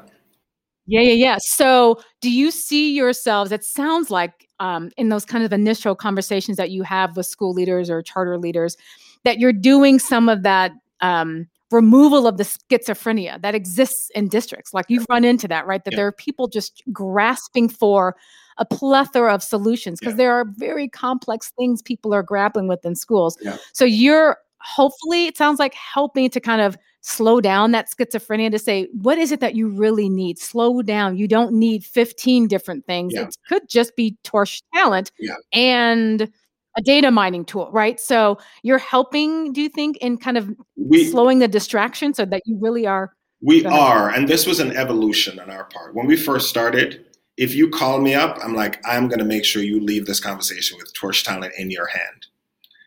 yeah, 0.86 1.00
yeah, 1.00 1.12
yeah. 1.12 1.36
So, 1.40 2.00
do 2.20 2.30
you 2.30 2.50
see 2.50 2.94
yourselves? 2.94 3.52
It 3.52 3.64
sounds 3.64 4.10
like 4.10 4.48
um, 4.60 4.90
in 4.96 5.10
those 5.10 5.24
kind 5.24 5.44
of 5.44 5.52
initial 5.52 5.94
conversations 5.94 6.56
that 6.56 6.70
you 6.70 6.82
have 6.82 7.16
with 7.16 7.26
school 7.26 7.52
leaders 7.52 7.90
or 7.90 8.02
charter 8.02 8.38
leaders, 8.38 8.76
that 9.24 9.38
you're 9.38 9.52
doing 9.52 9.98
some 9.98 10.28
of 10.28 10.42
that 10.42 10.72
um, 11.00 11.46
removal 11.72 12.26
of 12.26 12.36
the 12.36 12.44
schizophrenia 12.44 13.40
that 13.42 13.54
exists 13.54 14.10
in 14.14 14.28
districts. 14.28 14.74
Like 14.74 14.86
you've 14.88 15.06
run 15.08 15.24
into 15.24 15.48
that, 15.48 15.66
right? 15.66 15.84
That 15.84 15.92
yeah. 15.92 15.98
there 15.98 16.06
are 16.06 16.12
people 16.12 16.48
just 16.48 16.82
grasping 16.92 17.68
for 17.68 18.16
a 18.58 18.64
plethora 18.64 19.34
of 19.34 19.42
solutions 19.42 19.98
because 19.98 20.12
yeah. 20.12 20.18
there 20.18 20.32
are 20.32 20.44
very 20.56 20.88
complex 20.88 21.52
things 21.58 21.82
people 21.82 22.12
are 22.12 22.22
grappling 22.22 22.68
with 22.68 22.84
in 22.84 22.94
schools. 22.94 23.36
Yeah. 23.40 23.56
So 23.72 23.84
you're 23.84 24.38
hopefully, 24.60 25.26
it 25.26 25.36
sounds 25.36 25.58
like 25.58 25.74
helping 25.74 26.30
to 26.30 26.40
kind 26.40 26.60
of 26.60 26.76
slow 27.00 27.40
down 27.40 27.72
that 27.72 27.88
schizophrenia 27.90 28.50
to 28.50 28.58
say, 28.58 28.88
what 28.92 29.18
is 29.18 29.32
it 29.32 29.40
that 29.40 29.56
you 29.56 29.68
really 29.68 30.08
need? 30.08 30.38
Slow 30.38 30.82
down. 30.82 31.16
You 31.16 31.26
don't 31.26 31.52
need 31.52 31.84
15 31.84 32.46
different 32.46 32.86
things. 32.86 33.12
It 33.14 33.36
could 33.48 33.68
just 33.68 33.96
be 33.96 34.16
TORSH 34.22 34.62
talent 34.72 35.10
and 35.52 36.30
a 36.76 36.82
data 36.82 37.10
mining 37.10 37.44
tool, 37.44 37.70
right? 37.72 38.00
So 38.00 38.38
you're 38.62 38.78
helping, 38.78 39.52
do 39.52 39.60
you 39.60 39.68
think, 39.68 39.96
in 39.98 40.16
kind 40.16 40.38
of 40.38 40.50
we, 40.76 41.04
slowing 41.04 41.38
the 41.38 41.48
distraction 41.48 42.14
so 42.14 42.24
that 42.24 42.42
you 42.46 42.56
really 42.60 42.86
are? 42.86 43.12
We 43.42 43.64
are. 43.66 44.10
And 44.10 44.28
this 44.28 44.46
was 44.46 44.60
an 44.60 44.72
evolution 44.76 45.38
on 45.40 45.50
our 45.50 45.64
part. 45.64 45.94
When 45.94 46.06
we 46.06 46.16
first 46.16 46.48
started, 46.48 47.04
if 47.36 47.54
you 47.54 47.68
call 47.68 48.00
me 48.00 48.14
up, 48.14 48.38
I'm 48.42 48.54
like, 48.54 48.80
I'm 48.86 49.08
going 49.08 49.18
to 49.18 49.24
make 49.24 49.44
sure 49.44 49.62
you 49.62 49.80
leave 49.80 50.06
this 50.06 50.20
conversation 50.20 50.78
with 50.78 50.92
TORSH 50.94 51.24
Talent 51.24 51.52
in 51.58 51.70
your 51.70 51.86
hand, 51.86 52.26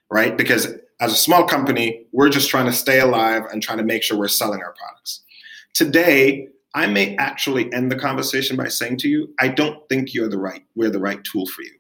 right? 0.10 0.38
Because 0.38 0.68
as 1.02 1.12
a 1.12 1.18
small 1.18 1.46
company, 1.46 2.06
we're 2.14 2.30
just 2.30 2.50
trying 2.50 2.68
to 2.68 2.74
stay 2.74 3.00
alive 3.00 3.44
and 3.52 3.62
trying 3.62 3.80
to 3.80 3.84
make 3.84 4.02
sure 4.02 4.18
we're 4.18 4.28
selling 4.28 4.62
our 4.62 4.74
products. 4.74 5.24
Today, 5.74 6.48
I 6.74 6.88
may 6.88 7.16
actually 7.18 7.72
end 7.74 7.92
the 7.92 7.98
conversation 7.98 8.56
by 8.56 8.68
saying 8.68 8.98
to 8.98 9.10
you, 9.10 9.34
I 9.40 9.50
don't 9.50 9.88
think 9.90 10.14
you're 10.14 10.30
the 10.30 10.38
right, 10.38 10.64
we're 10.76 10.90
the 10.90 11.00
right 11.00 11.24
tool 11.24 11.46
for 11.48 11.64
you. 11.64 11.72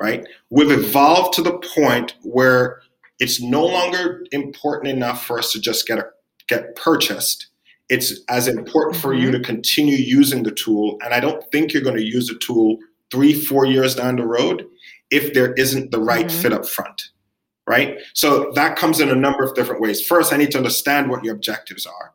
Right? 0.00 0.26
We've 0.50 0.70
evolved 0.70 1.34
to 1.34 1.42
the 1.42 1.58
point 1.74 2.14
where 2.22 2.80
it's 3.18 3.40
no 3.40 3.64
longer 3.64 4.24
important 4.32 4.92
enough 4.92 5.24
for 5.24 5.38
us 5.38 5.52
to 5.52 5.60
just 5.60 5.86
get 5.86 5.98
a, 5.98 6.06
get 6.48 6.74
purchased. 6.76 7.48
It's 7.88 8.20
as 8.28 8.48
important 8.48 8.96
for 8.96 9.14
you 9.14 9.28
mm-hmm. 9.28 9.42
to 9.42 9.46
continue 9.46 9.96
using 9.96 10.42
the 10.42 10.50
tool. 10.50 10.98
And 11.04 11.12
I 11.14 11.20
don't 11.20 11.44
think 11.52 11.72
you're 11.72 11.82
going 11.82 11.96
to 11.96 12.04
use 12.04 12.30
a 12.30 12.38
tool 12.38 12.78
three, 13.10 13.34
four 13.34 13.66
years 13.66 13.94
down 13.94 14.16
the 14.16 14.26
road 14.26 14.66
if 15.10 15.34
there 15.34 15.52
isn't 15.54 15.90
the 15.90 16.00
right 16.00 16.26
mm-hmm. 16.26 16.40
fit 16.40 16.52
up 16.52 16.66
front 16.66 17.10
right? 17.66 17.98
So 18.14 18.50
that 18.54 18.76
comes 18.76 19.00
in 19.00 19.08
a 19.08 19.14
number 19.14 19.44
of 19.44 19.54
different 19.54 19.80
ways. 19.80 20.04
First, 20.04 20.32
I 20.32 20.36
need 20.36 20.50
to 20.52 20.58
understand 20.58 21.10
what 21.10 21.24
your 21.24 21.34
objectives 21.34 21.86
are. 21.86 22.12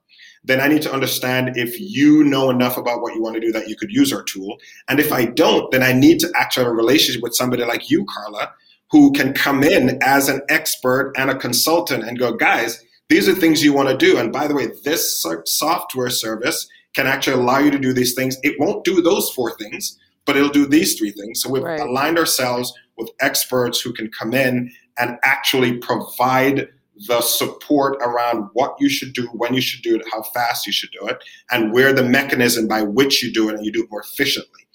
Then 0.48 0.62
I 0.62 0.70
need 0.70 0.82
to 0.84 0.94
understand 0.94 1.58
if 1.58 1.78
you 1.78 2.24
know 2.24 2.50
enough 2.50 2.78
about 2.78 3.02
what 3.02 3.14
you 3.14 3.22
want 3.22 3.36
to 3.36 3.42
do 3.42 3.52
that 3.52 3.68
you 3.68 3.76
could 3.76 3.92
use 3.92 4.14
our 4.14 4.24
tool. 4.24 4.58
And 4.88 4.98
if 4.98 5.12
I 5.12 5.26
don't, 5.26 5.70
then 5.72 5.84
I 5.84 5.92
need 5.92 6.20
to 6.22 6.32
actually 6.36 6.64
have 6.64 6.72
a 6.72 6.76
relationship 6.76 7.22
with 7.22 7.36
somebody 7.36 7.66
like 7.66 7.90
you, 7.90 8.06
Carla, 8.06 8.54
who 8.90 9.12
can 9.12 9.34
come 9.34 9.62
in 9.62 10.00
as 10.02 10.30
an 10.30 10.42
expert 10.48 11.14
and 11.18 11.30
a 11.30 11.36
consultant 11.36 12.06
and 12.06 12.18
go, 12.18 12.32
guys, 12.32 12.82
these 13.10 13.28
are 13.28 13.36
things 13.36 13.62
you 13.62 13.74
want 13.74 13.90
to 13.90 13.98
do. 13.98 14.18
And 14.18 14.32
by 14.32 14.48
the 14.48 14.56
way, 14.56 14.70
this 14.86 15.22
software 15.46 16.10
service 16.10 16.66
can 16.96 17.08
actually 17.08 17.42
allow 17.42 17.60
you 17.60 17.72
to 17.72 17.80
do 17.80 17.92
these 17.92 18.14
things. 18.14 18.38
It 18.44 18.56
won't 18.58 18.86
do 18.86 19.02
those 19.02 19.30
four 19.32 19.52
things, 19.58 20.00
but 20.26 20.38
it'll 20.38 20.50
do 20.50 20.66
these 20.66 20.98
three 20.98 21.12
things. 21.12 21.42
So 21.42 21.50
we've 21.50 21.64
right. 21.64 21.80
aligned 21.80 22.18
ourselves 22.18 22.74
with 22.98 23.10
experts 23.20 23.82
who 23.82 23.92
can 23.92 24.10
come 24.10 24.34
in 24.34 24.72
and 24.98 25.18
actually 25.24 25.78
provide 25.78 26.70
the 27.08 27.22
support 27.22 27.98
around 28.02 28.50
what 28.54 28.76
you 28.80 28.90
should 28.90 29.14
do, 29.14 29.28
when 29.28 29.54
you 29.54 29.62
should 29.62 29.84
do 29.84 29.96
it, 29.96 30.04
how 30.12 30.24
fast 30.24 30.66
you 30.66 30.74
should 30.74 30.92
do 30.92 31.08
it, 31.08 31.24
and 31.52 31.72
where 31.72 31.94
the 31.94 32.04
mechanism 32.04 32.68
by 32.68 32.82
which 32.82 33.22
you 33.22 33.32
do 33.32 33.50
it 33.50 33.56
and 33.56 33.66
you 33.66 33.72
do 33.72 33.84
it 33.84 33.92
more 33.92 34.02
efficiently. 34.02 34.68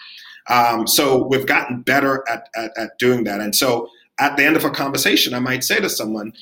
Um, 0.49 0.87
so 0.87 1.27
we've 1.27 1.47
gotten 1.47 1.83
better 1.83 2.25
at, 2.29 2.49
at, 2.57 2.73
at 2.77 2.99
doing 2.99 3.25
that. 3.25 3.41
And 3.41 3.55
so 3.55 3.89
at 4.19 4.37
the 4.37 4.45
end 4.45 4.57
of 4.57 4.65
a 4.65 4.71
conversation, 4.71 5.35
I 5.35 5.39
might 5.39 5.65
say 5.65 5.81
to 5.81 5.89
someone, 5.89 6.33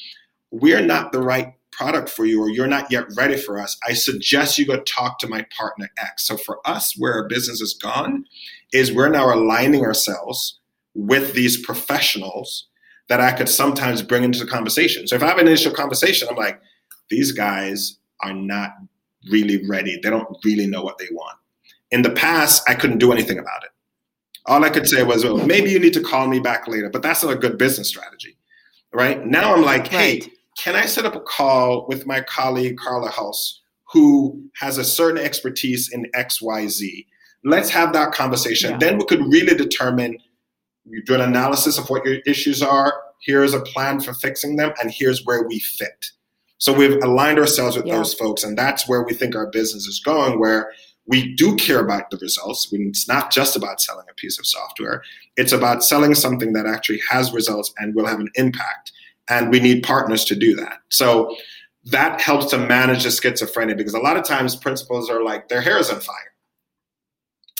we're 0.51 0.85
not 0.85 1.13
the 1.13 1.21
right 1.21 1.55
product 1.81 2.11
for 2.11 2.27
you 2.27 2.43
or 2.43 2.51
you're 2.51 2.67
not 2.67 2.91
yet 2.91 3.05
ready 3.17 3.37
for 3.37 3.59
us, 3.59 3.79
I 3.89 3.95
suggest 3.95 4.59
you 4.59 4.67
go 4.67 4.81
talk 4.81 5.19
to 5.21 5.29
my 5.29 5.47
partner 5.57 5.89
X. 5.99 6.27
So 6.27 6.37
for 6.37 6.59
us, 6.67 6.95
where 6.99 7.15
our 7.15 7.29
business 7.29 7.61
has 7.61 7.73
gone 7.73 8.27
is 8.73 8.93
we're 8.93 9.09
now 9.09 9.33
aligning 9.33 9.83
ourselves 9.83 10.59
with 10.95 11.33
these 11.33 11.61
professionals 11.65 12.67
that 13.11 13.21
I 13.21 13.33
could 13.33 13.49
sometimes 13.49 14.03
bring 14.03 14.23
into 14.23 14.39
the 14.39 14.47
conversation. 14.47 15.09
So 15.09 15.17
if 15.17 15.23
I 15.23 15.27
have 15.27 15.39
an 15.39 15.49
initial 15.49 15.73
conversation, 15.73 16.29
I'm 16.31 16.37
like, 16.37 16.61
these 17.11 17.33
guys 17.33 17.99
are 18.23 18.33
not 18.33 18.71
really 19.29 19.67
ready. 19.67 19.99
They 20.01 20.11
don't 20.11 20.29
really 20.45 20.69
know 20.69 20.83
what 20.83 20.97
they 20.99 21.09
want. 21.11 21.37
In 21.91 22.03
the 22.03 22.11
past, 22.11 22.63
I 22.69 22.75
couldn't 22.75 22.99
do 22.99 23.11
anything 23.11 23.41
about 23.41 23.65
it. 23.65 23.71
All 24.47 24.65
I 24.65 24.71
could 24.71 24.89
say 24.89 25.03
was, 25.03 25.25
well, 25.25 25.45
maybe 25.45 25.71
you 25.71 25.81
need 25.81 25.93
to 25.95 26.03
call 26.03 26.29
me 26.29 26.39
back 26.39 26.69
later, 26.69 26.89
but 26.89 27.03
that's 27.03 27.25
not 27.25 27.33
a 27.33 27.37
good 27.37 27.59
business 27.59 27.89
strategy. 27.89 28.37
Right 28.93 29.27
now, 29.27 29.57
I'm 29.57 29.65
like, 29.65 29.89
hey, 29.89 30.23
can 30.57 30.77
I 30.77 30.87
set 30.87 31.05
up 31.05 31.17
a 31.17 31.21
call 31.21 31.87
with 31.89 32.07
my 32.07 32.21
colleague, 32.21 32.79
Carla 32.79 33.11
Hulse, 33.11 33.55
who 33.93 34.41
has 34.61 34.79
a 34.79 34.85
certain 34.85 35.19
expertise 35.19 35.93
in 35.93 36.07
XYZ? 36.15 37.07
Let's 37.43 37.71
have 37.71 37.93
that 37.93 38.13
conversation. 38.13 38.71
Yeah. 38.71 38.79
Then 38.79 38.99
we 38.99 39.05
could 39.07 39.27
really 39.27 39.57
determine 39.57 40.19
you 40.91 41.03
do 41.03 41.15
an 41.15 41.21
analysis 41.21 41.79
of 41.79 41.89
what 41.89 42.05
your 42.05 42.19
issues 42.27 42.63
are. 42.63 43.03
Here's 43.21 43.55
a 43.55 43.61
plan 43.61 44.01
for 44.01 44.15
fixing 44.15 44.57
them, 44.57 44.73
and 44.81 44.91
here's 44.91 45.25
where 45.25 45.43
we 45.47 45.59
fit. 45.61 46.07
So 46.59 46.73
we've 46.73 47.03
aligned 47.03 47.39
ourselves 47.39 47.77
with 47.77 47.87
yeah. 47.87 47.97
those 47.97 48.15
folks, 48.15 48.45
and 48.45 48.57
that's 48.57 48.89
where 48.89 49.03
we 49.03 49.15
think 49.15 49.35
our 49.35 49.47
business 49.47 49.87
is 49.87 50.01
going. 50.01 50.39
Where 50.39 50.73
we 51.07 51.35
do 51.35 51.57
care 51.57 51.81
about 51.81 52.11
the 52.11 52.17
results. 52.19 52.69
It's 52.71 53.09
not 53.09 53.33
just 53.33 53.57
about 53.57 53.81
selling 53.81 54.07
a 54.09 54.15
piece 54.15 54.39
of 54.39 54.47
software. 54.47 55.03
It's 55.37 55.53
about 55.53 55.83
selling 55.83 56.15
something 56.15 56.53
that 56.53 56.67
actually 56.67 57.01
has 57.11 57.33
results 57.33 57.75
and 57.79 57.95
will 57.95 58.07
have 58.07 58.21
an 58.21 58.29
impact. 58.37 58.93
And 59.29 59.51
we 59.51 59.59
need 59.59 59.83
partners 59.83 60.25
to 60.27 60.37
do 60.37 60.55
that. 60.57 60.79
So 60.89 61.37
that 61.87 62.21
helps 62.21 62.47
to 62.51 62.59
manage 62.59 63.03
the 63.03 63.09
schizophrenia 63.09 63.77
because 63.77 63.95
a 63.95 63.99
lot 63.99 64.17
of 64.17 64.25
times 64.25 64.55
principals 64.55 65.11
are 65.11 65.23
like, 65.23 65.49
their 65.49 65.61
hair 65.61 65.79
is 65.79 65.91
on 65.91 66.01
fire. 66.01 66.17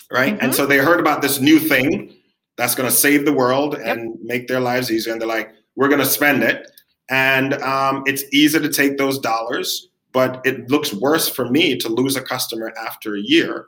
Right. 0.09 0.35
Mm-hmm. 0.35 0.45
And 0.45 0.55
so 0.55 0.65
they 0.65 0.77
heard 0.77 0.99
about 0.99 1.21
this 1.21 1.39
new 1.39 1.59
thing 1.59 2.13
that's 2.61 2.75
going 2.75 2.87
to 2.87 2.95
save 2.95 3.25
the 3.25 3.33
world 3.33 3.75
yep. 3.75 3.97
and 3.97 4.15
make 4.21 4.47
their 4.47 4.59
lives 4.59 4.91
easier. 4.91 5.11
And 5.11 5.19
they're 5.19 5.27
like, 5.27 5.51
we're 5.75 5.87
going 5.87 5.99
to 5.99 6.05
spend 6.05 6.43
it. 6.43 6.69
And 7.09 7.55
um, 7.55 8.03
it's 8.05 8.23
easy 8.31 8.59
to 8.59 8.69
take 8.69 8.99
those 8.99 9.17
dollars, 9.17 9.89
but 10.11 10.45
it 10.45 10.69
looks 10.69 10.93
worse 10.93 11.27
for 11.27 11.49
me 11.49 11.75
to 11.77 11.89
lose 11.89 12.15
a 12.15 12.21
customer 12.21 12.71
after 12.79 13.15
a 13.15 13.19
year 13.19 13.65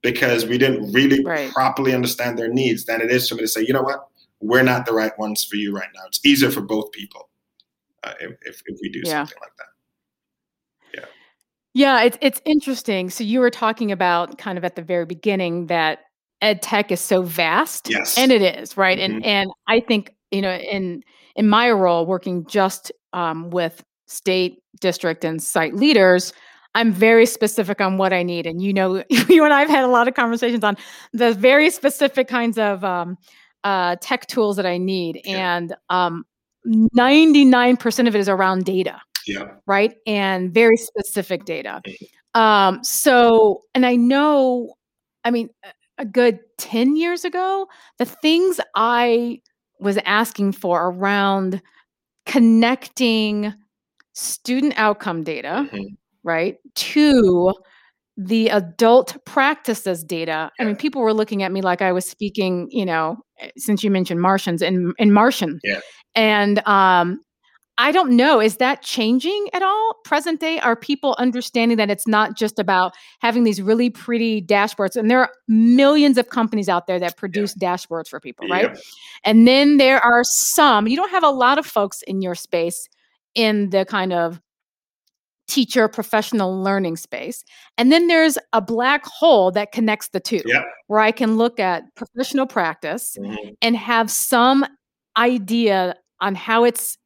because 0.00 0.46
we 0.46 0.56
didn't 0.56 0.90
really 0.90 1.22
right. 1.22 1.52
properly 1.52 1.94
understand 1.94 2.38
their 2.38 2.48
needs 2.48 2.86
than 2.86 3.02
it 3.02 3.10
is 3.10 3.28
for 3.28 3.34
me 3.34 3.42
to 3.42 3.48
say, 3.48 3.60
you 3.60 3.74
know 3.74 3.82
what, 3.82 4.08
we're 4.40 4.62
not 4.62 4.86
the 4.86 4.94
right 4.94 5.16
ones 5.18 5.44
for 5.44 5.56
you 5.56 5.76
right 5.76 5.90
now. 5.94 6.00
It's 6.06 6.24
easier 6.24 6.50
for 6.50 6.62
both 6.62 6.92
people 6.92 7.28
uh, 8.04 8.14
if, 8.20 8.30
if, 8.46 8.62
if, 8.64 8.78
we 8.80 8.88
do 8.88 9.02
yeah. 9.04 9.18
something 9.18 9.38
like 9.42 9.56
that. 9.58 10.98
Yeah. 10.98 11.06
Yeah, 11.74 12.04
it's 12.04 12.16
it's 12.22 12.40
interesting. 12.46 13.10
So 13.10 13.22
you 13.22 13.40
were 13.40 13.50
talking 13.50 13.92
about 13.92 14.38
kind 14.38 14.56
of 14.56 14.64
at 14.64 14.76
the 14.76 14.82
very 14.82 15.04
beginning 15.04 15.66
that 15.66 16.06
ed 16.42 16.62
tech 16.62 16.90
is 16.90 17.00
so 17.00 17.22
vast. 17.22 17.88
Yes. 17.90 18.16
And 18.16 18.32
it 18.32 18.42
is, 18.42 18.76
right? 18.76 18.98
Mm-hmm. 18.98 19.16
And 19.16 19.24
and 19.24 19.50
I 19.66 19.80
think, 19.80 20.14
you 20.30 20.42
know, 20.42 20.54
in 20.54 21.02
in 21.36 21.48
my 21.48 21.70
role 21.70 22.06
working 22.06 22.46
just 22.46 22.92
um, 23.12 23.50
with 23.50 23.82
state, 24.06 24.62
district, 24.80 25.24
and 25.24 25.42
site 25.42 25.74
leaders, 25.74 26.32
I'm 26.74 26.92
very 26.92 27.26
specific 27.26 27.80
on 27.80 27.98
what 27.98 28.12
I 28.12 28.22
need. 28.22 28.46
And 28.46 28.62
you 28.62 28.72
know, 28.72 29.04
you 29.28 29.44
and 29.44 29.52
I 29.52 29.60
have 29.60 29.70
had 29.70 29.84
a 29.84 29.88
lot 29.88 30.08
of 30.08 30.14
conversations 30.14 30.64
on 30.64 30.76
the 31.12 31.32
very 31.34 31.70
specific 31.70 32.28
kinds 32.28 32.58
of 32.58 32.84
um, 32.84 33.16
uh, 33.64 33.96
tech 34.00 34.26
tools 34.26 34.56
that 34.56 34.66
I 34.66 34.78
need. 34.78 35.20
Yeah. 35.24 35.56
And 35.56 35.74
um, 35.88 36.24
99% 36.66 38.08
of 38.08 38.14
it 38.14 38.18
is 38.18 38.28
around 38.28 38.64
data. 38.64 39.00
Yeah. 39.26 39.48
Right. 39.66 39.94
And 40.06 40.52
very 40.52 40.76
specific 40.76 41.44
data. 41.44 41.80
Mm-hmm. 41.86 42.40
Um, 42.40 42.84
so, 42.84 43.62
and 43.74 43.84
I 43.84 43.96
know, 43.96 44.74
I 45.24 45.30
mean, 45.30 45.50
a 46.00 46.04
good 46.04 46.40
10 46.58 46.96
years 46.96 47.24
ago, 47.24 47.68
the 47.98 48.04
things 48.04 48.58
I 48.74 49.40
was 49.78 49.98
asking 50.04 50.52
for 50.52 50.88
around 50.88 51.62
connecting 52.26 53.54
student 54.14 54.74
outcome 54.76 55.22
data, 55.22 55.68
mm-hmm. 55.70 55.94
right, 56.24 56.56
to 56.74 57.54
the 58.16 58.48
adult 58.48 59.16
practices 59.24 60.02
data. 60.02 60.50
Yeah. 60.58 60.64
I 60.64 60.66
mean, 60.66 60.76
people 60.76 61.02
were 61.02 61.14
looking 61.14 61.42
at 61.42 61.52
me 61.52 61.60
like 61.62 61.82
I 61.82 61.92
was 61.92 62.04
speaking, 62.04 62.68
you 62.70 62.84
know, 62.84 63.16
eh, 63.38 63.50
since 63.56 63.84
you 63.84 63.90
mentioned 63.90 64.20
Martians 64.20 64.62
in 64.62 64.92
in 64.98 65.12
Martian. 65.12 65.60
Yeah. 65.62 65.80
And 66.14 66.66
um, 66.66 67.20
I 67.80 67.92
don't 67.92 68.10
know. 68.10 68.40
Is 68.40 68.58
that 68.58 68.82
changing 68.82 69.48
at 69.54 69.62
all? 69.62 69.94
Present 70.04 70.38
day, 70.38 70.60
are 70.60 70.76
people 70.76 71.16
understanding 71.18 71.78
that 71.78 71.88
it's 71.88 72.06
not 72.06 72.36
just 72.36 72.58
about 72.58 72.92
having 73.20 73.44
these 73.44 73.62
really 73.62 73.88
pretty 73.88 74.42
dashboards? 74.42 74.96
And 74.96 75.10
there 75.10 75.20
are 75.20 75.32
millions 75.48 76.18
of 76.18 76.28
companies 76.28 76.68
out 76.68 76.86
there 76.86 76.98
that 76.98 77.16
produce 77.16 77.54
yeah. 77.58 77.72
dashboards 77.72 78.08
for 78.08 78.20
people, 78.20 78.46
right? 78.48 78.78
And 79.24 79.48
then 79.48 79.78
there 79.78 79.98
are 79.98 80.22
some, 80.24 80.86
you 80.88 80.96
don't 80.96 81.10
have 81.10 81.24
a 81.24 81.30
lot 81.30 81.58
of 81.58 81.64
folks 81.64 82.02
in 82.02 82.20
your 82.20 82.34
space 82.34 82.86
in 83.34 83.70
the 83.70 83.86
kind 83.86 84.12
of 84.12 84.42
teacher 85.48 85.88
professional 85.88 86.62
learning 86.62 86.98
space. 86.98 87.44
And 87.78 87.90
then 87.90 88.08
there's 88.08 88.36
a 88.52 88.60
black 88.60 89.06
hole 89.06 89.50
that 89.52 89.72
connects 89.72 90.10
the 90.10 90.20
two, 90.20 90.42
where 90.88 91.00
I 91.00 91.12
can 91.12 91.38
look 91.38 91.58
at 91.58 91.84
professional 91.96 92.46
practice 92.46 93.16
mm-hmm. 93.18 93.54
and 93.62 93.74
have 93.74 94.10
some 94.10 94.66
idea 95.16 95.94
on 96.20 96.34
how 96.34 96.64
it's 96.64 96.98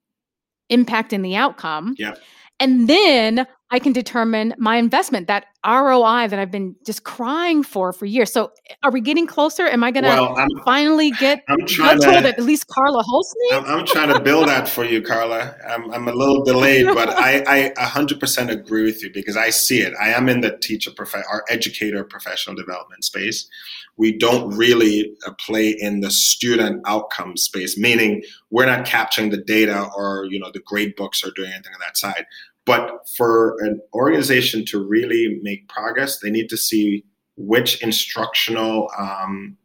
impacting 0.70 1.22
the 1.22 1.36
outcome. 1.36 1.94
Yeah. 1.98 2.14
And 2.60 2.88
then 2.88 3.46
I 3.74 3.80
can 3.80 3.92
determine 3.92 4.54
my 4.56 4.76
investment, 4.76 5.26
that 5.26 5.46
ROI 5.66 6.28
that 6.28 6.38
I've 6.38 6.52
been 6.52 6.76
just 6.86 7.02
crying 7.02 7.64
for 7.64 7.92
for 7.92 8.06
years. 8.06 8.32
So, 8.32 8.52
are 8.84 8.92
we 8.92 9.00
getting 9.00 9.26
closer? 9.26 9.66
Am 9.66 9.82
I 9.82 9.90
going 9.90 10.04
well, 10.04 10.36
to 10.36 10.62
finally 10.64 11.10
get 11.10 11.42
I'm 11.48 11.66
trying 11.66 11.98
to, 11.98 12.06
that 12.06 12.24
at 12.24 12.38
least 12.38 12.68
Carla 12.68 13.02
Holst 13.02 13.34
I'm, 13.50 13.64
I'm, 13.64 13.84
trying 13.84 14.14
to 14.14 14.20
build 14.20 14.46
that 14.46 14.68
for 14.68 14.84
you, 14.84 15.02
Carla. 15.02 15.56
I'm, 15.68 15.90
I'm 15.90 16.06
a 16.06 16.12
little 16.12 16.44
delayed, 16.44 16.86
but 16.86 17.08
I, 17.18 17.72
I 17.76 17.84
100% 17.84 18.48
agree 18.48 18.84
with 18.84 19.02
you 19.02 19.10
because 19.12 19.36
I 19.36 19.50
see 19.50 19.80
it. 19.80 19.92
I 20.00 20.10
am 20.10 20.28
in 20.28 20.40
the 20.40 20.56
teacher, 20.56 20.92
prof- 20.92 21.24
our 21.28 21.42
educator 21.50 22.04
professional 22.04 22.54
development 22.54 23.02
space 23.02 23.48
we 23.96 24.16
don't 24.16 24.54
really 24.56 25.14
uh, 25.26 25.32
play 25.38 25.68
in 25.70 26.00
the 26.00 26.10
student 26.10 26.82
outcome 26.86 27.36
space, 27.36 27.78
meaning 27.78 28.22
we're 28.50 28.66
not 28.66 28.84
capturing 28.86 29.30
the 29.30 29.36
data 29.36 29.88
or 29.96 30.26
you 30.30 30.38
know 30.38 30.50
the 30.52 30.60
grade 30.60 30.96
books 30.96 31.24
or 31.24 31.30
doing 31.34 31.52
anything 31.52 31.72
on 31.74 31.80
that 31.80 31.96
side. 31.96 32.26
But 32.66 33.08
for 33.16 33.56
an 33.60 33.80
organization 33.92 34.64
to 34.66 34.82
really 34.82 35.38
make 35.42 35.68
progress, 35.68 36.20
they 36.20 36.30
need 36.30 36.48
to 36.48 36.56
see 36.56 37.04
which 37.36 37.82
instructional 37.82 38.88
um, 38.96 39.56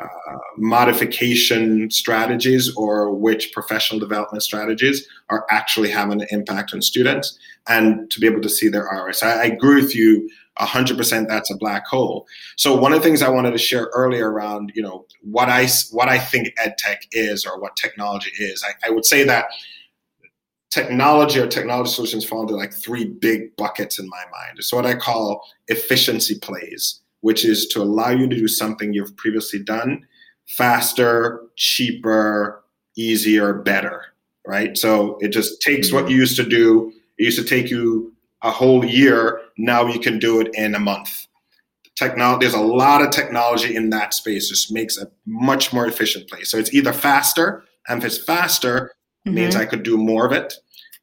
uh, 0.00 0.06
modification 0.56 1.90
strategies 1.90 2.74
or 2.76 3.14
which 3.14 3.52
professional 3.52 4.00
development 4.00 4.42
strategies 4.42 5.06
are 5.28 5.46
actually 5.50 5.90
having 5.90 6.22
an 6.22 6.26
impact 6.30 6.72
on 6.72 6.80
students 6.80 7.38
and 7.68 8.10
to 8.10 8.18
be 8.18 8.26
able 8.26 8.40
to 8.40 8.48
see 8.48 8.68
their 8.68 8.88
ROI. 8.90 9.12
I, 9.22 9.26
I 9.26 9.44
agree 9.44 9.82
with 9.82 9.94
you 9.94 10.28
100% 10.58 11.28
that's 11.28 11.50
a 11.50 11.56
black 11.56 11.86
hole. 11.86 12.26
So 12.56 12.74
one 12.74 12.92
of 12.92 13.00
the 13.00 13.04
things 13.04 13.22
I 13.22 13.28
wanted 13.28 13.52
to 13.52 13.58
share 13.58 13.90
earlier 13.94 14.30
around, 14.30 14.72
you 14.74 14.82
know, 14.82 15.06
what 15.22 15.48
I 15.48 15.68
what 15.90 16.08
I 16.08 16.18
think 16.18 16.52
ed 16.62 16.76
tech 16.78 17.02
is 17.12 17.46
or 17.46 17.60
what 17.60 17.76
technology 17.76 18.30
is, 18.38 18.64
I, 18.66 18.88
I 18.88 18.90
would 18.90 19.04
say 19.04 19.24
that 19.24 19.46
technology 20.72 21.38
or 21.38 21.46
technology 21.46 21.90
solutions 21.90 22.24
fall 22.24 22.42
into 22.42 22.56
like 22.56 22.72
three 22.72 23.04
big 23.04 23.54
buckets 23.56 23.98
in 23.98 24.08
my 24.08 24.22
mind. 24.32 24.58
It's 24.58 24.72
what 24.72 24.86
I 24.86 24.94
call 24.94 25.44
efficiency 25.68 26.38
plays, 26.38 27.00
which 27.20 27.44
is 27.44 27.66
to 27.68 27.82
allow 27.82 28.08
you 28.08 28.26
to 28.26 28.36
do 28.36 28.48
something 28.48 28.92
you've 28.92 29.16
previously 29.16 29.62
done 29.62 30.06
faster, 30.48 31.42
cheaper, 31.56 32.62
easier, 32.96 33.54
better, 33.54 34.02
right? 34.46 34.76
So 34.76 35.18
it 35.20 35.28
just 35.28 35.62
takes 35.62 35.92
what 35.92 36.10
you 36.10 36.16
used 36.16 36.36
to 36.36 36.44
do. 36.44 36.92
It 37.18 37.24
used 37.24 37.38
to 37.38 37.44
take 37.44 37.70
you 37.70 38.12
a 38.42 38.50
whole 38.50 38.84
year. 38.84 39.40
Now 39.56 39.86
you 39.86 40.00
can 40.00 40.18
do 40.18 40.40
it 40.40 40.48
in 40.54 40.74
a 40.74 40.80
month. 40.80 41.26
Technology, 41.94 42.46
there's 42.46 42.54
a 42.54 42.60
lot 42.60 43.02
of 43.02 43.10
technology 43.10 43.76
in 43.76 43.90
that 43.90 44.14
space. 44.14 44.48
Just 44.48 44.72
makes 44.72 44.98
a 44.98 45.06
much 45.26 45.72
more 45.72 45.86
efficient 45.86 46.28
place. 46.28 46.50
So 46.50 46.56
it's 46.56 46.74
either 46.74 46.92
faster, 46.92 47.62
and 47.86 48.02
if 48.02 48.06
it's 48.06 48.24
faster, 48.24 48.92
mm-hmm. 49.26 49.36
means 49.36 49.54
I 49.54 49.66
could 49.66 49.82
do 49.82 49.96
more 49.96 50.26
of 50.26 50.32
it. 50.32 50.54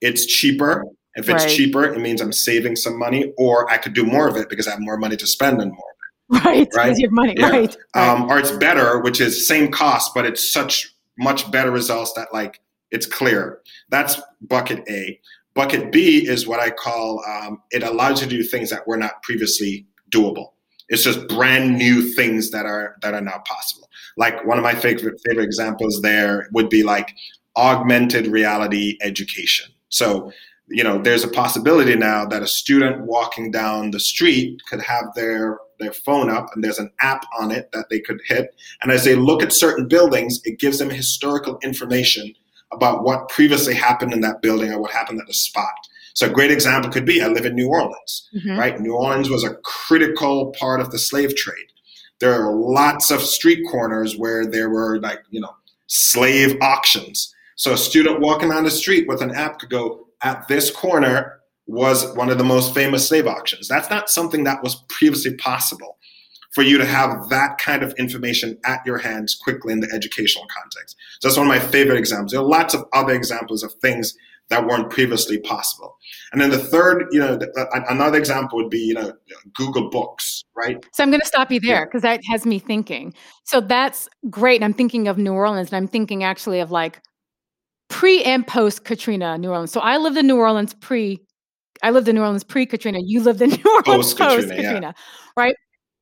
It's 0.02 0.26
cheaper. 0.26 0.86
If 1.16 1.28
it's 1.28 1.43
right. 1.43 1.50
cheaper, 1.50 1.86
it 1.86 2.00
means 2.00 2.22
I'm 2.22 2.32
saving 2.32 2.76
some 2.76 2.97
money, 2.97 3.34
or 3.38 3.70
I 3.70 3.78
could 3.78 3.93
do 3.93 4.06
more 4.06 4.28
of 4.28 4.38
it 4.38 4.50
because 4.50 4.68
I 4.68 4.72
have 4.72 4.80
more 4.80 4.97
money 4.97 5.18
to 5.18 5.28
spend 5.28 5.60
on 5.62 5.70
more. 5.70 5.84
Right, 6.30 6.68
right. 6.76 6.95
You 6.95 7.08
have 7.08 7.12
money, 7.12 7.34
yeah. 7.36 7.50
right. 7.50 7.78
Um, 7.95 8.30
or 8.30 8.38
it's 8.38 8.52
better, 8.52 9.00
which 9.00 9.20
is 9.20 9.47
same 9.47 9.72
cost, 9.72 10.14
but 10.14 10.26
it's 10.26 10.54
such 10.54 10.93
much 11.18 11.50
better 11.52 11.72
results 11.72 12.14
that 12.14 12.32
like 12.32 12.62
it's 12.91 13.06
clear. 13.06 13.62
That's 13.89 14.22
bucket 14.41 14.88
A. 14.88 15.20
Bucket 15.56 15.91
B 15.91 16.28
is 16.28 16.47
what 16.47 16.60
I 16.60 16.70
call 16.70 17.24
um, 17.28 17.62
it 17.72 17.84
allows 17.84 18.22
you 18.22 18.30
to 18.30 18.38
do 18.38 18.43
things 18.43 18.70
that 18.70 18.88
were 18.88 18.97
not 18.97 19.24
previously 19.24 19.88
doable. 20.12 20.52
It's 20.88 21.04
just 21.04 21.28
brand 21.28 21.78
new 21.78 22.02
things 22.02 22.52
that 22.52 22.66
are 22.66 22.95
that 23.02 23.14
are 23.14 23.22
now 23.22 23.41
possible. 23.45 23.89
Like 24.16 24.45
one 24.45 24.58
of 24.58 24.64
my 24.64 24.76
favorite 24.76 25.20
favorite 25.26 25.43
examples 25.43 26.02
there 26.02 26.47
would 26.54 26.70
be 26.70 26.84
like 26.84 27.16
augmented 27.56 28.28
reality 28.28 28.97
education. 29.02 29.72
So 29.90 30.32
you 30.70 30.84
know, 30.84 31.02
there's 31.02 31.24
a 31.24 31.30
possibility 31.30 31.96
now 31.96 32.26
that 32.26 32.44
a 32.44 32.48
student 32.48 33.02
walking 33.06 33.52
down 33.52 33.92
the 33.92 34.00
street 34.00 34.62
could 34.70 34.82
have 34.82 35.06
their 35.16 35.58
their 35.80 35.94
phone 35.94 36.30
up 36.30 36.50
and 36.54 36.64
there's 36.64 36.78
an 36.78 36.92
app 37.00 37.26
on 37.40 37.52
it 37.52 37.72
that 37.72 37.90
they 37.90 38.00
could 38.00 38.20
hit. 38.26 38.54
And 38.82 38.92
as 38.92 39.06
they 39.06 39.16
look 39.16 39.42
at 39.42 39.54
certain 39.54 39.88
buildings, 39.88 40.42
it 40.44 40.60
gives 40.60 40.78
them 40.78 40.90
historical 40.90 41.58
information 41.64 42.34
about 42.72 43.04
what 43.04 43.30
previously 43.30 43.74
happened 43.74 44.12
in 44.12 44.20
that 44.22 44.42
building 44.42 44.72
or 44.74 44.82
what 44.82 44.92
happened 44.92 45.22
at 45.22 45.28
the 45.28 45.34
spot. 45.34 45.74
So 46.14 46.28
a 46.28 46.30
great 46.30 46.52
example 46.52 46.92
could 46.92 47.06
be 47.06 47.22
I 47.22 47.28
live 47.28 47.46
in 47.46 47.56
New 47.56 47.70
Orleans, 47.70 48.30
mm-hmm. 48.36 48.60
right? 48.60 48.80
New 48.80 48.94
Orleans 48.94 49.30
was 49.30 49.46
a 49.46 49.56
critical 49.64 50.54
part 50.60 50.82
of 50.82 50.92
the 50.92 51.00
slave 51.00 51.34
trade. 51.36 51.68
There 52.20 52.34
are 52.34 52.54
lots 52.54 53.10
of 53.10 53.22
street 53.22 53.66
corners 53.72 54.18
where 54.18 54.46
there 54.46 54.70
were 54.70 55.00
like, 55.00 55.24
you 55.30 55.40
know, 55.40 55.56
slave 55.88 56.58
auctions. 56.62 57.34
So 57.60 57.74
a 57.74 57.78
student 57.78 58.22
walking 58.22 58.53
on 58.53 58.64
the 58.64 58.72
street 58.72 59.05
with 59.05 59.22
an 59.22 59.36
app 59.36 59.60
could 59.60 59.70
go, 59.70 60.07
at 60.24 60.47
this 60.47 60.72
corner 60.72 61.41
was 61.68 62.16
one 62.16 62.30
of 62.30 62.38
the 62.38 62.43
most 62.43 62.74
famous 62.74 63.05
slave 63.05 63.28
auctions. 63.28 63.68
That's 63.68 63.89
not 63.89 64.10
something 64.10 64.45
that 64.45 64.64
was 64.64 64.76
previously 64.88 65.34
possible 65.36 65.97
for 66.51 66.62
you 66.62 66.78
to 66.78 66.86
have 66.86 67.28
that 67.28 67.57
kind 67.57 67.84
of 67.84 67.91
information 67.99 68.57
at 68.64 68.80
your 68.86 68.97
hands 68.97 69.36
quickly 69.36 69.74
in 69.74 69.82
the 69.82 69.91
educational 69.93 70.47
context. 70.47 70.95
So 71.20 71.28
that's 71.28 71.38
one 71.38 71.47
of 71.47 71.49
my 71.49 71.60
favorite 71.60 71.97
examples. 71.97 72.32
There 72.32 72.39
are 72.39 72.47
lots 72.47 72.74
of 72.74 72.86
other 72.93 73.14
examples 73.14 73.62
of 73.62 73.74
things 73.74 74.16
that 74.47 74.66
weren't 74.66 74.89
previously 74.89 75.38
possible. 75.39 75.97
And 76.32 76.39
then 76.39 76.51
the 76.51 76.57
third, 76.57 77.07
you 77.12 77.20
know, 77.20 77.39
another 77.89 78.18
example 78.18 78.57
would 78.57 78.70
be, 78.70 78.80
you 78.80 78.93
know, 78.93 79.12
Google 79.53 79.89
Books, 79.89 80.45
right? 80.55 80.78
So 80.93 81.03
I'm 81.03 81.10
going 81.10 81.20
to 81.20 81.28
stop 81.28 81.51
you 81.51 81.60
there 81.60 81.86
because 81.86 82.05
yeah. 82.05 82.16
that 82.16 82.22
has 82.30 82.45
me 82.45 82.57
thinking. 82.57 83.14
So 83.43 83.60
that's 83.60 84.07
great. 84.30 84.55
And 84.55 84.64
I'm 84.64 84.74
thinking 84.74 85.10
of 85.10 85.18
New 85.18 85.34
Orleans 85.34 85.74
and 85.74 85.76
I'm 85.76 85.89
thinking 85.89 86.24
actually 86.24 86.62
of 86.62 86.72
like 86.72 87.01
pre 87.90 88.24
and 88.24 88.46
post 88.48 88.86
Katrina 88.86 89.38
New 89.38 89.50
Orleans. 89.50 89.72
So 89.72 89.82
I 89.82 89.98
lived 89.98 90.18
in 90.18 90.28
New 90.28 90.38
Orleans 90.38 90.74
pre 90.76 91.20
I 91.82 91.92
lived 91.92 92.08
in 92.08 92.16
New 92.16 92.22
Orleans 92.22 92.44
pre 92.44 92.66
Katrina. 92.66 93.00
You 93.02 93.22
lived 93.22 93.42
in 93.42 93.50
New 93.64 93.82
Orleans 93.86 94.14
post 94.14 94.50
Katrina, 94.50 94.80
yeah. 94.82 94.92
right? 95.36 95.56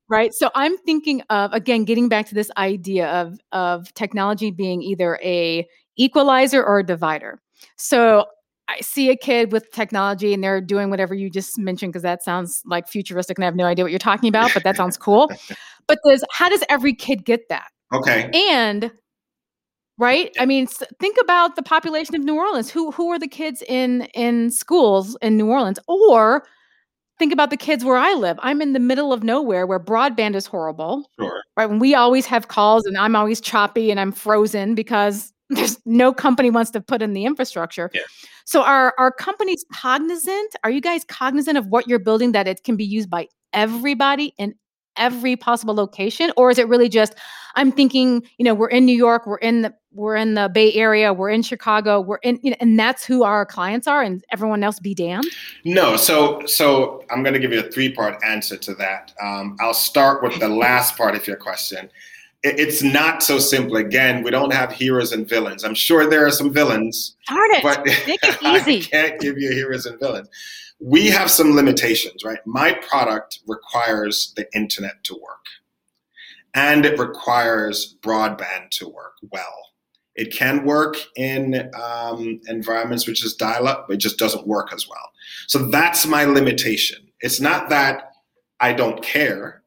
Right. 0.09 0.33
So 0.33 0.49
I'm 0.55 0.77
thinking 0.77 1.21
of 1.29 1.51
again 1.53 1.83
getting 1.83 2.07
back 2.07 2.27
to 2.27 2.35
this 2.35 2.51
idea 2.57 3.09
of 3.09 3.39
of 3.51 3.93
technology 3.93 4.51
being 4.51 4.81
either 4.81 5.19
a 5.23 5.67
equalizer 5.97 6.63
or 6.63 6.79
a 6.79 6.85
divider. 6.85 7.41
So 7.75 8.25
I 8.69 8.81
see 8.81 9.09
a 9.09 9.15
kid 9.15 9.51
with 9.51 9.71
technology 9.71 10.33
and 10.33 10.43
they're 10.43 10.61
doing 10.61 10.89
whatever 10.89 11.13
you 11.13 11.29
just 11.29 11.57
mentioned 11.57 11.93
because 11.93 12.03
that 12.03 12.21
sounds 12.21 12.61
like 12.65 12.87
futuristic 12.87 13.37
and 13.37 13.45
I 13.45 13.47
have 13.47 13.55
no 13.55 13.65
idea 13.65 13.85
what 13.85 13.91
you're 13.91 13.99
talking 13.99 14.27
about, 14.27 14.53
but 14.53 14.63
that 14.63 14.75
sounds 14.75 14.97
cool. 14.97 15.31
But 15.87 15.99
does 16.03 16.21
how 16.33 16.49
does 16.49 16.65
every 16.67 16.93
kid 16.93 17.23
get 17.23 17.47
that? 17.47 17.69
Okay. 17.93 18.29
And 18.51 18.91
right? 19.97 20.35
I 20.39 20.45
mean 20.45 20.67
think 20.67 21.17
about 21.21 21.55
the 21.55 21.63
population 21.63 22.15
of 22.15 22.23
new 22.23 22.35
orleans. 22.35 22.69
Who 22.69 22.91
who 22.91 23.09
are 23.11 23.19
the 23.19 23.27
kids 23.27 23.63
in 23.67 24.03
in 24.13 24.51
schools 24.51 25.17
in 25.21 25.37
new 25.37 25.47
orleans? 25.47 25.79
Or 25.87 26.45
think 27.19 27.33
about 27.33 27.49
the 27.49 27.57
kids 27.57 27.83
where 27.83 27.97
i 27.97 28.13
live. 28.13 28.39
I'm 28.41 28.61
in 28.61 28.73
the 28.73 28.79
middle 28.79 29.11
of 29.11 29.23
nowhere 29.23 29.65
where 29.65 29.79
broadband 29.79 30.35
is 30.35 30.45
horrible 30.45 31.09
sure. 31.19 31.41
right? 31.55 31.67
When 31.67 31.79
we 31.79 31.95
always 31.95 32.25
have 32.27 32.47
calls 32.47 32.85
and 32.85 32.97
i'm 32.97 33.15
always 33.15 33.41
choppy 33.41 33.91
and 33.91 33.99
i'm 33.99 34.11
frozen 34.11 34.75
because 34.75 35.33
there's 35.49 35.79
no 35.85 36.13
company 36.13 36.49
wants 36.49 36.71
to 36.71 36.81
put 36.81 37.01
in 37.01 37.13
the 37.13 37.23
infrastructure. 37.23 37.89
Yeah. 37.93 38.01
so 38.45 38.63
are 38.63 38.93
are 38.97 39.11
companies 39.11 39.65
cognizant? 39.73 40.55
Are 40.63 40.69
you 40.69 40.81
guys 40.81 41.05
cognizant 41.05 41.57
of 41.57 41.67
what 41.67 41.87
you're 41.87 41.99
building 41.99 42.33
that 42.33 42.47
it 42.47 42.63
can 42.65 42.75
be 42.75 42.83
used 42.83 43.09
by 43.09 43.27
everybody 43.53 44.33
in 44.37 44.55
every 44.97 45.35
possible 45.35 45.73
location 45.73 46.31
or 46.37 46.49
is 46.49 46.57
it 46.57 46.67
really 46.67 46.89
just 46.89 47.15
i'm 47.55 47.71
thinking 47.71 48.23
you 48.37 48.43
know 48.45 48.53
we're 48.53 48.69
in 48.69 48.85
new 48.85 48.95
york 48.95 49.25
we're 49.25 49.37
in 49.37 49.61
the 49.61 49.73
we're 49.93 50.15
in 50.15 50.33
the 50.35 50.49
bay 50.53 50.73
area 50.73 51.13
we're 51.13 51.29
in 51.29 51.41
chicago 51.41 51.99
we're 52.01 52.17
in 52.17 52.39
you 52.43 52.51
know, 52.51 52.57
and 52.59 52.79
that's 52.79 53.05
who 53.05 53.23
our 53.23 53.45
clients 53.45 53.87
are 53.87 54.01
and 54.01 54.23
everyone 54.31 54.63
else 54.63 54.79
be 54.79 54.93
damned 54.93 55.25
no 55.65 55.95
so 55.97 56.41
so 56.45 57.03
i'm 57.09 57.23
going 57.23 57.33
to 57.33 57.39
give 57.39 57.51
you 57.51 57.59
a 57.59 57.71
three 57.71 57.91
part 57.91 58.21
answer 58.23 58.57
to 58.57 58.73
that 58.75 59.13
um, 59.21 59.55
i'll 59.59 59.73
start 59.73 60.21
with 60.23 60.39
the 60.39 60.49
last 60.49 60.97
part 60.97 61.15
of 61.15 61.27
your 61.27 61.37
question 61.37 61.89
it's 62.43 62.83
not 62.83 63.23
so 63.23 63.39
simple. 63.39 63.77
Again, 63.77 64.23
we 64.23 64.29
don't 64.29 64.53
have 64.53 64.71
heroes 64.71 65.11
and 65.11 65.27
villains. 65.27 65.63
I'm 65.63 65.73
sure 65.73 66.07
there 66.07 66.25
are 66.25 66.31
some 66.31 66.53
villains, 66.53 67.15
Darn 67.27 67.51
it. 67.51 67.63
but 67.63 67.85
Make 67.85 68.19
it 68.23 68.37
easy. 68.67 68.77
I 68.95 69.07
can't 69.07 69.19
give 69.19 69.37
you 69.39 69.51
heroes 69.51 69.87
and 69.87 69.99
villains 69.99 70.29
we 70.79 71.07
have 71.07 71.31
some 71.31 71.55
limitations, 71.55 72.23
right? 72.23 72.39
My 72.45 72.73
product 72.73 73.39
requires 73.47 74.33
the 74.35 74.47
internet 74.55 75.03
to 75.05 75.13
work 75.15 75.45
and 76.53 76.85
it 76.85 76.99
requires 76.99 77.95
broadband 78.01 78.69
to 78.71 78.87
work 78.87 79.13
well. 79.31 79.53
It 80.15 80.33
can 80.33 80.65
work 80.65 80.97
in 81.15 81.69
um, 81.79 82.41
environments 82.47 83.07
which 83.07 83.23
is 83.23 83.35
dial 83.35 83.67
up, 83.67 83.87
but 83.87 83.95
it 83.95 83.99
just 83.99 84.17
doesn't 84.17 84.47
work 84.47 84.73
as 84.73 84.87
well. 84.87 85.11
So 85.47 85.69
that's 85.69 86.05
my 86.07 86.25
limitation. 86.25 87.07
It's 87.21 87.39
not 87.39 87.69
that 87.69 88.11
I 88.59 88.73
don't 88.73 89.03
care. 89.03 89.61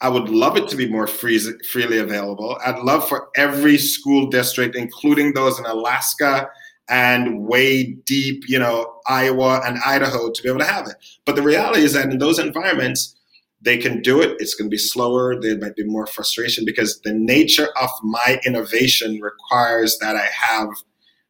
I 0.00 0.08
would 0.08 0.28
love 0.28 0.58
it 0.58 0.68
to 0.68 0.76
be 0.76 0.88
more 0.88 1.06
free, 1.06 1.38
freely 1.70 1.98
available. 1.98 2.58
I'd 2.64 2.80
love 2.80 3.08
for 3.08 3.28
every 3.36 3.78
school 3.78 4.26
district, 4.28 4.76
including 4.76 5.32
those 5.32 5.58
in 5.58 5.64
Alaska 5.64 6.50
and 6.88 7.46
way 7.46 7.94
deep, 8.04 8.44
you 8.48 8.58
know, 8.58 9.00
Iowa 9.06 9.60
and 9.64 9.78
Idaho 9.84 10.30
to 10.30 10.42
be 10.42 10.48
able 10.48 10.60
to 10.60 10.66
have 10.66 10.86
it. 10.86 10.96
But 11.24 11.36
the 11.36 11.42
reality 11.42 11.82
is 11.82 11.92
that 11.94 12.10
in 12.10 12.18
those 12.18 12.38
environments, 12.38 13.16
they 13.62 13.78
can 13.78 14.02
do 14.02 14.20
it. 14.20 14.36
It's 14.38 14.54
going 14.54 14.68
to 14.68 14.74
be 14.74 14.78
slower. 14.78 15.40
There 15.40 15.58
might 15.58 15.76
be 15.76 15.84
more 15.84 16.06
frustration 16.06 16.64
because 16.66 17.00
the 17.00 17.14
nature 17.14 17.68
of 17.80 17.88
my 18.02 18.38
innovation 18.44 19.20
requires 19.20 19.98
that 20.00 20.16
I 20.16 20.26
have 20.26 20.68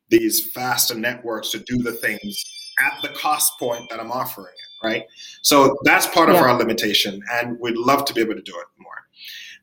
these 0.08 0.50
faster 0.50 0.94
networks 0.94 1.50
to 1.52 1.60
do 1.60 1.78
the 1.78 1.92
things 1.92 2.42
at 2.80 3.00
the 3.02 3.08
cost 3.10 3.52
point 3.58 3.88
that 3.90 4.00
I'm 4.00 4.10
offering 4.10 4.52
it, 4.52 4.86
right? 4.86 5.04
So 5.42 5.76
that's 5.84 6.06
part 6.08 6.28
of 6.28 6.34
yeah. 6.34 6.42
our 6.42 6.58
limitation, 6.58 7.22
and 7.32 7.56
we'd 7.60 7.76
love 7.76 8.04
to 8.06 8.14
be 8.14 8.20
able 8.20 8.34
to 8.34 8.42
do 8.42 8.52
it 8.52 8.66
more. 8.82 8.90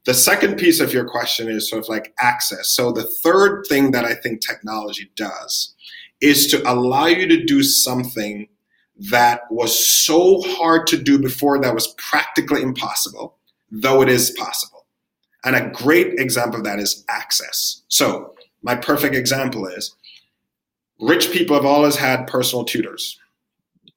The 0.06 0.14
second 0.14 0.58
piece 0.58 0.80
of 0.80 0.94
your 0.94 1.08
question 1.08 1.48
is 1.48 1.70
sort 1.70 1.84
of 1.84 1.90
like 1.90 2.14
access. 2.20 2.70
So 2.70 2.92
the 2.92 3.04
third 3.04 3.66
thing 3.68 3.92
that 3.92 4.06
I 4.06 4.16
think 4.16 4.42
technology 4.42 5.12
does 5.16 5.76
is 6.22 6.48
to 6.48 6.72
allow 6.72 7.08
you 7.08 7.28
to 7.28 7.44
do 7.44 7.64
something 7.64 8.48
that 9.10 9.42
was 9.50 9.88
so 9.88 10.42
hard 10.42 10.86
to 10.88 10.98
do 10.98 11.18
before 11.18 11.60
that 11.60 11.74
was 11.74 11.94
practically 11.98 12.62
impossible, 12.62 13.38
though 13.72 14.02
it 14.02 14.10
is 14.10 14.32
possible. 14.32 14.86
And 15.44 15.56
a 15.56 15.70
great 15.72 16.20
example 16.20 16.60
of 16.60 16.66
that 16.66 16.80
is 16.80 17.04
access. 17.10 17.82
So, 17.88 18.36
my 18.62 18.76
perfect 18.76 19.16
example 19.16 19.66
is 19.66 19.96
rich 21.00 21.32
people 21.32 21.56
have 21.56 21.66
always 21.66 21.96
had 21.96 22.28
personal 22.28 22.64
tutors, 22.64 23.20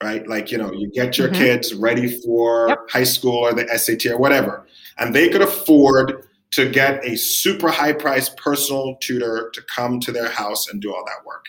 right? 0.03 0.27
Like, 0.27 0.51
you 0.51 0.57
know, 0.57 0.73
you 0.73 0.91
get 0.91 1.19
your 1.19 1.29
mm-hmm. 1.29 1.43
kids 1.43 1.75
ready 1.75 2.09
for 2.23 2.69
yep. 2.69 2.79
high 2.89 3.05
school 3.05 3.37
or 3.37 3.53
the 3.53 3.67
SAT 3.77 4.07
or 4.07 4.17
whatever, 4.17 4.67
and 4.99 5.15
they 5.15 5.29
could 5.29 5.43
afford 5.43 6.27
to 6.53 6.71
get 6.71 7.05
a 7.05 7.17
super 7.17 7.69
high 7.69 7.93
priced 7.93 8.37
personal 8.37 8.97
tutor 9.01 9.51
to 9.53 9.63
come 9.75 10.01
to 10.01 10.13
their 10.13 10.31
house 10.31 10.69
and 10.69 10.81
do 10.81 10.95
all 10.95 11.05
that 11.05 11.27
work. 11.27 11.47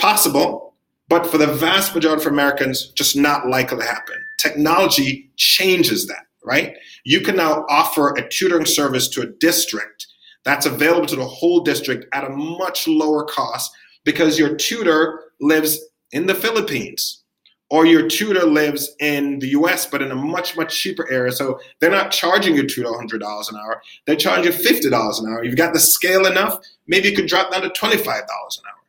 Possible, 0.00 0.72
but 1.08 1.26
for 1.26 1.36
the 1.36 1.46
vast 1.46 1.94
majority 1.94 2.22
of 2.22 2.32
Americans, 2.32 2.88
just 2.92 3.16
not 3.16 3.48
likely 3.48 3.76
to 3.78 3.84
happen. 3.84 4.16
Technology 4.38 5.30
changes 5.36 6.06
that, 6.06 6.24
right? 6.42 6.74
You 7.04 7.20
can 7.20 7.36
now 7.36 7.66
offer 7.68 8.14
a 8.14 8.26
tutoring 8.26 8.64
service 8.64 9.08
to 9.08 9.20
a 9.20 9.26
district 9.26 10.06
that's 10.42 10.64
available 10.64 11.06
to 11.06 11.16
the 11.16 11.26
whole 11.26 11.60
district 11.60 12.06
at 12.14 12.24
a 12.24 12.30
much 12.30 12.88
lower 12.88 13.24
cost 13.26 13.70
because 14.04 14.38
your 14.38 14.56
tutor 14.56 15.24
lives 15.38 15.78
in 16.12 16.26
the 16.26 16.34
Philippines 16.34 17.22
or 17.68 17.84
your 17.84 18.08
tutor 18.08 18.46
lives 18.46 18.94
in 19.00 19.38
the 19.40 19.48
US, 19.48 19.84
but 19.84 20.00
in 20.00 20.10
a 20.10 20.16
much, 20.16 20.56
much 20.56 20.80
cheaper 20.80 21.10
area. 21.12 21.30
So 21.30 21.60
they're 21.78 21.90
not 21.90 22.10
charging 22.10 22.56
you 22.56 22.62
$200 22.62 23.12
an 23.12 23.56
hour. 23.56 23.82
They're 24.06 24.16
charging 24.16 24.50
you 24.50 24.58
$50 24.58 25.20
an 25.20 25.30
hour. 25.30 25.44
You've 25.44 25.56
got 25.56 25.74
the 25.74 25.80
scale 25.80 26.24
enough, 26.24 26.58
maybe 26.86 27.10
you 27.10 27.16
could 27.16 27.28
drop 27.28 27.52
down 27.52 27.62
to 27.62 27.68
$25 27.68 28.06
an 28.06 28.14
hour. 28.16 28.79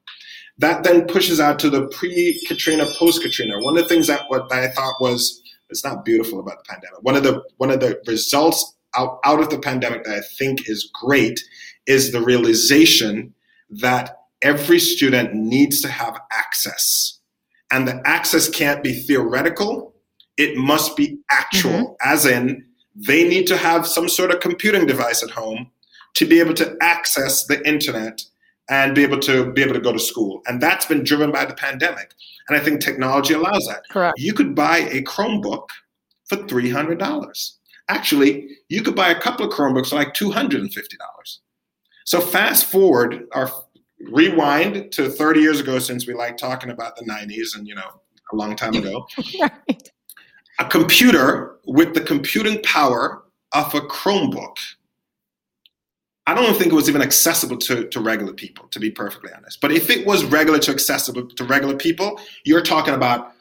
That 0.62 0.84
then 0.84 1.08
pushes 1.08 1.40
out 1.40 1.58
to 1.60 1.70
the 1.70 1.88
pre-Katrina, 1.88 2.86
post-Katrina. 2.98 3.60
One 3.62 3.78
of 3.78 3.84
the 3.84 3.90
things 3.90 4.08
that 4.08 4.26
what 4.30 4.52
I 4.54 4.68
thought 4.70 4.94
was 5.02 5.42
it's 5.72 5.84
not 5.84 6.06
beautiful 6.06 6.40
about 6.40 6.58
the 6.60 6.66
pandemic. 6.70 7.02
One 7.02 7.16
of 7.16 7.24
the 7.24 7.42
one 7.58 7.72
of 7.72 7.80
the 7.80 8.00
results 8.06 8.76
out, 8.96 9.20
out 9.26 9.40
of 9.40 9.50
the 9.50 9.58
pandemic 9.58 10.04
that 10.04 10.18
I 10.18 10.22
think 10.38 10.70
is 10.70 10.90
great 10.94 11.40
is 11.88 12.12
the 12.12 12.22
realization 12.22 13.34
that 13.70 14.18
every 14.42 14.80
student 14.80 15.34
needs 15.34 15.82
to 15.82 15.88
have 15.88 16.20
access. 16.32 17.20
And 17.72 17.88
the 17.88 18.02
access 18.06 18.50
can't 18.50 18.84
be 18.84 18.94
theoretical, 18.94 19.96
it 20.38 20.58
must 20.58 20.98
be 20.98 21.20
actual, 21.32 21.72
mm-hmm. 21.72 22.10
as 22.10 22.26
in 22.26 22.66
they 22.96 23.28
need 23.28 23.48
to 23.48 23.58
have 23.58 23.88
some 23.88 24.10
sort 24.10 24.32
of 24.32 24.42
computing 24.42 24.86
device 24.86 25.24
at 25.24 25.30
home 25.30 25.72
to 26.16 26.26
be 26.26 26.40
able 26.40 26.54
to 26.56 26.76
access 26.82 27.46
the 27.46 27.66
internet 27.66 28.22
and 28.72 28.96
be 28.96 29.04
able 29.04 29.20
to 29.20 29.52
be 29.52 29.62
able 29.62 29.74
to 29.74 29.82
go 29.82 29.92
to 29.92 30.00
school. 30.00 30.42
And 30.48 30.60
that's 30.60 30.86
been 30.86 31.04
driven 31.04 31.32
by 31.32 31.46
the 31.46 31.54
pandemic. 31.54 32.16
And 32.48 32.58
I 32.58 32.64
think 32.64 32.82
technology 32.82 33.34
allows 33.34 33.68
that. 33.68 33.84
Correct. 33.92 34.18
You 34.18 34.34
could 34.34 34.56
buy 34.56 34.80
a 34.80 35.04
Chromebook 35.04 35.68
for 36.26 36.38
$300. 36.38 37.52
Actually, 37.90 38.48
you 38.70 38.82
could 38.82 38.96
buy 38.96 39.10
a 39.10 39.20
couple 39.20 39.46
of 39.46 39.52
Chromebooks 39.52 39.90
for 39.90 39.98
like 39.98 40.14
$250. 40.14 40.72
So 42.06 42.22
fast 42.22 42.66
forward 42.66 43.28
or 43.36 43.52
rewind 44.10 44.92
to 44.94 45.10
30 45.10 45.42
years 45.42 45.60
ago 45.60 45.78
since 45.78 46.08
we 46.08 46.14
like 46.14 46.38
talking 46.38 46.72
about 46.72 46.96
the 46.96 47.06
90s 47.06 47.56
and 47.56 47.68
you 47.68 47.76
know 47.76 48.02
a 48.32 48.36
long 48.36 48.56
time 48.56 48.74
ago. 48.74 49.06
right. 49.42 49.90
A 50.60 50.66
computer 50.66 51.58
with 51.66 51.94
the 51.94 52.02
computing 52.02 52.62
power 52.64 53.24
of 53.54 53.76
a 53.76 53.82
Chromebook. 53.82 54.56
I 56.28 56.36
don't 56.36 56.56
think 56.56 56.72
it 56.72 56.76
was 56.76 56.88
even 56.88 57.02
accessible 57.02 57.58
to, 57.58 57.88
to 57.88 58.00
regular 58.00 58.34
people, 58.34 58.68
to 58.68 58.80
be 58.80 58.92
perfectly 58.92 59.32
honest. 59.36 59.60
But 59.60 59.72
if 59.72 59.90
it 59.90 60.06
was 60.06 60.24
regular 60.24 60.60
to 60.60 60.72
accessible 60.72 61.28
to 61.28 61.44
regular 61.44 61.76
people, 61.76 62.20
you're 62.46 62.62
talking 62.62 62.94
about 62.94 63.34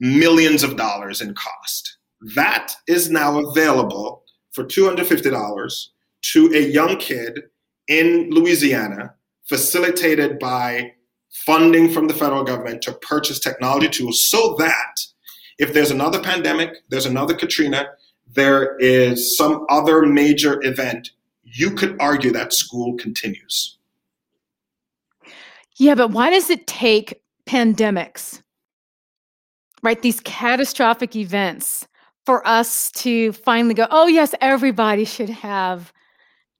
millions 0.00 0.62
of 0.62 0.76
dollars 0.76 1.20
in 1.20 1.34
cost. 1.34 1.96
That 2.34 2.74
is 2.86 3.10
now 3.10 3.38
available 3.38 4.24
for 4.52 4.64
$250 4.64 5.86
to 6.32 6.52
a 6.54 6.60
young 6.60 6.96
kid 6.98 7.40
in 7.88 8.30
Louisiana, 8.30 9.14
facilitated 9.44 10.38
by 10.38 10.92
funding 11.32 11.90
from 11.90 12.08
the 12.08 12.14
federal 12.14 12.44
government 12.44 12.82
to 12.82 12.92
purchase 12.92 13.40
technology 13.40 13.88
tools 13.88 14.30
so 14.30 14.54
that 14.58 15.00
if 15.58 15.72
there's 15.72 15.90
another 15.90 16.20
pandemic, 16.20 16.76
there's 16.88 17.06
another 17.06 17.34
Katrina, 17.34 17.88
there 18.34 18.76
is 18.78 19.36
some 19.36 19.66
other 19.68 20.02
major 20.02 20.62
event, 20.64 21.10
you 21.54 21.70
could 21.70 21.96
argue 22.00 22.32
that 22.32 22.52
school 22.52 22.96
continues. 22.96 23.78
Yeah, 25.76 25.94
but 25.94 26.10
why 26.10 26.30
does 26.30 26.50
it 26.50 26.66
take 26.66 27.22
pandemics, 27.46 28.42
right? 29.82 30.00
These 30.00 30.20
catastrophic 30.20 31.16
events 31.16 31.86
for 32.24 32.46
us 32.46 32.90
to 32.92 33.32
finally 33.32 33.74
go, 33.74 33.86
oh, 33.90 34.06
yes, 34.06 34.34
everybody 34.40 35.04
should 35.04 35.30
have 35.30 35.92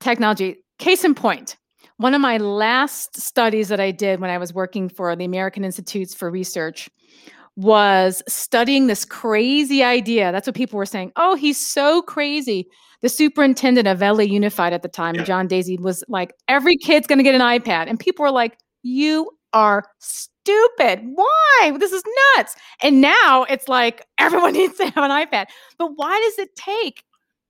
technology. 0.00 0.56
Case 0.78 1.04
in 1.04 1.14
point, 1.14 1.56
one 1.98 2.14
of 2.14 2.20
my 2.20 2.36
last 2.38 3.20
studies 3.20 3.68
that 3.68 3.80
I 3.80 3.92
did 3.92 4.20
when 4.20 4.30
I 4.30 4.38
was 4.38 4.52
working 4.52 4.88
for 4.88 5.14
the 5.14 5.24
American 5.24 5.64
Institutes 5.64 6.14
for 6.14 6.30
Research 6.30 6.90
was 7.54 8.22
studying 8.26 8.86
this 8.86 9.04
crazy 9.04 9.82
idea. 9.82 10.32
That's 10.32 10.46
what 10.46 10.56
people 10.56 10.78
were 10.78 10.86
saying. 10.86 11.12
Oh, 11.16 11.34
he's 11.34 11.64
so 11.64 12.02
crazy. 12.02 12.66
The 13.02 13.08
superintendent 13.08 13.88
of 13.88 14.00
LA 14.00 14.24
Unified 14.24 14.72
at 14.72 14.82
the 14.82 14.88
time, 14.88 15.16
yeah. 15.16 15.24
John 15.24 15.48
Deasy, 15.48 15.76
was 15.76 16.04
like, 16.08 16.32
every 16.48 16.76
kid's 16.76 17.06
going 17.06 17.18
to 17.18 17.24
get 17.24 17.34
an 17.34 17.40
iPad. 17.40 17.88
And 17.88 17.98
people 17.98 18.24
were 18.24 18.30
like, 18.30 18.58
you 18.82 19.30
are 19.52 19.84
stupid. 19.98 21.00
Why? 21.14 21.76
This 21.78 21.92
is 21.92 22.02
nuts. 22.36 22.56
And 22.82 23.00
now 23.00 23.44
it's 23.44 23.68
like 23.68 24.06
everyone 24.18 24.52
needs 24.54 24.76
to 24.78 24.84
have 24.86 25.04
an 25.04 25.10
iPad. 25.10 25.46
But 25.78 25.92
why 25.96 26.20
does 26.24 26.38
it 26.38 26.54
take, 26.56 27.02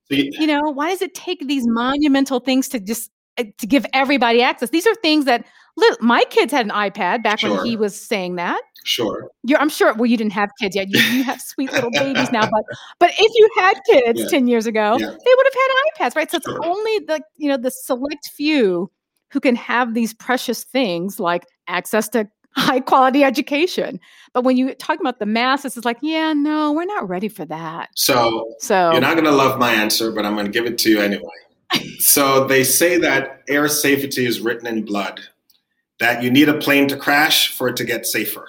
you 0.09 0.47
know, 0.47 0.61
why 0.63 0.91
does 0.91 1.03
it 1.03 1.15
take 1.15 1.47
these 1.47 1.65
monumental 1.67 2.41
things 2.41 2.69
to 2.71 2.81
just 2.81 3.11
eh, 3.39 3.45
to 3.59 3.67
give 3.67 3.87
everybody 3.93 4.43
access? 4.43 4.71
These 4.71 4.87
are 4.87 4.95
things 4.97 5.25
that 5.25 5.47
look, 5.77 6.03
my 6.03 6.25
kids 6.31 6.53
had 6.53 6.67
an 6.67 6.73
iPad 6.73 7.23
back 7.23 7.41
sure. 7.41 7.57
when 7.57 7.67
he 7.67 7.77
was 7.77 7.99
saying 7.99 8.37
that. 8.37 8.61
Sure. 8.85 9.31
You're, 9.45 9.59
I'm 9.59 9.69
sure. 9.69 9.95
Well, 9.95 10.07
you 10.07 10.17
didn't 10.17 10.33
have 10.33 10.51
kids 10.61 10.75
yet. 10.75 10.89
You, 10.89 11.01
you 11.01 11.25
have 11.25 11.41
sweet 11.41 11.73
little 11.73 11.91
babies 11.91 12.33
now, 12.33 12.43
but 12.43 12.65
but 12.99 13.11
if 13.19 13.33
you 13.35 13.49
had 13.57 13.81
kids 13.89 14.21
yeah. 14.21 14.27
ten 14.29 14.49
years 14.49 14.67
ago, 14.67 14.97
yeah. 14.99 15.07
they 15.07 15.13
would 15.13 15.47
have 15.47 15.55
had 15.55 16.11
iPads, 16.11 16.17
right? 16.17 16.31
So 16.31 16.39
sure. 16.45 16.57
it's 16.57 16.67
only 16.67 16.99
the 17.01 17.21
you 17.37 17.49
know 17.49 17.57
the 17.57 17.71
select 17.71 18.31
few 18.35 18.91
who 19.31 19.41
can 19.41 19.57
have 19.57 19.95
these 19.95 20.13
precious 20.13 20.65
things 20.65 21.19
like 21.19 21.47
access 21.69 22.09
to 22.11 22.29
high 22.57 22.81
quality 22.81 23.25
education. 23.25 23.99
But 24.35 24.45
when 24.45 24.57
you 24.57 24.75
talk 24.75 25.01
about 25.01 25.19
the 25.19 25.27
masses, 25.27 25.77
it's 25.77 25.87
like, 25.87 25.99
yeah, 26.03 26.35
no, 26.35 26.73
we're 26.73 26.85
not 26.85 27.09
ready 27.09 27.29
for 27.29 27.47
that. 27.47 27.89
So, 27.97 28.55
so 28.59 28.93
you're 28.93 29.01
not 29.01 29.15
going 29.15 29.25
to 29.25 29.33
love 29.33 29.59
my 29.59 29.73
answer, 29.73 30.13
but 30.13 30.27
I'm 30.27 30.35
going 30.35 30.47
to 30.47 30.53
give 30.53 30.67
it 30.67 30.77
to 30.79 30.91
you 30.91 31.01
anyway. 31.01 31.31
so 31.99 32.45
they 32.45 32.63
say 32.63 32.99
that 32.99 33.43
air 33.49 33.69
safety 33.69 34.27
is 34.27 34.41
written 34.41 34.67
in 34.67 34.85
blood, 34.85 35.21
that 36.03 36.21
you 36.21 36.33
need 36.33 36.49
a 36.49 36.59
plane 36.59 36.89
to 36.89 36.97
crash 36.97 37.57
for 37.57 37.69
it 37.69 37.77
to 37.77 37.85
get 37.85 38.05
safer, 38.07 38.45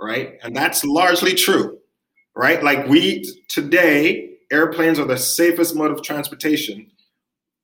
right? 0.00 0.36
And 0.42 0.54
that's 0.54 0.84
largely 0.84 1.32
true, 1.32 1.78
right? 2.34 2.60
Like 2.60 2.88
we 2.88 3.24
today, 3.48 4.30
airplanes 4.50 4.98
are 4.98 5.04
the 5.04 5.16
safest 5.16 5.76
mode 5.76 5.92
of 5.92 6.02
transportation, 6.02 6.90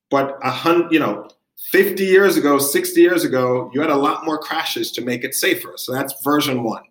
but 0.09 0.39
a 0.45 0.53
hundred, 0.53 0.93
you 0.93 1.01
know, 1.01 1.29
50 1.73 2.05
years 2.05 2.37
ago, 2.37 2.61
60 2.61 3.01
years 3.01 3.25
ago, 3.25 3.69
you 3.75 3.81
had 3.81 3.91
a 3.91 3.97
lot 3.97 4.25
more 4.25 4.39
crashes 4.39 4.93
to 4.93 5.01
make 5.03 5.25
it 5.25 5.35
safer. 5.35 5.73
So 5.75 5.93
that's 5.93 6.15
version 6.23 6.63
one. 6.63 6.85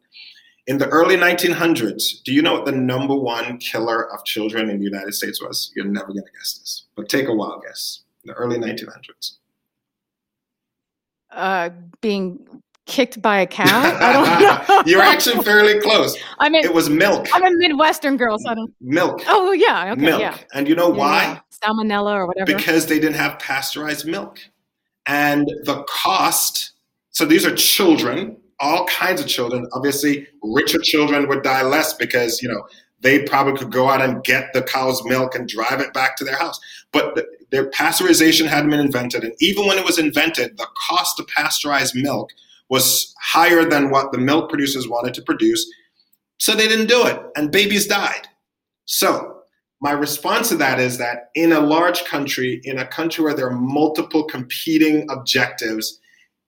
In 0.68 0.80
the 0.80 0.90
early 0.90 1.16
1900s, 1.16 2.22
do 2.26 2.34
you 2.34 2.42
know 2.42 2.52
what 2.52 2.66
the 2.66 2.74
number 2.74 3.16
one 3.16 3.58
killer 3.60 4.14
of 4.14 4.26
children 4.26 4.70
in 4.70 4.80
the 4.80 4.84
United 4.84 5.14
States 5.14 5.42
was? 5.42 5.72
You're 5.78 5.86
never 5.86 6.08
going 6.08 6.26
to 6.26 6.32
guess 6.38 6.58
this, 6.60 6.88
but 6.98 7.08
take 7.08 7.30
a 7.30 7.34
wild 7.34 7.64
guess. 7.64 8.02
In 8.26 8.28
the 8.28 8.34
early 8.34 8.58
1900s. 8.58 9.38
Uh, 11.32 11.70
being 12.02 12.40
kicked 12.86 13.22
by 13.22 13.40
a 13.40 13.48
cow? 13.48 13.66
I 13.66 14.14
don't 14.14 14.68
know. 14.70 14.84
You're 14.86 15.02
actually 15.02 15.44
fairly 15.44 15.80
close. 15.80 16.18
I 16.40 16.50
mean, 16.50 16.64
it 16.64 16.74
was 16.74 16.90
milk. 16.90 17.28
I'm 17.34 17.44
a 17.44 17.52
Midwestern 17.52 18.18
girl, 18.18 18.38
so 18.40 18.50
I 18.50 18.56
don't. 18.56 18.74
Milk. 18.82 19.22
Oh 19.28 19.52
yeah, 19.52 19.92
okay, 19.92 20.02
milk. 20.02 20.22
Yeah. 20.22 20.38
And 20.54 20.68
you 20.68 20.76
know 20.76 20.92
yeah, 20.92 20.98
why? 20.98 21.24
Yeah. 21.24 21.40
Salmonella 21.64 22.14
or 22.14 22.28
whatever. 22.28 22.56
Because 22.56 22.88
they 22.88 23.00
didn't 23.00 23.16
have 23.16 23.40
pasteurized 23.40 24.06
milk 24.06 24.40
and 25.08 25.48
the 25.64 25.84
cost. 25.90 26.74
So 27.12 27.26
these 27.26 27.46
are 27.46 27.56
children, 27.56 28.38
all 28.60 28.86
kinds 28.86 29.22
of 29.22 29.28
children. 29.28 29.68
Obviously, 29.74 30.28
richer 30.44 30.80
children 30.84 31.28
would 31.28 31.44
die 31.44 31.64
less 31.64 31.94
because 31.94 32.42
you 32.42 32.50
know 32.50 32.64
they 33.02 33.24
probably 33.24 33.58
could 33.58 33.72
go 33.72 33.90
out 33.90 34.02
and 34.02 34.24
get 34.24 34.54
the 34.54 34.62
cow's 34.62 35.04
milk 35.06 35.36
and 35.36 35.48
drive 35.48 35.80
it 35.80 35.94
back 35.94 36.16
to 36.18 36.24
their 36.24 36.38
house. 36.38 36.60
But 36.92 37.16
the, 37.16 37.28
their 37.52 37.70
pasteurization 37.72 38.48
hadn't 38.48 38.70
been 38.70 38.80
invented, 38.80 39.24
and 39.24 39.34
even 39.40 39.66
when 39.66 39.78
it 39.78 39.86
was 39.86 40.00
invented, 40.00 40.58
the 40.58 40.68
cost 40.88 41.18
to 41.18 41.24
pasteurize 41.24 41.96
milk 41.96 42.32
was 42.70 43.14
higher 43.22 43.64
than 43.64 43.90
what 43.90 44.12
the 44.12 44.18
milk 44.18 44.50
producers 44.50 44.88
wanted 44.88 45.14
to 45.14 45.22
produce. 45.22 45.66
So 46.40 46.54
they 46.54 46.68
didn't 46.68 46.88
do 46.88 47.06
it, 47.08 47.20
and 47.36 47.52
babies 47.52 47.88
died. 47.88 48.28
So 48.86 49.38
my 49.80 49.92
response 49.92 50.50
to 50.50 50.56
that 50.56 50.80
is 50.80 50.98
that 50.98 51.30
in 51.36 51.52
a 51.52 51.60
large 51.60 52.04
country, 52.06 52.62
in 52.64 52.80
a 52.80 52.88
country 52.88 53.24
where 53.24 53.34
there 53.34 53.48
are 53.48 53.56
multiple 53.56 54.24
competing 54.24 55.06
objectives, 55.10 56.00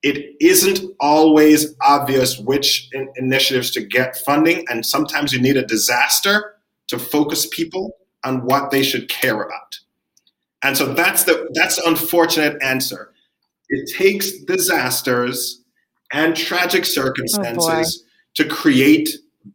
it 0.02 0.34
isn't 0.40 0.80
always 0.98 1.74
obvious 1.80 2.38
which 2.38 2.88
in- 2.92 3.12
initiatives 3.16 3.70
to 3.72 3.82
get 3.82 4.16
funding. 4.18 4.64
And 4.68 4.84
sometimes 4.84 5.32
you 5.32 5.40
need 5.40 5.56
a 5.56 5.64
disaster 5.64 6.54
to 6.88 6.98
focus 6.98 7.46
people 7.52 7.96
on 8.24 8.44
what 8.44 8.70
they 8.70 8.82
should 8.82 9.08
care 9.08 9.40
about. 9.40 9.78
And 10.62 10.76
so 10.76 10.92
that's 10.92 11.24
the 11.24 11.48
that's 11.54 11.76
the 11.76 11.88
unfortunate 11.88 12.60
answer. 12.62 13.12
It 13.68 13.90
takes 13.96 14.32
disasters 14.44 15.62
and 16.12 16.36
tragic 16.36 16.84
circumstances 16.84 18.02
oh 18.02 18.06
to 18.36 18.44
create 18.44 19.08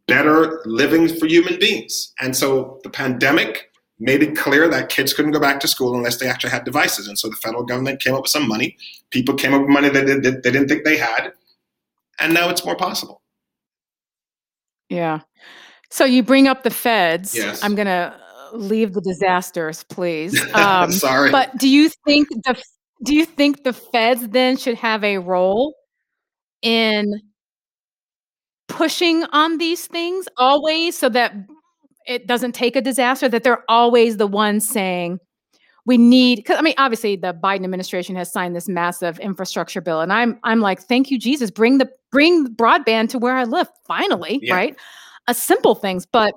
better 0.06 0.60
living 0.64 1.08
for 1.08 1.26
human 1.26 1.58
beings. 1.58 2.12
And 2.20 2.36
so 2.36 2.80
the 2.82 2.90
pandemic 2.90 3.70
made 3.98 4.22
it 4.22 4.36
clear 4.36 4.68
that 4.68 4.88
kids 4.88 5.14
couldn't 5.14 5.32
go 5.32 5.40
back 5.40 5.60
to 5.60 5.68
school 5.68 5.94
unless 5.94 6.18
they 6.18 6.28
actually 6.28 6.50
had 6.50 6.64
devices. 6.64 7.08
And 7.08 7.18
so 7.18 7.28
the 7.28 7.36
federal 7.36 7.64
government 7.64 8.00
came 8.00 8.14
up 8.14 8.22
with 8.22 8.30
some 8.30 8.46
money. 8.46 8.76
People 9.10 9.34
came 9.34 9.54
up 9.54 9.62
with 9.62 9.70
money 9.70 9.88
that 9.88 10.06
they, 10.06 10.18
they 10.18 10.50
didn't 10.50 10.68
think 10.68 10.84
they 10.84 10.98
had. 10.98 11.32
And 12.18 12.34
now 12.34 12.50
it's 12.50 12.64
more 12.64 12.76
possible. 12.76 13.22
Yeah. 14.88 15.20
So 15.90 16.04
you 16.04 16.22
bring 16.22 16.48
up 16.48 16.62
the 16.62 16.70
feds. 16.70 17.34
Yes. 17.34 17.62
I'm 17.62 17.74
going 17.74 17.86
to 17.86 18.14
leave 18.58 18.92
the 18.92 19.00
disasters, 19.00 19.84
please. 19.84 20.40
Um, 20.54 20.90
Sorry. 20.90 21.30
But 21.30 21.56
do 21.58 21.68
you 21.68 21.90
think 22.06 22.28
the 22.28 22.62
do 23.04 23.14
you 23.14 23.26
think 23.26 23.62
the 23.62 23.72
feds 23.72 24.28
then 24.28 24.56
should 24.56 24.76
have 24.76 25.04
a 25.04 25.18
role 25.18 25.74
in 26.62 27.20
pushing 28.68 29.24
on 29.32 29.58
these 29.58 29.86
things 29.86 30.26
always 30.36 30.96
so 30.96 31.08
that 31.08 31.34
it 32.06 32.26
doesn't 32.26 32.52
take 32.52 32.76
a 32.76 32.80
disaster 32.80 33.28
that 33.28 33.42
they're 33.42 33.64
always 33.68 34.16
the 34.16 34.26
ones 34.26 34.68
saying 34.68 35.18
we 35.84 35.96
need 35.96 36.36
because 36.36 36.58
i 36.58 36.62
mean 36.62 36.74
obviously 36.78 37.14
the 37.14 37.32
biden 37.32 37.64
administration 37.64 38.16
has 38.16 38.32
signed 38.32 38.56
this 38.56 38.68
massive 38.68 39.18
infrastructure 39.20 39.80
bill 39.80 40.00
and 40.00 40.12
i'm 40.12 40.38
i'm 40.42 40.60
like 40.60 40.80
thank 40.82 41.10
you 41.10 41.18
jesus 41.18 41.50
bring 41.50 41.78
the 41.78 41.88
bring 42.10 42.46
broadband 42.54 43.08
to 43.08 43.18
where 43.18 43.36
i 43.36 43.44
live 43.44 43.68
finally 43.86 44.40
yeah. 44.42 44.54
right 44.54 44.76
a 45.28 45.30
uh, 45.30 45.32
simple 45.32 45.74
things 45.74 46.04
but 46.06 46.34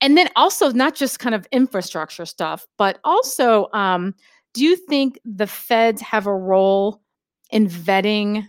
and 0.00 0.16
then 0.16 0.28
also 0.36 0.70
not 0.72 0.94
just 0.94 1.18
kind 1.18 1.34
of 1.34 1.46
infrastructure 1.52 2.26
stuff 2.26 2.66
but 2.76 2.98
also 3.04 3.68
um, 3.72 4.14
do 4.54 4.64
you 4.64 4.76
think 4.76 5.18
the 5.24 5.46
feds 5.46 6.00
have 6.00 6.26
a 6.26 6.34
role 6.34 7.02
in 7.50 7.68
vetting 7.68 8.46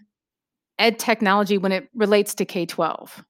ed 0.80 1.00
technology 1.00 1.58
when 1.58 1.72
it 1.72 1.90
relates 1.94 2.34
to 2.36 2.46
K-12? 2.46 3.24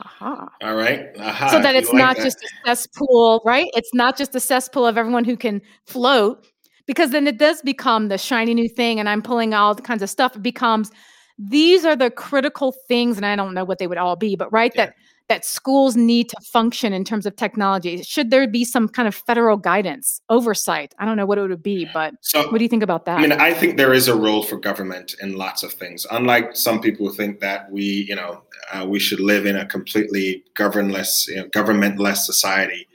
Aha. 0.00 0.48
All 0.62 0.74
right. 0.74 1.06
Aha. 1.18 1.48
So 1.48 1.60
that 1.60 1.76
it's 1.76 1.88
like 1.88 1.98
not 1.98 2.16
that. 2.16 2.24
just 2.24 2.42
a 2.42 2.48
cesspool, 2.66 3.42
right? 3.44 3.68
It's 3.74 3.94
not 3.94 4.16
just 4.16 4.34
a 4.34 4.40
cesspool 4.40 4.86
of 4.86 4.98
everyone 4.98 5.24
who 5.24 5.36
can 5.36 5.62
float, 5.86 6.44
because 6.86 7.10
then 7.10 7.26
it 7.28 7.38
does 7.38 7.62
become 7.62 8.08
the 8.08 8.18
shiny 8.18 8.54
new 8.54 8.68
thing. 8.68 8.98
And 8.98 9.08
I'm 9.08 9.22
pulling 9.22 9.54
all 9.54 9.74
kinds 9.76 10.02
of 10.02 10.10
stuff. 10.10 10.34
It 10.34 10.42
becomes 10.42 10.90
these 11.38 11.84
are 11.84 11.96
the 11.96 12.10
critical 12.10 12.74
things, 12.88 13.16
and 13.16 13.24
I 13.24 13.36
don't 13.36 13.54
know 13.54 13.64
what 13.64 13.78
they 13.78 13.86
would 13.86 13.98
all 13.98 14.16
be, 14.16 14.34
but 14.34 14.52
right, 14.52 14.72
yeah. 14.74 14.86
that 14.86 14.94
that 15.28 15.44
schools 15.44 15.96
need 15.96 16.28
to 16.28 16.36
function 16.42 16.92
in 16.92 17.04
terms 17.04 17.26
of 17.26 17.36
technology? 17.36 18.02
Should 18.02 18.30
there 18.30 18.46
be 18.46 18.64
some 18.64 18.88
kind 18.88 19.08
of 19.08 19.14
federal 19.14 19.56
guidance, 19.56 20.20
oversight? 20.28 20.94
I 20.98 21.04
don't 21.04 21.16
know 21.16 21.26
what 21.26 21.38
it 21.38 21.48
would 21.48 21.62
be, 21.62 21.88
but 21.92 22.14
so, 22.20 22.42
what 22.50 22.58
do 22.58 22.64
you 22.64 22.68
think 22.68 22.82
about 22.82 23.06
that? 23.06 23.18
I 23.18 23.22
mean, 23.22 23.32
I 23.32 23.54
think 23.54 23.76
there 23.76 23.92
is 23.92 24.08
a 24.08 24.16
role 24.16 24.42
for 24.42 24.56
government 24.56 25.14
in 25.22 25.36
lots 25.36 25.62
of 25.62 25.72
things. 25.72 26.06
Unlike 26.10 26.56
some 26.56 26.80
people 26.80 27.08
who 27.08 27.14
think 27.14 27.40
that 27.40 27.70
we, 27.70 28.06
you 28.08 28.14
know, 28.14 28.42
uh, 28.72 28.86
we 28.86 28.98
should 28.98 29.20
live 29.20 29.46
in 29.46 29.56
a 29.56 29.66
completely 29.66 30.44
governless, 30.54 31.26
you 31.28 31.36
know, 31.36 31.48
governmentless 31.48 32.18
society. 32.18 32.86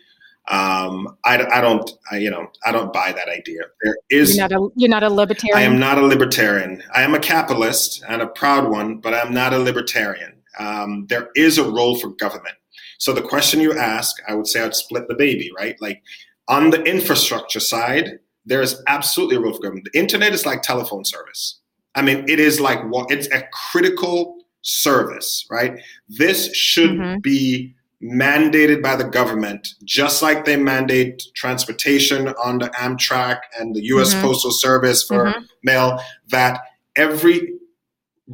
Um, 0.49 1.15
I, 1.25 1.45
I 1.45 1.61
don't, 1.61 1.91
I, 2.11 2.17
you 2.17 2.31
know, 2.31 2.47
I 2.65 2.71
don't 2.71 2.91
buy 2.91 3.11
that 3.11 3.29
idea. 3.29 3.61
There 3.83 3.95
is. 4.09 4.35
You're 4.35 4.47
not 4.47 4.59
a, 4.59 4.69
you're 4.75 4.89
not 4.89 5.03
a 5.03 5.09
libertarian. 5.09 5.57
I 5.57 5.61
am 5.61 5.79
not 5.79 5.99
a 5.99 6.01
libertarian. 6.01 6.81
I 6.93 7.03
am 7.03 7.13
a 7.13 7.19
capitalist 7.19 8.03
and 8.07 8.21
a 8.21 8.27
proud 8.27 8.69
one, 8.71 8.97
but 8.97 9.13
I'm 9.13 9.31
not 9.31 9.53
a 9.53 9.59
libertarian 9.59 10.38
um, 10.57 11.05
there 11.09 11.29
is 11.35 11.57
a 11.57 11.69
role 11.69 11.97
for 11.99 12.09
government. 12.09 12.55
So 12.97 13.13
the 13.13 13.21
question 13.21 13.61
you 13.61 13.73
ask, 13.73 14.15
I 14.27 14.33
would 14.33 14.47
say 14.47 14.61
I'd 14.61 14.75
split 14.75 15.07
the 15.07 15.15
baby, 15.15 15.51
right? 15.57 15.75
Like 15.79 16.01
on 16.47 16.69
the 16.69 16.83
infrastructure 16.83 17.59
side, 17.59 18.19
there 18.45 18.61
is 18.61 18.81
absolutely 18.87 19.37
a 19.37 19.39
role 19.39 19.53
for 19.53 19.61
government. 19.61 19.87
The 19.91 19.99
internet 19.99 20.33
is 20.33 20.45
like 20.45 20.61
telephone 20.61 21.05
service. 21.05 21.59
I 21.95 22.01
mean, 22.01 22.25
it 22.27 22.39
is 22.39 22.59
like 22.59 22.81
what 22.89 23.11
it's 23.11 23.27
a 23.27 23.43
critical 23.71 24.37
service, 24.61 25.45
right? 25.49 25.79
This 26.07 26.53
should 26.55 26.91
mm-hmm. 26.91 27.19
be 27.19 27.75
mandated 28.01 28.81
by 28.81 28.95
the 28.95 29.03
government, 29.03 29.67
just 29.83 30.21
like 30.21 30.45
they 30.45 30.55
mandate 30.55 31.21
transportation 31.35 32.29
on 32.43 32.59
the 32.59 32.69
Amtrak 32.69 33.39
and 33.59 33.75
the 33.75 33.83
US 33.85 34.13
mm-hmm. 34.13 34.25
Postal 34.25 34.51
Service 34.51 35.03
for 35.03 35.25
mm-hmm. 35.25 35.43
mail, 35.63 35.99
that 36.29 36.61
every 36.95 37.53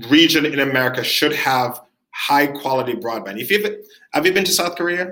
region 0.09 0.45
in 0.45 0.59
America 0.59 1.03
should 1.03 1.33
have 1.33 1.79
high 2.15 2.47
quality 2.47 2.93
broadband. 2.93 3.39
If 3.39 3.51
you've 3.51 3.65
have 4.13 4.25
you 4.25 4.33
been 4.33 4.45
to 4.45 4.51
South 4.51 4.75
Korea? 4.75 5.11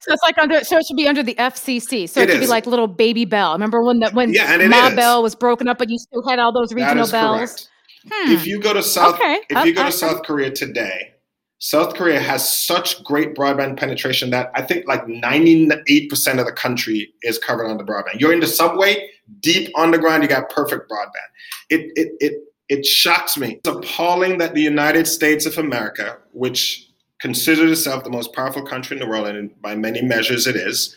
So 0.00 0.12
it's 0.12 0.22
like 0.22 0.38
under 0.38 0.64
so 0.64 0.78
it 0.78 0.86
should 0.86 0.96
be 0.96 1.06
under 1.06 1.22
the 1.22 1.34
FCC. 1.34 2.08
So 2.08 2.20
it, 2.20 2.24
it 2.28 2.32
should 2.32 2.42
is. 2.42 2.46
be 2.46 2.50
like 2.50 2.66
little 2.66 2.86
baby 2.86 3.24
bell. 3.24 3.52
Remember 3.52 3.82
when 3.82 4.00
that 4.00 4.14
when 4.14 4.32
yeah, 4.32 4.56
Ma 4.66 4.94
Bell 4.94 5.22
was 5.22 5.34
broken 5.34 5.68
up, 5.68 5.78
but 5.78 5.90
you 5.90 5.98
still 5.98 6.26
had 6.26 6.38
all 6.38 6.52
those 6.52 6.72
regional 6.72 7.08
bells. 7.08 7.68
Hmm. 8.10 8.32
If 8.32 8.46
you 8.46 8.60
go 8.60 8.72
to 8.72 8.82
South 8.82 9.16
okay. 9.16 9.40
if 9.50 9.66
you 9.66 9.74
go 9.74 9.84
to 9.84 9.92
South 9.92 10.22
Korea 10.22 10.50
today, 10.50 11.14
South 11.58 11.94
Korea 11.94 12.20
has 12.20 12.48
such 12.48 13.02
great 13.02 13.34
broadband 13.34 13.76
penetration 13.76 14.30
that 14.30 14.50
I 14.54 14.62
think 14.62 14.86
like 14.86 15.04
98% 15.06 16.38
of 16.38 16.46
the 16.46 16.52
country 16.52 17.12
is 17.22 17.38
covered 17.38 17.66
on 17.66 17.76
the 17.76 17.84
broadband. 17.84 18.20
You're 18.20 18.32
in 18.32 18.38
the 18.40 18.46
subway, 18.46 19.10
deep 19.40 19.76
underground, 19.76 20.22
you 20.22 20.28
got 20.28 20.48
perfect 20.50 20.88
broadband. 20.88 21.28
It 21.70 21.90
it 21.96 22.12
it 22.20 22.47
it 22.68 22.84
shocks 22.84 23.36
me. 23.36 23.60
It's 23.64 23.68
appalling 23.68 24.38
that 24.38 24.54
the 24.54 24.60
United 24.60 25.06
States 25.06 25.46
of 25.46 25.58
America, 25.58 26.18
which 26.32 26.88
considers 27.20 27.70
itself 27.70 28.04
the 28.04 28.10
most 28.10 28.32
powerful 28.32 28.64
country 28.64 28.96
in 28.96 29.00
the 29.00 29.08
world, 29.08 29.26
and 29.26 29.50
by 29.60 29.74
many 29.74 30.02
measures 30.02 30.46
it 30.46 30.56
is, 30.56 30.94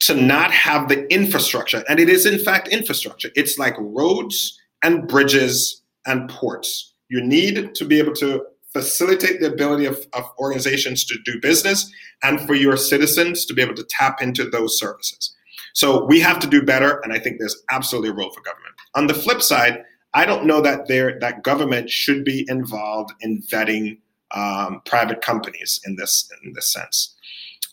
to 0.00 0.14
not 0.14 0.50
have 0.50 0.88
the 0.88 1.06
infrastructure. 1.12 1.84
And 1.88 2.00
it 2.00 2.08
is, 2.08 2.26
in 2.26 2.38
fact, 2.38 2.68
infrastructure. 2.68 3.30
It's 3.36 3.58
like 3.58 3.74
roads 3.78 4.58
and 4.82 5.06
bridges 5.06 5.82
and 6.06 6.28
ports. 6.28 6.94
You 7.08 7.22
need 7.22 7.74
to 7.74 7.84
be 7.84 7.98
able 7.98 8.14
to 8.14 8.44
facilitate 8.72 9.40
the 9.40 9.52
ability 9.52 9.84
of, 9.84 10.04
of 10.14 10.24
organizations 10.38 11.04
to 11.04 11.16
do 11.24 11.38
business 11.40 11.92
and 12.22 12.40
for 12.40 12.54
your 12.54 12.76
citizens 12.76 13.44
to 13.44 13.54
be 13.54 13.62
able 13.62 13.74
to 13.74 13.84
tap 13.90 14.22
into 14.22 14.48
those 14.48 14.78
services. 14.78 15.34
So 15.74 16.04
we 16.04 16.20
have 16.20 16.38
to 16.40 16.46
do 16.46 16.62
better, 16.62 17.00
and 17.00 17.12
I 17.12 17.18
think 17.18 17.38
there's 17.38 17.62
absolutely 17.70 18.10
a 18.10 18.14
role 18.14 18.32
for 18.32 18.40
government. 18.40 18.74
On 18.94 19.06
the 19.06 19.14
flip 19.14 19.42
side, 19.42 19.84
I 20.14 20.26
don't 20.26 20.44
know 20.44 20.60
that 20.60 20.88
there 20.88 21.18
that 21.20 21.42
government 21.42 21.90
should 21.90 22.24
be 22.24 22.44
involved 22.48 23.12
in 23.20 23.42
vetting 23.42 23.98
um, 24.32 24.82
private 24.84 25.20
companies 25.22 25.80
in 25.84 25.96
this 25.96 26.30
in 26.44 26.52
this 26.52 26.72
sense. 26.72 27.14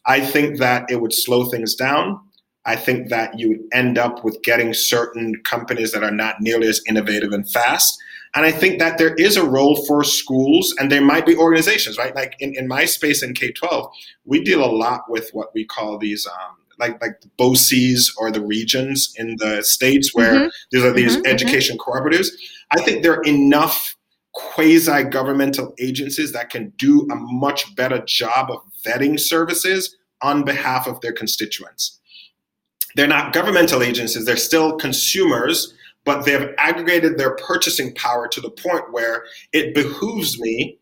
I 0.05 0.21
think 0.21 0.57
that 0.59 0.89
it 0.89 1.01
would 1.01 1.13
slow 1.13 1.45
things 1.45 1.75
down. 1.75 2.19
I 2.65 2.75
think 2.75 3.09
that 3.09 3.39
you 3.39 3.49
would 3.49 3.63
end 3.73 3.97
up 3.97 4.23
with 4.23 4.41
getting 4.43 4.73
certain 4.73 5.41
companies 5.43 5.91
that 5.91 6.03
are 6.03 6.11
not 6.11 6.35
nearly 6.39 6.67
as 6.67 6.81
innovative 6.87 7.31
and 7.31 7.49
fast. 7.49 7.97
And 8.35 8.45
I 8.45 8.51
think 8.51 8.79
that 8.79 8.97
there 8.97 9.15
is 9.15 9.37
a 9.37 9.43
role 9.43 9.85
for 9.87 10.03
schools 10.03 10.75
and 10.77 10.91
there 10.91 11.01
might 11.01 11.25
be 11.25 11.35
organizations, 11.35 11.97
right? 11.97 12.15
Like 12.15 12.35
in, 12.39 12.53
in 12.55 12.67
my 12.67 12.85
space 12.85 13.23
in 13.23 13.33
K 13.33 13.51
12, 13.51 13.91
we 14.25 14.43
deal 14.43 14.63
a 14.63 14.69
lot 14.69 15.09
with 15.09 15.31
what 15.31 15.53
we 15.53 15.65
call 15.65 15.97
these 15.97 16.27
um, 16.27 16.57
like 16.79 17.01
like 17.01 17.21
the 17.21 17.29
BOCES 17.37 18.13
or 18.17 18.31
the 18.31 18.41
regions 18.41 19.13
in 19.17 19.35
the 19.37 19.63
states 19.63 20.13
where 20.13 20.33
mm-hmm. 20.33 20.47
these 20.71 20.83
are 20.83 20.93
these 20.93 21.11
mm-hmm, 21.13 21.21
mm-hmm. 21.21 21.33
education 21.33 21.77
cooperatives. 21.77 22.29
I 22.71 22.81
think 22.81 23.03
there 23.03 23.13
are 23.13 23.23
enough 23.23 23.95
quasi 24.33 25.03
governmental 25.03 25.73
agencies 25.79 26.31
that 26.31 26.49
can 26.49 26.71
do 26.77 27.07
a 27.11 27.15
much 27.15 27.75
better 27.75 27.99
job 28.05 28.49
of 28.49 28.61
vetting 28.85 29.19
services 29.19 29.95
on 30.21 30.43
behalf 30.43 30.87
of 30.87 31.01
their 31.01 31.13
constituents. 31.13 31.99
They're 32.95 33.07
not 33.07 33.33
governmental 33.33 33.83
agencies, 33.83 34.25
they're 34.25 34.37
still 34.37 34.77
consumers, 34.77 35.73
but 36.05 36.25
they've 36.25 36.53
aggregated 36.57 37.17
their 37.17 37.35
purchasing 37.35 37.93
power 37.95 38.27
to 38.29 38.41
the 38.41 38.49
point 38.49 38.91
where 38.91 39.25
it 39.51 39.75
behooves 39.75 40.39
me 40.39 40.78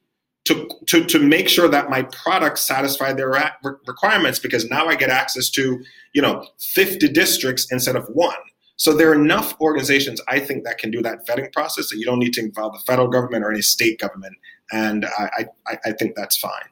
to, 0.48 0.70
to, 0.88 1.04
to 1.06 1.20
make 1.20 1.50
sure 1.50 1.68
that 1.68 1.90
my 1.90 2.04
products 2.04 2.62
satisfy 2.62 3.14
their 3.14 3.30
re- 3.30 3.52
requirements 3.86 4.40
because 4.40 4.70
now 4.70 4.88
I 4.88 4.96
get 4.96 5.10
access 5.10 5.50
to, 5.52 5.84
you 6.14 6.22
know, 6.22 6.46
50 6.60 7.10
districts 7.10 7.72
instead 7.72 7.96
of 7.96 8.08
one. 8.08 8.38
So 8.78 8.94
there 8.94 9.10
are 9.10 9.16
enough 9.16 9.60
organizations, 9.60 10.22
I 10.28 10.40
think, 10.40 10.64
that 10.64 10.78
can 10.78 10.92
do 10.92 11.02
that 11.02 11.28
vetting 11.28 11.52
process 11.52 11.90
that 11.90 11.98
you 11.98 12.06
don't 12.06 12.20
need 12.20 12.34
to 12.34 12.42
involve 12.42 12.74
the 12.74 12.80
federal 12.80 13.08
government 13.08 13.44
or 13.44 13.52
any 13.52 13.62
state 13.62 14.00
government. 14.00 14.36
And 14.72 15.06
I, 15.06 15.48
I, 15.68 15.78
I 15.86 15.92
think 15.94 16.16
that's 16.16 16.38
fine. 16.38 16.70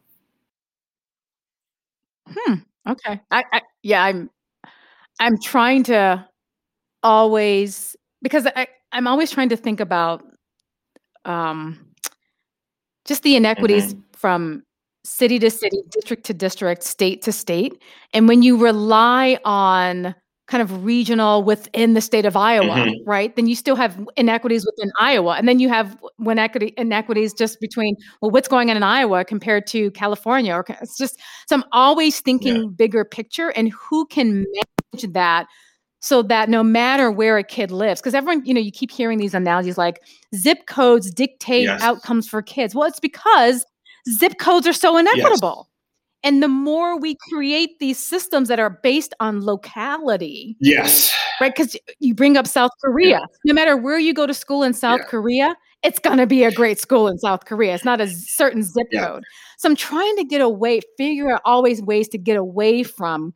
Hmm. 2.30 2.54
Okay. 2.88 3.22
I, 3.32 3.44
I 3.52 3.62
yeah, 3.82 4.04
I'm 4.04 4.30
I'm 5.20 5.40
trying 5.40 5.84
to 5.84 6.28
always 7.04 7.96
because 8.22 8.48
I, 8.56 8.68
I'm 8.92 9.08
always 9.08 9.32
trying 9.32 9.50
to 9.50 9.58
think 9.58 9.80
about 9.80 10.24
um 11.24 11.80
just 13.06 13.24
the 13.24 13.36
inequities 13.36 13.94
mm-hmm. 13.94 14.02
from 14.14 14.64
city 15.04 15.40
to 15.40 15.50
city, 15.50 15.82
district 15.90 16.26
to 16.26 16.34
district, 16.34 16.84
state 16.84 17.22
to 17.22 17.32
state. 17.32 17.82
And 18.14 18.28
when 18.28 18.42
you 18.42 18.58
rely 18.58 19.40
on 19.46 20.16
kind 20.48 20.62
of 20.62 20.86
regional 20.86 21.44
within 21.44 21.94
the 21.94 22.02
state 22.02 22.26
of 22.26 22.36
Iowa, 22.36 22.68
mm-hmm. 22.68 23.10
right? 23.10 23.36
Then 23.36 23.48
you 23.48 23.56
still 23.56 23.76
have 23.76 24.00
inequities 24.16 24.66
within 24.66 24.92
Iowa. 25.00 25.36
And 25.38 25.48
then 25.48 25.60
you 25.60 25.70
have 25.70 25.98
when 26.18 26.38
equity 26.38 26.74
inequities 26.78 27.34
just 27.34 27.60
between, 27.60 27.96
well, 28.22 28.30
what's 28.30 28.48
going 28.48 28.70
on 28.70 28.78
in 28.78 28.84
Iowa 28.84 29.26
compared 29.26 29.66
to 29.68 29.90
California? 29.92 30.54
Or 30.54 30.66
it's 30.82 30.98
just 30.98 31.20
so 31.48 31.56
I'm 31.56 31.64
always 31.72 32.20
thinking 32.20 32.56
yeah. 32.56 32.70
bigger 32.76 33.04
picture 33.06 33.50
and 33.50 33.72
who 33.72 34.06
can 34.06 34.46
manage 34.94 35.14
that 35.14 35.48
so 36.06 36.22
that 36.22 36.50
no 36.50 36.62
matter 36.62 37.10
where 37.10 37.36
a 37.40 37.44
kid 37.44 37.72
lives, 37.72 38.00
because 38.00 38.14
everyone, 38.14 38.46
you 38.46 38.54
know, 38.54 38.62
you 38.62 38.72
keep 38.72 38.92
hearing 38.92 39.18
these 39.18 39.34
analogies 39.34 39.76
like 39.76 40.04
zip 40.36 40.68
codes 40.68 41.10
dictate 41.10 41.64
yes. 41.64 41.82
outcomes 41.82 42.30
for 42.30 42.44
kids. 42.44 42.76
Well, 42.76 42.88
it's 42.88 43.00
because 43.00 43.66
zip 44.12 44.38
codes 44.38 44.68
are 44.68 44.74
so 44.74 44.98
inequitable. 44.98 45.68
Yes. 45.68 46.30
And 46.30 46.44
the 46.44 46.48
more 46.48 47.00
we 47.00 47.18
create 47.32 47.80
these 47.80 47.98
systems 47.98 48.50
that 48.50 48.60
are 48.60 48.70
based 48.70 49.16
on 49.20 49.44
locality. 49.44 50.56
Yes. 50.60 51.12
Right. 51.42 51.52
Because 51.56 51.76
you 52.00 52.14
bring 52.14 52.38
up 52.38 52.46
South 52.46 52.72
Korea. 52.84 53.10
Yeah. 53.10 53.26
No 53.44 53.56
matter 53.56 53.76
where 53.76 53.98
you 53.98 54.14
go 54.14 54.28
to 54.28 54.34
school 54.36 54.62
in 54.62 54.74
South 54.74 55.00
yeah. 55.02 55.08
Korea, 55.08 55.56
it's 55.82 55.98
going 55.98 56.20
to 56.20 56.28
be 56.28 56.44
a 56.44 56.52
great 56.52 56.80
school 56.80 57.08
in 57.08 57.18
South 57.18 57.46
Korea. 57.46 57.74
It's 57.74 57.84
not 57.84 58.00
a 58.00 58.08
certain 58.08 58.62
zip 58.62 58.88
yeah. 58.92 59.08
code. 59.08 59.24
So 59.58 59.70
I'm 59.70 59.76
trying 59.76 60.16
to 60.18 60.24
get 60.24 60.42
away, 60.42 60.82
figure 60.98 61.32
out 61.32 61.42
always 61.46 61.82
ways 61.82 62.08
to 62.10 62.20
get 62.20 62.38
away 62.38 62.84
from 62.84 63.34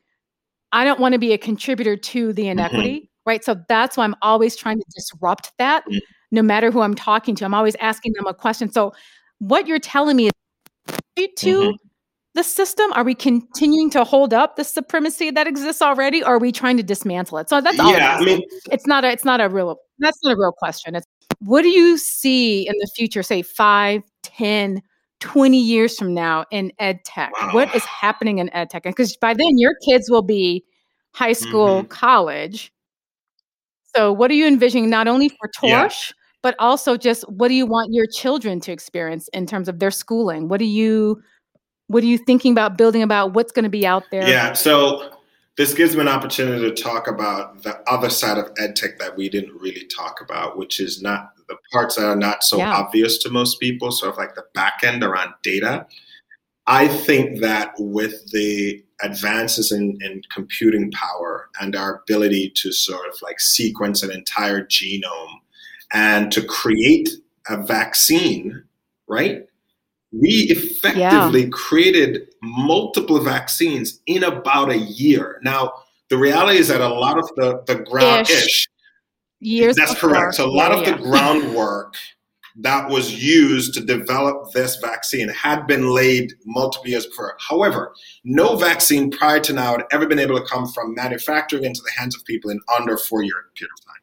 I 0.71 0.85
don't 0.85 0.99
want 0.99 1.13
to 1.13 1.19
be 1.19 1.33
a 1.33 1.37
contributor 1.37 1.97
to 1.97 2.33
the 2.33 2.43
mm-hmm. 2.43 2.51
inequity, 2.51 2.95
mm-hmm. 2.95 3.29
right? 3.29 3.43
So 3.43 3.55
that's 3.67 3.97
why 3.97 4.03
I'm 4.03 4.15
always 4.21 4.55
trying 4.55 4.79
to 4.79 4.85
disrupt 4.95 5.51
that, 5.57 5.83
mm-hmm. 5.85 5.97
no 6.31 6.41
matter 6.41 6.71
who 6.71 6.81
I'm 6.81 6.95
talking 6.95 7.35
to. 7.35 7.45
I'm 7.45 7.53
always 7.53 7.75
asking 7.75 8.13
them 8.13 8.27
a 8.27 8.33
question. 8.33 8.71
So 8.71 8.93
what 9.39 9.67
you're 9.67 9.79
telling 9.79 10.15
me 10.15 10.27
is 10.27 11.27
to 11.37 11.59
mm-hmm. 11.59 11.71
the 12.35 12.43
system? 12.43 12.91
Are 12.93 13.03
we 13.03 13.15
continuing 13.15 13.89
to 13.91 14.03
hold 14.03 14.33
up 14.33 14.55
the 14.55 14.63
supremacy 14.63 15.31
that 15.31 15.47
exists 15.47 15.81
already, 15.81 16.23
or 16.23 16.35
are 16.35 16.39
we 16.39 16.51
trying 16.51 16.77
to 16.77 16.83
dismantle 16.83 17.39
it? 17.39 17.49
So 17.49 17.61
that's 17.61 17.79
all. 17.79 17.91
Yeah, 17.91 18.17
I 18.19 18.23
mean, 18.23 18.41
it's 18.71 18.85
not 18.85 19.03
a, 19.03 19.09
it's 19.11 19.25
not 19.25 19.41
a 19.41 19.49
real, 19.49 19.77
that's 19.99 20.19
not 20.23 20.33
a 20.33 20.37
real 20.37 20.51
question. 20.51 20.95
It's 20.95 21.05
what 21.39 21.61
do 21.61 21.69
you 21.69 21.97
see 21.97 22.67
in 22.67 22.75
the 22.79 22.89
future, 22.95 23.23
say 23.23 23.41
five, 23.41 24.03
10, 24.23 24.81
20 25.19 25.59
years 25.59 25.97
from 25.97 26.13
now 26.13 26.45
in 26.51 26.71
ed 26.79 27.03
tech? 27.03 27.31
Wow. 27.39 27.51
What 27.53 27.75
is 27.75 27.83
happening 27.85 28.39
in 28.39 28.53
ed 28.53 28.69
tech? 28.69 28.83
Because 28.83 29.15
by 29.17 29.33
then 29.33 29.57
your 29.57 29.73
kids 29.87 30.09
will 30.09 30.21
be 30.21 30.63
high 31.13 31.33
school, 31.33 31.79
mm-hmm. 31.79 31.87
college. 31.87 32.71
So, 33.95 34.13
what 34.13 34.29
are 34.31 34.35
you 34.35 34.45
envisioning 34.45 34.89
not 34.89 35.07
only 35.07 35.29
for 35.29 35.49
TORSH, 35.59 36.09
yeah. 36.09 36.13
but 36.41 36.55
also 36.59 36.95
just 36.95 37.23
what 37.29 37.47
do 37.47 37.55
you 37.55 37.65
want 37.65 37.91
your 37.91 38.05
children 38.05 38.59
to 38.61 38.71
experience 38.71 39.27
in 39.33 39.45
terms 39.45 39.67
of 39.67 39.79
their 39.79 39.91
schooling? 39.91 40.47
What 40.47 40.61
are 40.61 40.65
you 40.65 41.21
what 41.87 42.03
are 42.03 42.07
you 42.07 42.19
thinking 42.19 42.51
about 42.51 42.77
building 42.77 43.01
about 43.01 43.33
what's 43.33 43.51
going 43.51 43.63
to 43.63 43.69
be 43.69 43.85
out 43.85 44.03
there? 44.11 44.27
Yeah, 44.27 44.53
so 44.53 45.11
this 45.57 45.73
gives 45.73 45.95
me 45.95 46.01
an 46.01 46.07
opportunity 46.07 46.69
to 46.69 46.83
talk 46.83 47.07
about 47.07 47.63
the 47.63 47.81
other 47.89 48.11
side 48.11 48.37
of 48.37 48.51
ed 48.59 48.75
tech 48.75 48.99
that 48.99 49.17
we 49.17 49.27
didn't 49.27 49.59
really 49.59 49.85
talk 49.87 50.21
about, 50.21 50.55
which 50.55 50.79
is 50.79 51.01
not 51.01 51.31
the 51.49 51.57
parts 51.73 51.95
that 51.95 52.05
are 52.05 52.15
not 52.15 52.43
so 52.43 52.57
yeah. 52.57 52.73
obvious 52.73 53.17
to 53.19 53.29
most 53.29 53.59
people, 53.59 53.91
sort 53.91 54.13
of 54.13 54.17
like 54.17 54.35
the 54.35 54.45
back 54.53 54.79
end 54.83 55.03
around 55.03 55.33
data. 55.43 55.85
I 56.67 56.87
think 56.87 57.41
that 57.41 57.73
with 57.79 58.31
the 58.31 58.83
advances 59.01 59.71
in, 59.71 59.97
in 60.01 60.21
computing 60.33 60.91
power 60.91 61.49
and 61.59 61.75
our 61.75 62.01
ability 62.01 62.53
to 62.57 62.71
sort 62.71 63.07
of 63.07 63.15
like 63.21 63.39
sequence 63.39 64.03
an 64.03 64.11
entire 64.11 64.65
genome 64.65 65.33
and 65.93 66.31
to 66.31 66.43
create 66.43 67.09
a 67.47 67.57
vaccine, 67.63 68.63
right? 69.07 69.45
We 70.11 70.47
effectively 70.49 71.43
yeah. 71.43 71.49
created 71.51 72.27
multiple 72.41 73.19
vaccines 73.19 73.99
in 74.05 74.23
about 74.23 74.69
a 74.69 74.77
year. 74.77 75.39
Now, 75.43 75.71
the 76.09 76.17
reality 76.17 76.59
is 76.59 76.67
that 76.69 76.81
a 76.81 76.89
lot 76.89 77.17
of 77.17 77.27
the, 77.35 77.63
the 77.67 77.83
ground 77.83 78.29
ish, 78.29 78.67
years. 79.39 79.75
That's 79.75 79.93
before. 79.93 80.11
correct. 80.11 80.35
So 80.35 80.45
a 80.45 80.51
lot 80.51 80.71
yeah, 80.71 80.77
of 80.77 80.87
yeah. 80.87 80.95
the 80.95 81.03
groundwork 81.09 81.95
that 82.61 82.89
was 82.89 83.23
used 83.23 83.73
to 83.73 83.81
develop 83.81 84.51
this 84.53 84.75
vaccine 84.77 85.29
had 85.29 85.65
been 85.65 85.89
laid 85.91 86.33
multiple 86.45 86.89
years 86.89 87.05
before. 87.05 87.37
However, 87.39 87.93
no 88.23 88.57
vaccine 88.57 89.11
prior 89.11 89.39
to 89.41 89.53
now 89.53 89.71
had 89.71 89.83
ever 89.91 90.07
been 90.07 90.19
able 90.19 90.37
to 90.37 90.45
come 90.45 90.67
from 90.67 90.93
manufacturing 90.93 91.63
into 91.63 91.81
the 91.81 91.91
hands 91.91 92.15
of 92.15 92.25
people 92.25 92.49
in 92.51 92.59
under 92.77 92.97
four 92.97 93.23
year 93.23 93.33
period 93.55 93.71
of 93.79 93.85
time. 93.85 93.95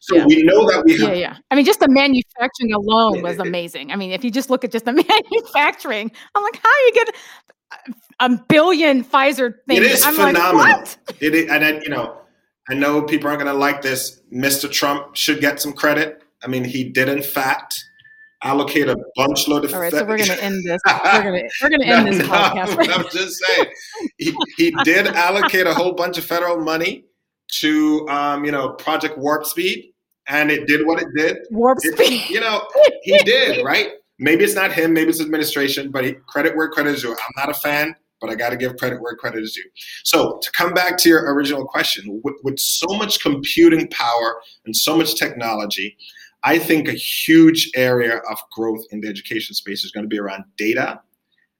So 0.00 0.16
yeah. 0.16 0.26
we 0.26 0.42
know 0.42 0.68
that 0.68 0.84
we 0.84 0.98
have. 0.98 1.10
Yeah, 1.10 1.14
yeah. 1.14 1.36
I 1.50 1.54
mean, 1.54 1.64
just 1.64 1.78
the 1.78 1.88
manufacturing 1.88 2.72
alone 2.72 3.22
was 3.22 3.38
amazing. 3.38 3.92
I 3.92 3.96
mean, 3.96 4.10
if 4.10 4.24
you 4.24 4.32
just 4.32 4.50
look 4.50 4.64
at 4.64 4.72
just 4.72 4.84
the 4.84 4.92
manufacturing, 5.32 6.10
I'm 6.34 6.42
like, 6.42 6.56
how 6.56 6.62
do 6.62 6.84
you 6.84 6.92
get 6.92 7.14
a 8.18 8.30
billion 8.48 9.04
Pfizer 9.04 9.54
things? 9.68 9.80
It 9.80 9.84
is 9.84 10.04
I'm 10.04 10.14
phenomenal. 10.14 10.56
Like, 10.56 10.98
it 11.20 11.34
is, 11.34 11.50
and 11.50 11.62
then, 11.62 11.82
you 11.82 11.88
know, 11.88 12.21
I 12.68 12.74
know 12.74 13.02
people 13.02 13.28
aren't 13.28 13.40
going 13.40 13.52
to 13.52 13.58
like 13.58 13.82
this. 13.82 14.20
Mr. 14.32 14.70
Trump 14.70 15.16
should 15.16 15.40
get 15.40 15.60
some 15.60 15.72
credit. 15.72 16.22
I 16.42 16.46
mean, 16.46 16.64
he 16.64 16.84
did 16.84 17.08
in 17.08 17.22
fact 17.22 17.82
allocate 18.42 18.88
a 18.88 18.96
bunch 19.16 19.48
load 19.48 19.64
of. 19.64 19.74
All 19.74 19.80
right, 19.80 19.92
so 19.92 20.04
we're 20.04 20.16
going 20.16 20.28
to 20.28 20.42
end 20.42 20.62
this. 20.64 20.80
We're 20.86 21.22
going 21.22 21.48
to 21.48 21.50
we're 21.62 21.68
to 21.70 21.84
end 21.84 22.04
no, 22.06 22.12
this 22.12 22.18
no, 22.18 22.28
podcast. 22.28 22.94
I'm 22.94 23.04
just 23.10 23.42
saying, 23.44 23.66
he, 24.18 24.34
he 24.56 24.74
did 24.84 25.06
allocate 25.08 25.66
a 25.66 25.74
whole 25.74 25.92
bunch 25.92 26.18
of 26.18 26.24
federal 26.24 26.60
money 26.60 27.04
to, 27.60 28.08
um, 28.08 28.44
you 28.44 28.52
know, 28.52 28.70
Project 28.70 29.18
Warp 29.18 29.44
Speed, 29.44 29.92
and 30.28 30.50
it 30.50 30.66
did 30.66 30.86
what 30.86 31.02
it 31.02 31.08
did. 31.16 31.38
Warp 31.50 31.78
it, 31.82 31.94
Speed. 31.94 32.30
You 32.30 32.40
know, 32.40 32.66
he 33.02 33.18
did 33.18 33.64
right. 33.64 33.92
Maybe 34.18 34.44
it's 34.44 34.54
not 34.54 34.72
him. 34.72 34.92
Maybe 34.92 35.10
it's 35.10 35.20
administration. 35.20 35.90
But 35.90 36.04
he, 36.04 36.12
credit 36.28 36.56
where 36.56 36.68
credit 36.68 36.94
is 36.94 37.02
due. 37.02 37.10
I'm 37.10 37.32
not 37.36 37.50
a 37.50 37.54
fan 37.54 37.96
but 38.22 38.30
I 38.30 38.36
got 38.36 38.50
to 38.50 38.56
give 38.56 38.76
credit 38.76 39.02
where 39.02 39.14
credit 39.16 39.42
is 39.42 39.52
due. 39.52 39.68
So, 40.04 40.38
to 40.40 40.50
come 40.52 40.72
back 40.72 40.96
to 40.98 41.08
your 41.08 41.34
original 41.34 41.66
question, 41.66 42.20
with, 42.24 42.36
with, 42.44 42.58
so 42.58 42.86
much 42.96 43.20
computing 43.20 43.88
power 43.88 44.40
and 44.64 44.74
so 44.74 44.96
much 44.96 45.16
technology, 45.16 45.96
I 46.44 46.58
think 46.58 46.88
a 46.88 46.92
huge 46.92 47.70
area 47.74 48.18
of 48.30 48.38
growth 48.52 48.84
in 48.90 49.00
the 49.00 49.08
education 49.08 49.54
space 49.54 49.84
is 49.84 49.90
going 49.90 50.04
to 50.04 50.08
be 50.08 50.18
around 50.18 50.44
data 50.56 51.00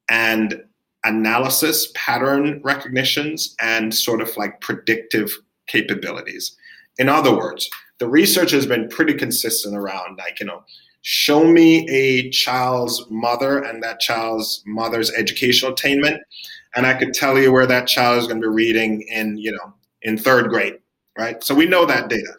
and 0.08 0.62
analysis, 1.04 1.90
pattern 1.94 2.60
recognitions, 2.64 3.54
and 3.60 3.92
sort 3.92 4.20
of 4.20 4.34
like 4.36 4.60
predictive 4.60 5.30
capabilities. 5.66 6.56
In 6.98 7.08
other 7.08 7.36
words, 7.36 7.68
the 7.98 8.08
research 8.08 8.52
has 8.52 8.66
been 8.66 8.88
pretty 8.88 9.14
consistent 9.14 9.76
around 9.76 10.18
like, 10.18 10.38
you 10.40 10.46
know, 10.46 10.62
show 11.02 11.44
me 11.44 11.88
a 11.90 12.30
child's 12.30 13.04
mother 13.10 13.58
and 13.58 13.82
that 13.82 14.00
child's 14.00 14.62
mother's 14.66 15.12
educational 15.12 15.72
attainment, 15.72 16.22
and 16.74 16.86
I 16.86 16.94
could 16.94 17.12
tell 17.12 17.38
you 17.38 17.52
where 17.52 17.66
that 17.66 17.86
child 17.86 18.18
is 18.18 18.26
going 18.26 18.40
to 18.40 18.48
be 18.48 18.54
reading 18.54 19.02
in, 19.02 19.36
you 19.36 19.52
know, 19.52 19.74
in 20.02 20.16
third 20.16 20.48
grade, 20.48 20.78
right? 21.18 21.42
So 21.44 21.54
we 21.54 21.66
know 21.66 21.84
that 21.86 22.08
data. 22.08 22.34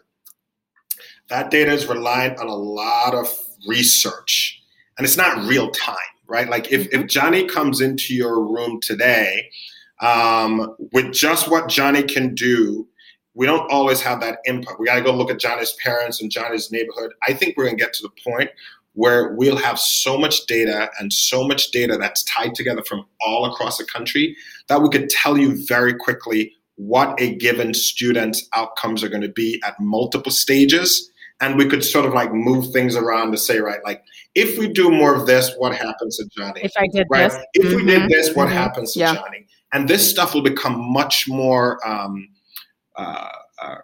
That 1.28 1.50
data 1.50 1.72
is 1.72 1.86
reliant 1.86 2.38
on 2.38 2.48
a 2.48 2.54
lot 2.54 3.14
of 3.14 3.28
research 3.66 4.60
and 4.98 5.06
it's 5.06 5.16
not 5.16 5.46
real 5.48 5.70
time, 5.70 5.96
right? 6.26 6.48
Like 6.48 6.70
if, 6.72 6.86
if 6.86 6.92
mm-hmm. 6.92 7.06
Johnny 7.06 7.46
comes 7.46 7.80
into 7.80 8.14
your 8.14 8.44
room 8.44 8.80
today 8.80 9.50
um, 10.00 10.76
with 10.92 11.12
just 11.12 11.50
what 11.50 11.68
Johnny 11.68 12.02
can 12.02 12.34
do, 12.34 12.86
we 13.34 13.46
don't 13.46 13.70
always 13.70 14.00
have 14.00 14.20
that 14.20 14.38
input. 14.46 14.78
We 14.78 14.86
got 14.86 14.96
to 14.96 15.02
go 15.02 15.14
look 15.14 15.30
at 15.30 15.38
Johnny's 15.38 15.74
parents 15.82 16.22
and 16.22 16.30
Johnny's 16.30 16.70
neighborhood. 16.70 17.12
I 17.26 17.32
think 17.32 17.56
we're 17.56 17.64
going 17.64 17.76
to 17.76 17.84
get 17.84 17.92
to 17.94 18.02
the 18.02 18.30
point 18.30 18.50
where 18.92 19.34
we'll 19.34 19.56
have 19.56 19.78
so 19.78 20.16
much 20.16 20.46
data 20.46 20.88
and 21.00 21.12
so 21.12 21.46
much 21.46 21.72
data 21.72 21.96
that's 21.96 22.22
tied 22.24 22.54
together 22.54 22.82
from 22.84 23.04
all 23.20 23.44
across 23.44 23.76
the 23.76 23.84
country 23.84 24.36
that 24.68 24.80
we 24.80 24.88
could 24.88 25.08
tell 25.08 25.36
you 25.36 25.66
very 25.66 25.92
quickly 25.92 26.52
what 26.76 27.20
a 27.20 27.34
given 27.36 27.74
student's 27.74 28.48
outcomes 28.52 29.02
are 29.02 29.08
going 29.08 29.22
to 29.22 29.28
be 29.28 29.60
at 29.64 29.78
multiple 29.80 30.30
stages 30.30 31.10
and 31.40 31.56
we 31.56 31.66
could 31.66 31.84
sort 31.84 32.06
of 32.06 32.14
like 32.14 32.32
move 32.32 32.72
things 32.72 32.96
around 32.96 33.32
to 33.32 33.38
say, 33.38 33.58
right, 33.58 33.80
like 33.84 34.02
if 34.34 34.58
we 34.58 34.68
do 34.68 34.90
more 34.90 35.14
of 35.14 35.26
this, 35.26 35.52
what 35.58 35.74
happens 35.74 36.16
to 36.16 36.28
Johnny? 36.36 36.60
If 36.62 36.72
I 36.76 36.86
did 36.86 37.06
right? 37.10 37.30
this, 37.30 37.42
if 37.54 37.66
mm-hmm. 37.66 37.76
we 37.76 37.84
did 37.84 38.08
this, 38.08 38.34
what 38.34 38.46
mm-hmm. 38.46 38.56
happens 38.56 38.92
to 38.92 39.00
yeah. 39.00 39.14
Johnny? 39.14 39.46
And 39.72 39.88
this 39.88 40.08
stuff 40.08 40.34
will 40.34 40.42
become 40.42 40.92
much 40.92 41.28
more 41.28 41.84
um, 41.86 42.28
uh, 42.96 43.28
uh, 43.60 43.76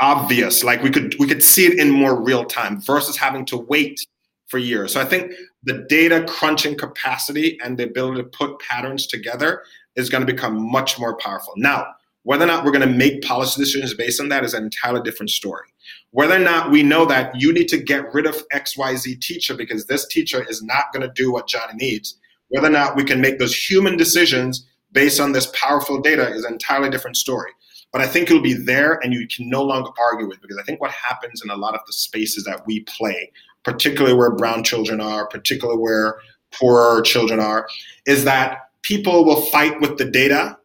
obvious. 0.00 0.64
Like 0.64 0.82
we 0.82 0.90
could 0.90 1.14
we 1.18 1.26
could 1.26 1.42
see 1.42 1.66
it 1.66 1.78
in 1.78 1.90
more 1.90 2.20
real 2.20 2.44
time 2.44 2.80
versus 2.80 3.16
having 3.16 3.44
to 3.46 3.56
wait 3.56 4.00
for 4.46 4.58
years. 4.58 4.92
So 4.92 5.00
I 5.00 5.04
think 5.04 5.32
the 5.62 5.84
data 5.88 6.24
crunching 6.28 6.76
capacity 6.76 7.58
and 7.64 7.78
the 7.78 7.84
ability 7.84 8.22
to 8.22 8.28
put 8.28 8.58
patterns 8.60 9.06
together 9.06 9.62
is 9.96 10.10
going 10.10 10.24
to 10.24 10.32
become 10.32 10.70
much 10.70 10.98
more 10.98 11.16
powerful. 11.16 11.54
Now, 11.56 11.86
whether 12.24 12.44
or 12.44 12.46
not 12.46 12.64
we're 12.64 12.72
going 12.72 12.88
to 12.88 12.94
make 12.94 13.22
policy 13.22 13.60
decisions 13.60 13.94
based 13.94 14.20
on 14.20 14.28
that 14.30 14.44
is 14.44 14.54
an 14.54 14.64
entirely 14.64 15.02
different 15.02 15.30
story. 15.30 15.68
Whether 16.10 16.36
or 16.36 16.40
not 16.40 16.70
we 16.70 16.82
know 16.82 17.04
that 17.06 17.38
you 17.38 17.52
need 17.52 17.68
to 17.68 17.78
get 17.78 18.12
rid 18.12 18.26
of 18.26 18.48
XYZ 18.48 19.20
teacher 19.20 19.54
because 19.54 19.86
this 19.86 20.06
teacher 20.06 20.44
is 20.48 20.62
not 20.62 20.92
going 20.92 21.06
to 21.06 21.12
do 21.14 21.32
what 21.32 21.48
Johnny 21.48 21.74
needs, 21.74 22.18
whether 22.48 22.68
or 22.68 22.70
not 22.70 22.96
we 22.96 23.04
can 23.04 23.20
make 23.20 23.38
those 23.38 23.54
human 23.54 23.96
decisions 23.96 24.66
based 24.92 25.20
on 25.20 25.32
this 25.32 25.50
powerful 25.52 26.00
data 26.00 26.28
is 26.30 26.44
an 26.44 26.52
entirely 26.54 26.88
different 26.88 27.16
story. 27.16 27.50
But 27.94 28.02
I 28.02 28.08
think 28.08 28.28
it'll 28.28 28.42
be 28.42 28.54
there 28.54 28.98
and 29.04 29.12
you 29.12 29.24
can 29.28 29.48
no 29.48 29.62
longer 29.62 29.90
argue 29.96 30.26
with 30.26 30.42
because 30.42 30.58
I 30.58 30.64
think 30.64 30.80
what 30.80 30.90
happens 30.90 31.42
in 31.44 31.50
a 31.50 31.56
lot 31.56 31.76
of 31.76 31.80
the 31.86 31.92
spaces 31.92 32.42
that 32.42 32.66
we 32.66 32.80
play, 32.80 33.30
particularly 33.62 34.16
where 34.16 34.32
brown 34.32 34.64
children 34.64 35.00
are, 35.00 35.28
particularly 35.28 35.78
where 35.80 36.16
poorer 36.50 37.02
children 37.02 37.38
are, 37.38 37.68
is 38.04 38.24
that 38.24 38.70
people 38.82 39.24
will 39.24 39.42
fight 39.42 39.80
with 39.80 39.96
the 39.96 40.04
data 40.04 40.58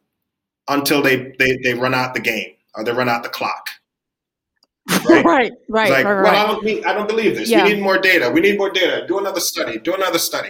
until 0.69 1.03
they, 1.03 1.35
they, 1.37 1.55
they 1.63 1.75
run 1.75 1.93
out 1.93 2.15
the 2.15 2.19
game 2.19 2.53
or 2.73 2.83
they 2.83 2.93
run 2.93 3.07
out 3.07 3.21
the 3.21 3.29
clock. 3.29 3.69
Right, 5.07 5.23
right, 5.23 5.51
right. 5.69 5.91
Like, 5.91 6.05
right, 6.05 6.23
well, 6.23 6.35
I 6.35 6.47
don't, 6.47 6.85
I 6.87 6.93
don't 6.93 7.07
believe 7.07 7.35
this. 7.35 7.47
Yeah. 7.47 7.63
We 7.63 7.73
need 7.73 7.83
more 7.83 7.99
data. 7.99 8.31
We 8.31 8.41
need 8.41 8.57
more 8.57 8.71
data. 8.71 9.05
Do 9.07 9.19
another 9.19 9.39
study. 9.39 9.77
Do 9.77 9.93
another 9.93 10.17
study. 10.17 10.49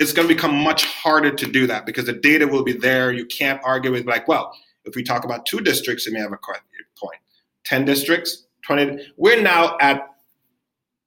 It's 0.00 0.12
going 0.12 0.26
to 0.26 0.34
become 0.34 0.56
much 0.56 0.86
harder 0.86 1.30
to 1.30 1.46
do 1.46 1.68
that 1.68 1.86
because 1.86 2.06
the 2.06 2.14
data 2.14 2.48
will 2.48 2.64
be 2.64 2.72
there. 2.72 3.12
You 3.12 3.26
can't 3.26 3.60
argue 3.62 3.92
with 3.92 4.06
like, 4.06 4.26
well, 4.26 4.52
if 4.90 4.96
we 4.96 5.02
talk 5.02 5.24
about 5.24 5.46
two 5.46 5.60
districts, 5.60 6.06
it 6.06 6.12
may 6.12 6.20
have 6.20 6.32
a 6.32 6.38
point. 6.38 7.20
Ten 7.64 7.84
districts, 7.84 8.46
twenty. 8.62 9.06
We're 9.16 9.40
now 9.40 9.76
at 9.80 10.06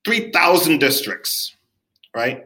three 0.05 0.31
thousand 0.31 0.79
districts, 0.79 1.55
right? 2.15 2.45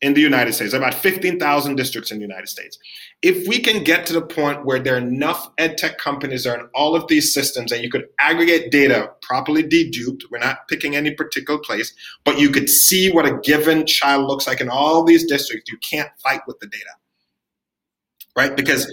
in 0.00 0.14
the 0.14 0.20
United 0.20 0.52
States, 0.52 0.74
about 0.74 0.94
15,000 0.94 1.74
districts 1.74 2.12
in 2.12 2.18
the 2.18 2.22
United 2.22 2.48
States. 2.48 2.78
If 3.22 3.48
we 3.48 3.58
can 3.58 3.82
get 3.82 4.06
to 4.06 4.12
the 4.12 4.22
point 4.22 4.64
where 4.64 4.78
there 4.78 4.94
are 4.94 4.98
enough 4.98 5.50
ed 5.58 5.76
tech 5.76 5.98
companies 5.98 6.46
are 6.46 6.58
in 6.58 6.68
all 6.72 6.94
of 6.94 7.08
these 7.08 7.34
systems 7.34 7.72
and 7.72 7.82
you 7.82 7.90
could 7.90 8.06
aggregate 8.20 8.70
data 8.70 9.10
properly 9.22 9.64
deduped, 9.64 10.22
we're 10.30 10.38
not 10.38 10.68
picking 10.68 10.94
any 10.94 11.10
particular 11.10 11.58
place, 11.58 11.92
but 12.24 12.38
you 12.38 12.50
could 12.50 12.70
see 12.70 13.10
what 13.10 13.26
a 13.26 13.38
given 13.38 13.86
child 13.86 14.26
looks 14.26 14.46
like 14.46 14.60
in 14.60 14.68
all 14.68 15.02
these 15.02 15.26
districts, 15.26 15.70
you 15.70 15.78
can't 15.78 16.10
fight 16.22 16.42
with 16.46 16.60
the 16.60 16.68
data. 16.68 16.90
Right? 18.36 18.56
Because 18.56 18.86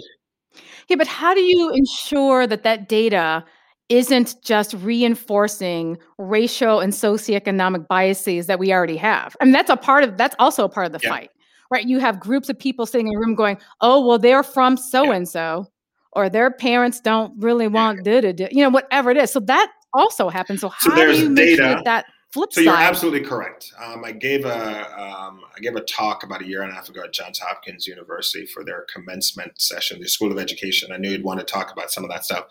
Yeah, 0.88 0.98
but 0.98 1.08
how 1.08 1.34
do 1.34 1.42
you 1.42 1.72
ensure 1.72 2.48
that 2.48 2.64
that 2.64 2.88
data 2.88 3.44
isn't 3.90 4.36
just 4.42 4.74
reinforcing 4.76 5.98
racial 6.18 6.80
and 6.80 6.92
socioeconomic 6.92 7.88
biases 7.88 8.48
that 8.48 8.58
we 8.58 8.74
already 8.74 8.98
have. 8.98 9.36
I 9.40 9.46
mean, 9.46 9.52
that's 9.52 9.70
a 9.70 9.78
part 9.78 10.04
of 10.04 10.18
that's 10.18 10.36
also 10.40 10.64
a 10.66 10.70
part 10.70 10.88
of 10.88 10.92
the 10.92 11.00
yeah. 11.04 11.10
fight, 11.10 11.30
right? 11.70 11.86
You 11.86 12.00
have 12.00 12.20
groups 12.20 12.50
of 12.50 12.58
people 12.58 12.86
sitting 12.86 13.08
in 13.08 13.16
a 13.16 13.20
room 13.20 13.36
going, 13.36 13.58
"Oh, 13.82 14.06
well, 14.06 14.18
they're 14.18 14.44
from 14.44 14.78
so 14.78 15.12
and 15.12 15.28
so," 15.28 15.68
or 16.14 16.30
their 16.30 16.50
parents 16.50 17.00
don't 17.00 17.34
really 17.38 17.68
want 17.68 18.04
da 18.04 18.22
da 18.22 18.32
da, 18.32 18.48
you 18.52 18.64
know, 18.64 18.70
whatever 18.70 19.12
it 19.12 19.18
is. 19.18 19.32
So 19.32 19.40
that 19.42 19.72
also 19.94 20.30
happens. 20.30 20.62
So 20.62 20.70
how 20.70 20.90
so 20.90 20.96
do 20.96 21.18
you 21.18 21.30
make 21.30 21.58
data. 21.58 21.74
sure 21.74 21.82
that 21.84 22.06
flip 22.36 22.52
so 22.52 22.60
side. 22.60 22.66
you're 22.66 22.76
absolutely 22.76 23.22
correct. 23.22 23.74
Um, 23.82 24.04
I 24.04 24.12
gave 24.12 24.44
a 24.44 25.02
um, 25.02 25.42
I 25.56 25.60
gave 25.62 25.76
a 25.76 25.82
talk 25.82 26.24
about 26.24 26.42
a 26.42 26.46
year 26.46 26.64
and 26.64 26.72
a 26.72 26.76
half 26.76 26.90
ago 26.90 27.02
at 27.04 27.14
Johns 27.14 27.40
Hopkins 27.40 27.88
University 27.88 28.46
for 28.46 28.66
their 28.66 28.86
commencement 28.94 29.60
session, 29.60 30.02
the 30.02 30.10
School 30.10 30.32
of 30.32 30.38
Education. 30.38 30.92
I 30.92 30.98
knew 30.98 31.10
you'd 31.10 31.24
want 31.24 31.40
to 31.40 31.46
talk 31.46 31.72
about 31.72 31.92
some 31.92 32.04
of 32.04 32.10
that 32.10 32.26
stuff. 32.26 32.46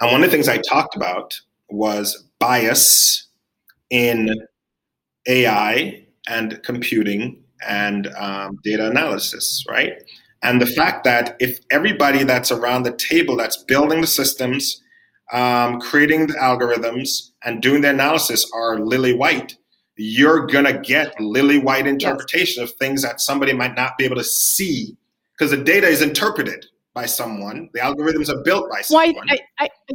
And 0.00 0.10
one 0.10 0.24
of 0.24 0.30
the 0.30 0.34
things 0.34 0.48
I 0.48 0.56
talked 0.56 0.96
about 0.96 1.38
was 1.68 2.24
bias 2.38 3.28
in 3.90 4.34
AI 5.28 6.06
and 6.28 6.60
computing 6.62 7.44
and 7.68 8.06
um, 8.16 8.58
data 8.64 8.88
analysis, 8.88 9.64
right? 9.68 10.02
And 10.42 10.62
the 10.62 10.66
fact 10.66 11.04
that 11.04 11.36
if 11.40 11.60
everybody 11.70 12.24
that's 12.24 12.50
around 12.50 12.84
the 12.84 12.96
table 12.96 13.36
that's 13.36 13.58
building 13.64 14.00
the 14.00 14.06
systems 14.06 14.82
um, 15.32 15.80
creating 15.80 16.28
the 16.28 16.34
algorithms 16.34 17.30
and 17.44 17.62
doing 17.62 17.80
the 17.82 17.90
analysis 17.90 18.48
are 18.54 18.78
lily 18.78 19.14
white, 19.14 19.56
you're 19.96 20.46
gonna 20.46 20.78
get 20.80 21.18
lily 21.20 21.58
white 21.58 21.86
interpretation 21.86 22.62
yes. 22.62 22.70
of 22.70 22.76
things 22.78 23.02
that 23.02 23.20
somebody 23.20 23.52
might 23.52 23.74
not 23.74 23.96
be 23.98 24.04
able 24.04 24.16
to 24.16 24.24
see 24.24 24.96
because 25.32 25.50
the 25.50 25.62
data 25.62 25.86
is 25.86 26.02
interpreted 26.02 26.66
by 26.94 27.06
someone. 27.06 27.68
The 27.74 27.80
algorithms 27.80 28.28
are 28.28 28.42
built 28.42 28.70
by 28.70 28.80
someone. 28.82 29.14
Well, 29.14 29.24
I, 29.28 29.64
I, 29.64 29.68
I, 29.90 29.94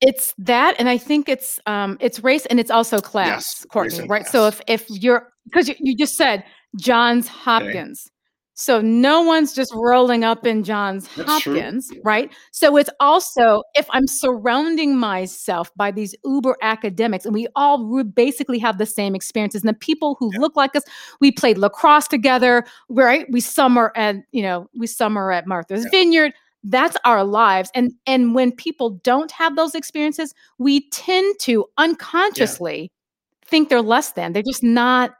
it's 0.00 0.34
that, 0.38 0.76
and 0.78 0.88
I 0.88 0.96
think 0.96 1.28
it's 1.28 1.60
um, 1.66 1.98
it's 2.00 2.24
race 2.24 2.46
and 2.46 2.58
it's 2.58 2.70
also 2.70 2.98
class, 3.00 3.28
yes, 3.28 3.66
Courtney. 3.70 4.06
Right. 4.06 4.22
Class. 4.22 4.32
So 4.32 4.46
if 4.46 4.60
if 4.66 4.86
you're 4.88 5.28
because 5.44 5.68
you, 5.68 5.74
you 5.78 5.96
just 5.96 6.16
said 6.16 6.44
Johns 6.76 7.28
Hopkins. 7.28 8.06
Okay. 8.06 8.19
So 8.54 8.80
no 8.80 9.22
one's 9.22 9.54
just 9.54 9.72
rolling 9.74 10.22
up 10.22 10.46
in 10.46 10.64
Johns 10.64 11.08
That's 11.16 11.28
Hopkins, 11.28 11.88
true. 11.88 12.00
right? 12.04 12.30
So 12.52 12.76
it's 12.76 12.90
also 13.00 13.62
if 13.74 13.86
I'm 13.90 14.06
surrounding 14.06 14.98
myself 14.98 15.70
by 15.76 15.90
these 15.90 16.14
uber 16.24 16.56
academics 16.60 17.24
and 17.24 17.34
we 17.34 17.46
all 17.56 18.04
basically 18.04 18.58
have 18.58 18.76
the 18.76 18.86
same 18.86 19.14
experiences 19.14 19.62
and 19.62 19.68
the 19.68 19.78
people 19.78 20.16
who 20.20 20.30
yeah. 20.34 20.40
look 20.40 20.56
like 20.56 20.76
us, 20.76 20.82
we 21.20 21.32
played 21.32 21.56
lacrosse 21.56 22.06
together, 22.06 22.66
right? 22.90 23.26
We 23.30 23.40
summer 23.40 23.92
at, 23.96 24.16
you 24.32 24.42
know, 24.42 24.68
we 24.76 24.86
summer 24.86 25.32
at 25.32 25.46
Martha's 25.46 25.84
yeah. 25.84 25.90
Vineyard. 25.90 26.32
That's 26.62 26.98
our 27.06 27.24
lives. 27.24 27.70
And 27.74 27.92
and 28.06 28.34
when 28.34 28.52
people 28.52 28.90
don't 29.02 29.30
have 29.32 29.56
those 29.56 29.74
experiences, 29.74 30.34
we 30.58 30.90
tend 30.90 31.38
to 31.40 31.64
unconsciously 31.78 32.82
yeah. 32.82 33.48
think 33.48 33.70
they're 33.70 33.80
less 33.80 34.12
than. 34.12 34.34
They're 34.34 34.42
just 34.42 34.62
not 34.62 35.12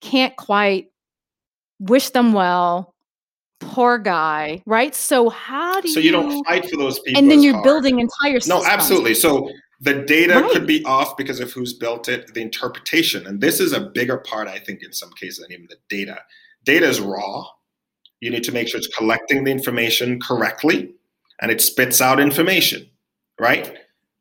can't 0.00 0.36
quite 0.36 0.88
wish 1.80 2.10
them 2.10 2.32
well 2.32 2.94
poor 3.60 3.98
guy 3.98 4.62
right 4.66 4.94
so 4.94 5.30
how 5.30 5.80
do 5.80 5.88
so 5.88 6.00
you, 6.00 6.06
you 6.06 6.12
don't 6.12 6.44
fight 6.44 6.68
for 6.68 6.76
those 6.76 6.98
people 7.00 7.20
and 7.20 7.30
then 7.30 7.42
you're 7.42 7.54
hard. 7.54 7.64
building 7.64 7.98
entire 7.98 8.40
systems. 8.40 8.62
no 8.62 8.70
absolutely 8.70 9.14
so 9.14 9.48
the 9.80 10.02
data 10.02 10.40
right. 10.40 10.50
could 10.52 10.66
be 10.66 10.84
off 10.84 11.16
because 11.16 11.40
of 11.40 11.50
who's 11.52 11.72
built 11.72 12.08
it 12.08 12.32
the 12.34 12.42
interpretation 12.42 13.26
and 13.26 13.40
this 13.40 13.60
is 13.60 13.72
a 13.72 13.80
bigger 13.80 14.18
part 14.18 14.48
i 14.48 14.58
think 14.58 14.82
in 14.82 14.92
some 14.92 15.10
cases 15.12 15.38
than 15.38 15.52
even 15.52 15.66
the 15.70 15.76
data 15.88 16.18
data 16.64 16.86
is 16.86 17.00
raw 17.00 17.44
you 18.20 18.30
need 18.30 18.44
to 18.44 18.52
make 18.52 18.68
sure 18.68 18.78
it's 18.78 18.88
collecting 18.88 19.44
the 19.44 19.50
information 19.50 20.20
correctly 20.20 20.92
and 21.40 21.50
it 21.50 21.60
spits 21.60 22.00
out 22.00 22.20
information 22.20 22.86
right 23.40 23.78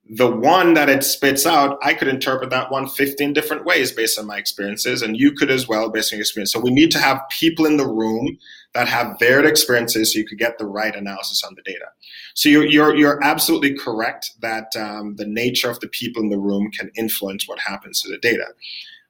the 0.10 0.30
one 0.30 0.74
that 0.74 0.90
it 0.90 1.04
spits 1.04 1.46
out, 1.46 1.78
I 1.82 1.94
could 1.94 2.10
interpret 2.10 2.50
that 2.50 2.70
one 2.70 2.88
15 2.88 3.32
different 3.32 3.64
ways 3.64 3.92
based 3.92 4.20
on 4.20 4.28
my 4.28 4.38
experiences, 4.38 5.02
and 5.02 5.16
you 5.16 5.32
could 5.32 5.50
as 5.50 5.68
well 5.68 5.90
based 5.90 6.12
on 6.12 6.18
your 6.18 6.24
experience. 6.24 6.52
So 6.52 6.60
we 6.60 6.72
need 6.72 6.92
to 6.92 7.00
have 7.00 7.22
people 7.30 7.66
in 7.66 7.78
the 7.78 7.88
room 7.88 8.38
that 8.74 8.88
have 8.90 9.18
varied 9.18 9.46
experiences 9.46 10.12
so 10.12 10.20
you 10.20 10.26
could 10.26 10.40
get 10.40 10.58
the 10.58 10.66
right 10.66 10.94
analysis 10.94 11.44
on 11.44 11.56
the 11.56 11.62
data. 11.62 11.86
So 12.34 12.50
you're, 12.50 12.66
you're, 12.66 12.96
you're 12.96 13.24
absolutely 13.24 13.76
correct 13.76 14.32
that 14.42 14.76
um, 14.76 15.16
the 15.16 15.26
nature 15.26 15.70
of 15.70 15.80
the 15.80 15.88
people 15.88 16.22
in 16.22 16.30
the 16.30 16.40
room 16.40 16.70
can 16.72 16.92
influence 16.98 17.48
what 17.48 17.60
happens 17.60 18.02
to 18.02 18.10
the 18.10 18.18
data. 18.18 18.48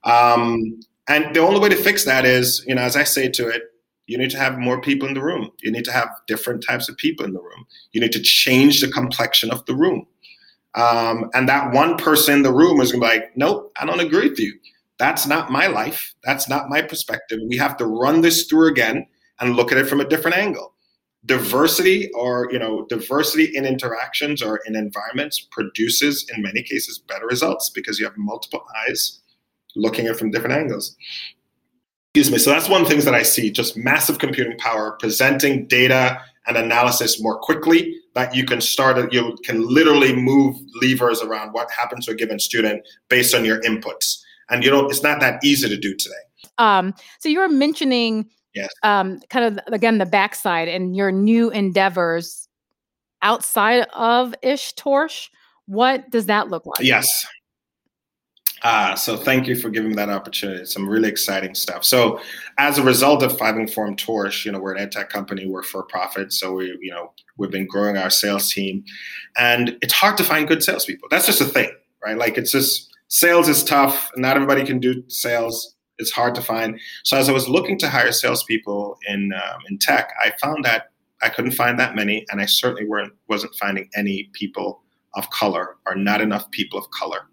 Um, 0.04 0.80
and 1.08 1.36
the 1.36 1.39
only 1.39 1.60
way 1.60 1.70
to 1.70 1.76
fix 1.76 2.06
that 2.06 2.24
is, 2.26 2.64
you 2.68 2.76
know, 2.76 2.82
as 2.82 2.96
I 2.96 3.04
say 3.04 3.30
to 3.30 3.48
it, 3.48 3.64
you 4.06 4.18
need 4.18 4.32
to 4.32 4.38
have 4.38 4.60
more 4.60 4.82
people 4.82 5.08
in 5.08 5.14
the 5.14 5.24
room. 5.24 5.50
You 5.62 5.72
need 5.72 5.86
to 5.86 5.91
have 5.91 6.10
different 6.28 6.64
types 6.64 6.89
of 6.89 6.98
people 6.98 7.26
in 7.26 7.34
the 7.34 7.41
room. 7.41 7.66
You 7.94 8.02
need 8.02 8.12
to 8.12 8.22
change 8.22 8.82
the 8.82 8.89
complexion 8.89 9.50
of 9.50 9.66
the 9.66 9.76
room. 9.76 10.06
Um, 10.76 11.30
and 11.34 11.47
that 11.47 11.71
one 11.71 11.97
person 11.97 12.36
in 12.36 12.43
the 12.43 12.53
room 12.53 12.82
is 12.82 12.91
gonna 12.91 13.01
be 13.01 13.07
like, 13.07 13.38
nope, 13.38 13.71
I 13.80 13.86
don't 13.86 13.99
agree 13.99 14.30
with 14.30 14.39
you. 14.39 14.53
That's 14.97 15.28
not 15.28 15.51
my 15.51 15.67
life. 15.67 16.13
That's 16.24 16.49
not 16.49 16.69
my 16.69 16.82
perspective. 16.82 17.39
We 17.47 17.57
have 17.57 17.78
to 17.78 17.86
run 17.86 18.21
this 18.21 18.45
through 18.45 18.69
again 18.69 19.05
and 19.39 19.55
look 19.55 19.71
at 19.71 19.78
it 19.78 19.88
from 19.88 20.01
a 20.01 20.07
different 20.07 20.38
angle. 20.38 20.74
Diversity 21.26 22.11
or 22.13 22.49
you 22.51 22.59
know, 22.59 22.86
diversity 22.89 23.55
in 23.55 23.65
interactions 23.65 24.41
or 24.41 24.61
in 24.65 24.76
environments 24.76 25.39
produces 25.51 26.30
in 26.36 26.41
many 26.41 26.63
cases 26.63 26.99
better 26.99 27.26
results 27.26 27.69
because 27.69 27.99
you 27.99 28.05
have 28.05 28.17
multiple 28.17 28.63
eyes 28.88 29.21
looking 29.76 30.05
at 30.05 30.11
it 30.11 30.19
from 30.19 30.32
different 30.32 30.55
angles. 30.55 30.95
Excuse 32.13 32.32
me. 32.32 32.38
So 32.38 32.51
that's 32.51 32.69
one 32.69 32.82
of 32.82 32.88
the 32.88 32.91
things 32.91 33.05
that 33.05 33.15
I 33.15 33.24
see, 33.24 33.49
just 33.49 33.76
massive 33.76 34.19
computing 34.19 34.57
power, 34.59 34.91
presenting 34.99 35.65
data 35.65 36.21
and 36.45 36.57
analysis 36.57 37.21
more 37.21 37.39
quickly 37.39 37.95
that 38.14 38.36
you 38.36 38.45
can 38.45 38.61
start 38.61 39.11
you 39.14 39.38
can 39.43 39.68
literally 39.68 40.16
move 40.16 40.55
levers 40.82 41.22
around 41.22 41.51
what 41.51 41.70
happens 41.72 42.05
to 42.05 42.11
a 42.11 42.16
given 42.16 42.39
student 42.39 42.86
based 43.09 43.34
on 43.34 43.45
your 43.45 43.61
inputs 43.61 44.22
and 44.49 44.64
you 44.64 44.72
know 44.72 44.86
it's 44.88 45.03
not 45.03 45.20
that 45.20 45.43
easy 45.43 45.68
to 45.68 45.78
do 45.78 45.95
today 45.95 46.16
um, 46.57 46.93
so 47.20 47.30
you 47.30 47.39
were 47.39 47.49
mentioning 47.49 48.30
yes. 48.53 48.70
um, 48.84 49.20
kind 49.30 49.45
of 49.45 49.74
again 49.74 49.97
the 49.97 50.05
backside 50.05 50.68
and 50.68 50.95
your 50.95 51.11
new 51.11 51.49
endeavors 51.49 52.47
outside 53.22 53.86
of 53.93 54.34
ish 54.41 54.74
TORSH 54.74 55.30
what 55.66 56.09
does 56.09 56.26
that 56.28 56.49
look 56.49 56.66
like 56.66 56.80
yes 56.82 57.26
uh, 58.64 58.95
so 58.95 59.18
thank 59.18 59.45
you 59.45 59.57
for 59.57 59.70
giving 59.70 59.89
me 59.89 59.95
that 59.95 60.09
opportunity. 60.09 60.64
Some 60.64 60.88
really 60.88 61.09
exciting 61.09 61.53
stuff. 61.53 61.84
So 61.84 62.22
as 62.57 62.78
a 62.78 62.84
result 62.84 63.22
of 63.22 63.38
Five 63.38 63.57
Informed 63.57 63.99
TORSH, 63.99 64.45
you 64.45 64.53
know, 64.53 64.59
we're 64.59 64.74
an 64.74 64.82
ed 64.82 64.93
tech 64.93 65.09
company, 65.09 65.45
we're 65.45 65.64
for 65.64 65.84
profit. 65.84 66.32
So 66.32 66.53
we, 66.53 66.78
you 66.82 66.91
know, 66.91 67.11
we've 67.38 67.51
been 67.51 67.67
growing 67.67 67.97
our 67.97 68.09
sales 68.09 68.51
team 68.51 68.84
and 69.38 69.77
it's 69.81 69.93
hard 69.93 70.17
to 70.17 70.23
find 70.23 70.47
good 70.47 70.63
salespeople. 70.63 71.07
That's 71.09 71.25
just 71.25 71.41
a 71.41 71.45
thing, 71.45 71.71
right? 72.03 72.17
Like 72.17 72.38
it's 72.38 72.51
just 72.51 72.93
sales 73.07 73.47
is 73.47 73.63
tough. 73.63 74.11
Not 74.15 74.36
everybody 74.36 74.65
can 74.65 74.79
do 74.79 75.03
sales. 75.07 75.75
It's 75.97 76.11
hard 76.11 76.36
to 76.36 76.41
find. 76.41 76.79
So 77.03 77.17
as 77.17 77.29
I 77.29 77.31
was 77.31 77.47
looking 77.47 77.77
to 77.79 77.89
hire 77.89 78.11
salespeople 78.11 78.97
in 79.07 79.31
um, 79.34 79.61
in 79.69 79.77
tech, 79.77 80.11
I 80.19 80.31
found 80.41 80.65
that 80.65 80.91
I 81.21 81.29
couldn't 81.29 81.51
find 81.51 81.79
that 81.79 81.95
many, 81.95 82.25
and 82.31 82.41
I 82.41 82.45
certainly 82.45 82.86
weren't 82.86 83.13
wasn't 83.29 83.55
finding 83.55 83.89
any 83.95 84.29
people 84.34 84.81
of 85.13 85.29
color 85.29 85.77
or 85.86 85.95
not 85.95 86.19
enough 86.19 86.49
people 86.51 86.79
of 86.79 86.89
color 86.89 87.27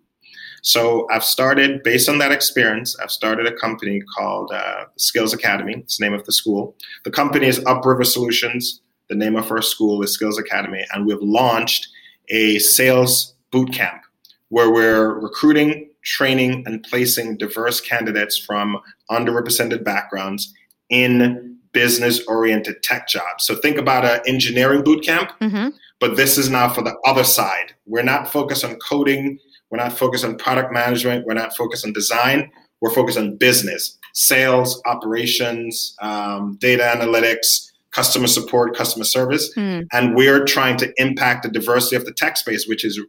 so 0.62 1.06
I've 1.10 1.24
started, 1.24 1.82
based 1.82 2.08
on 2.08 2.18
that 2.18 2.32
experience, 2.32 2.96
I've 2.98 3.10
started 3.10 3.46
a 3.46 3.52
company 3.52 4.02
called 4.16 4.50
uh, 4.52 4.86
Skills 4.96 5.32
Academy. 5.32 5.74
It's 5.78 5.98
the 5.98 6.04
name 6.04 6.14
of 6.14 6.24
the 6.24 6.32
school. 6.32 6.76
The 7.04 7.10
company 7.10 7.46
is 7.46 7.60
Upriver 7.66 8.04
Solutions. 8.04 8.80
The 9.10 9.16
name 9.16 9.36
of 9.36 9.50
our 9.50 9.60
school 9.60 10.02
is 10.02 10.14
Skills 10.14 10.38
Academy. 10.38 10.86
And 10.92 11.04
we've 11.04 11.20
launched 11.20 11.88
a 12.30 12.58
sales 12.60 13.34
boot 13.50 13.72
camp 13.72 14.00
where 14.48 14.70
we're 14.70 15.18
recruiting, 15.18 15.90
training, 16.02 16.62
and 16.66 16.82
placing 16.82 17.36
diverse 17.36 17.80
candidates 17.80 18.38
from 18.38 18.80
underrepresented 19.10 19.84
backgrounds 19.84 20.54
in 20.88 21.58
business 21.72 22.24
oriented 22.26 22.82
tech 22.82 23.06
jobs. 23.06 23.44
So 23.44 23.54
think 23.56 23.76
about 23.76 24.04
an 24.04 24.20
engineering 24.26 24.82
boot 24.82 25.04
camp, 25.04 25.30
mm-hmm. 25.40 25.68
but 26.00 26.16
this 26.16 26.38
is 26.38 26.48
now 26.48 26.68
for 26.68 26.82
the 26.82 26.96
other 27.04 27.24
side. 27.24 27.74
We're 27.86 28.02
not 28.02 28.26
focused 28.26 28.64
on 28.64 28.76
coding 28.76 29.38
we're 29.70 29.78
not 29.78 29.96
focused 29.96 30.24
on 30.24 30.36
product 30.36 30.72
management. 30.72 31.26
We're 31.26 31.34
not 31.34 31.56
focused 31.56 31.86
on 31.86 31.92
design. 31.92 32.50
We're 32.80 32.90
focused 32.90 33.18
on 33.18 33.36
business, 33.36 33.98
sales, 34.14 34.82
operations, 34.84 35.94
um, 36.00 36.56
data 36.60 36.82
analytics, 36.82 37.69
customer 37.92 38.26
support, 38.26 38.76
customer 38.76 39.04
service. 39.04 39.52
Mm. 39.56 39.86
And 39.92 40.14
we're 40.14 40.44
trying 40.44 40.76
to 40.78 40.92
impact 40.96 41.42
the 41.42 41.48
diversity 41.48 41.96
of 41.96 42.04
the 42.04 42.12
tech 42.12 42.36
space, 42.36 42.66
which 42.66 42.84
is 42.84 43.00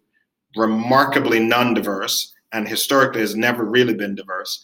remarkably 0.55 1.39
non 1.39 1.73
diverse 1.73 2.33
and 2.51 2.67
historically 2.67 3.21
has 3.21 3.35
never 3.35 3.63
really 3.63 3.93
been 3.93 4.15
diverse. 4.15 4.63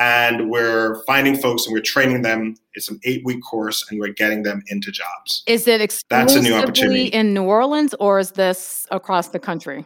And 0.00 0.48
we're 0.48 1.02
finding 1.04 1.36
folks 1.36 1.66
and 1.66 1.74
we're 1.74 1.82
training 1.82 2.22
them. 2.22 2.54
It's 2.74 2.88
an 2.88 3.00
eight 3.04 3.24
week 3.24 3.42
course 3.42 3.84
and 3.90 3.98
we're 3.98 4.12
getting 4.12 4.44
them 4.44 4.62
into 4.68 4.92
jobs. 4.92 5.42
Is 5.46 5.66
it 5.66 5.80
exclusively 5.80 6.34
That's 6.34 6.46
a 6.46 6.50
new 6.50 6.56
opportunity. 6.56 7.06
in 7.06 7.34
New 7.34 7.42
Orleans 7.42 7.94
or 7.98 8.20
is 8.20 8.32
this 8.32 8.86
across 8.92 9.28
the 9.28 9.40
country? 9.40 9.84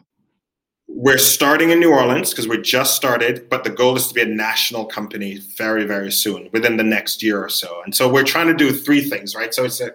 We're 0.88 1.18
starting 1.18 1.70
in 1.70 1.80
New 1.80 1.92
Orleans 1.92 2.30
because 2.30 2.46
we 2.46 2.60
just 2.60 2.94
started, 2.94 3.48
but 3.48 3.64
the 3.64 3.70
goal 3.70 3.96
is 3.96 4.08
to 4.08 4.14
be 4.14 4.22
a 4.22 4.26
national 4.26 4.84
company 4.86 5.38
very, 5.56 5.84
very 5.84 6.12
soon, 6.12 6.48
within 6.52 6.76
the 6.76 6.84
next 6.84 7.22
year 7.22 7.42
or 7.42 7.48
so. 7.48 7.82
And 7.84 7.94
so 7.94 8.08
we're 8.12 8.24
trying 8.24 8.48
to 8.48 8.54
do 8.54 8.72
three 8.72 9.00
things, 9.00 9.34
right? 9.34 9.54
So 9.54 9.64
it's 9.64 9.80
a, 9.80 9.90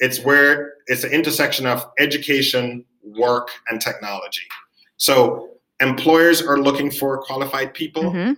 it's 0.00 0.20
where 0.24 0.74
it's 0.86 1.04
an 1.04 1.12
intersection 1.12 1.66
of 1.66 1.84
education, 1.98 2.84
work, 3.02 3.50
and 3.68 3.80
technology. 3.80 4.42
So 4.96 5.50
employers 5.80 6.40
are 6.42 6.58
looking 6.58 6.90
for 6.90 7.18
qualified 7.22 7.74
people. 7.74 8.04
Mm-hmm. 8.04 8.32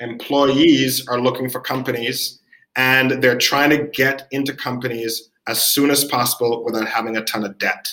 Employees 0.00 1.06
are 1.08 1.20
looking 1.20 1.48
for 1.48 1.60
companies, 1.60 2.40
and 2.76 3.22
they're 3.22 3.38
trying 3.38 3.70
to 3.70 3.78
get 3.78 4.28
into 4.30 4.52
companies 4.52 5.30
as 5.46 5.62
soon 5.62 5.90
as 5.90 6.04
possible 6.04 6.64
without 6.64 6.88
having 6.88 7.16
a 7.16 7.24
ton 7.24 7.44
of 7.44 7.56
debt. 7.58 7.88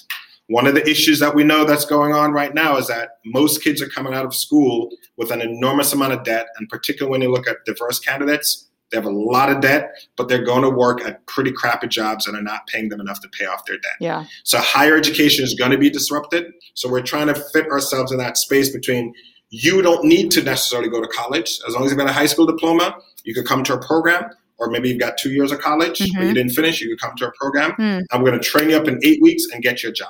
One 0.54 0.68
of 0.68 0.76
the 0.76 0.88
issues 0.88 1.20
that 1.20 1.34
we 1.34 1.44
know 1.44 1.66
that's 1.66 1.84
going 1.84 2.14
on 2.14 2.32
right 2.32 2.54
now 2.54 2.78
is 2.78 2.86
that 2.86 3.18
most 3.26 3.64
kids 3.64 3.82
are 3.82 3.90
coming 3.90 4.14
out 4.14 4.24
of 4.24 4.36
school 4.36 4.92
with 5.18 5.32
an 5.32 5.42
enormous 5.42 5.94
amount 5.94 6.14
of 6.14 6.24
debt, 6.24 6.46
and 6.58 6.70
particularly 6.70 7.10
when 7.10 7.24
you 7.24 7.32
look 7.32 7.48
at 7.48 7.66
diverse 7.66 7.98
candidates, 7.98 8.70
they 8.92 8.98
have 8.98 9.06
a 9.06 9.10
lot 9.10 9.50
of 9.50 9.62
debt, 9.62 9.90
but 10.16 10.28
they're 10.28 10.46
going 10.46 10.62
to 10.62 10.70
work 10.70 11.02
at 11.02 11.26
pretty 11.26 11.52
crappy 11.52 11.88
jobs 11.88 12.28
and 12.28 12.38
are 12.38 12.44
not 12.44 12.68
paying 12.68 12.90
them 12.90 13.02
enough 13.02 13.20
to 13.22 13.30
pay 13.30 13.48
off 13.48 13.66
their 13.66 13.80
debt. 13.80 13.94
Yeah. 14.00 14.26
So 14.44 14.60
higher 14.60 14.96
education 14.96 15.44
is 15.44 15.56
going 15.56 15.72
to 15.72 15.78
be 15.80 15.90
disrupted. 15.90 16.54
So 16.76 16.88
we're 16.88 17.02
trying 17.02 17.34
to 17.34 17.36
fit 17.52 17.66
ourselves 17.72 18.12
in 18.12 18.20
that 18.20 18.38
space 18.38 18.72
between 18.72 19.12
you 19.50 19.82
don't 19.82 20.06
need 20.06 20.30
to 20.34 20.44
necessarily 20.44 20.88
go 20.88 21.02
to 21.02 21.08
college. 21.08 21.60
As 21.68 21.74
long 21.74 21.86
as 21.86 21.90
you've 21.90 21.98
got 21.98 22.12
a 22.12 22.14
high 22.14 22.28
school 22.28 22.46
diploma, 22.46 22.96
you 23.24 23.34
could 23.34 23.48
come 23.48 23.64
to 23.64 23.74
a 23.74 23.84
program, 23.84 24.30
or 24.60 24.70
maybe 24.70 24.90
you've 24.90 25.00
got 25.00 25.18
two 25.18 25.32
years 25.32 25.52
of 25.52 25.58
college, 25.62 25.98
mm-hmm. 25.98 26.20
but 26.20 26.28
you 26.28 26.34
didn't 26.36 26.52
finish, 26.52 26.80
you 26.80 26.90
could 26.90 27.02
come 27.02 27.16
to 27.16 27.28
a 27.30 27.32
program. 27.40 27.72
Mm. 27.72 28.04
We're 28.14 28.30
going 28.30 28.40
to 28.40 28.48
train 28.48 28.70
you 28.70 28.78
up 28.78 28.88
in 28.88 29.00
eight 29.04 29.20
weeks 29.20 29.46
and 29.52 29.64
get 29.64 29.82
you 29.82 29.90
a 29.90 29.92
job. 29.92 30.10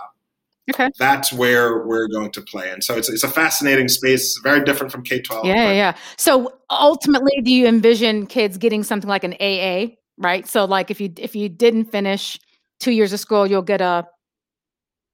Okay. 0.72 0.90
That's 0.98 1.34
where 1.34 1.86
we're 1.86 2.08
going 2.08 2.32
to 2.32 2.42
play. 2.42 2.72
And 2.72 2.84
so 2.84 2.96
it's, 2.96 3.10
it's 3.10 3.24
a 3.24 3.28
fascinating 3.28 3.90
space, 3.90 4.40
very 4.44 4.64
different 4.64 4.92
from 4.92 5.04
K 5.04 5.20
12. 5.20 5.46
Yeah, 5.46 5.72
yeah. 5.72 5.96
So 6.18 6.54
ultimately, 6.70 7.42
do 7.42 7.52
you 7.52 7.68
envision 7.68 8.28
kids 8.28 8.58
getting 8.58 8.84
something 8.84 9.10
like 9.10 9.26
an 9.26 9.34
AA 9.42 9.96
right? 10.18 10.48
So 10.48 10.66
like 10.66 10.92
if 10.92 11.00
you 11.02 11.12
if 11.18 11.36
you 11.36 11.50
didn't 11.50 11.86
finish 11.86 12.40
two 12.80 12.92
years 12.92 13.14
of 13.14 13.20
school, 13.20 13.48
you'll 13.48 13.62
get 13.62 13.82
a 13.82 14.06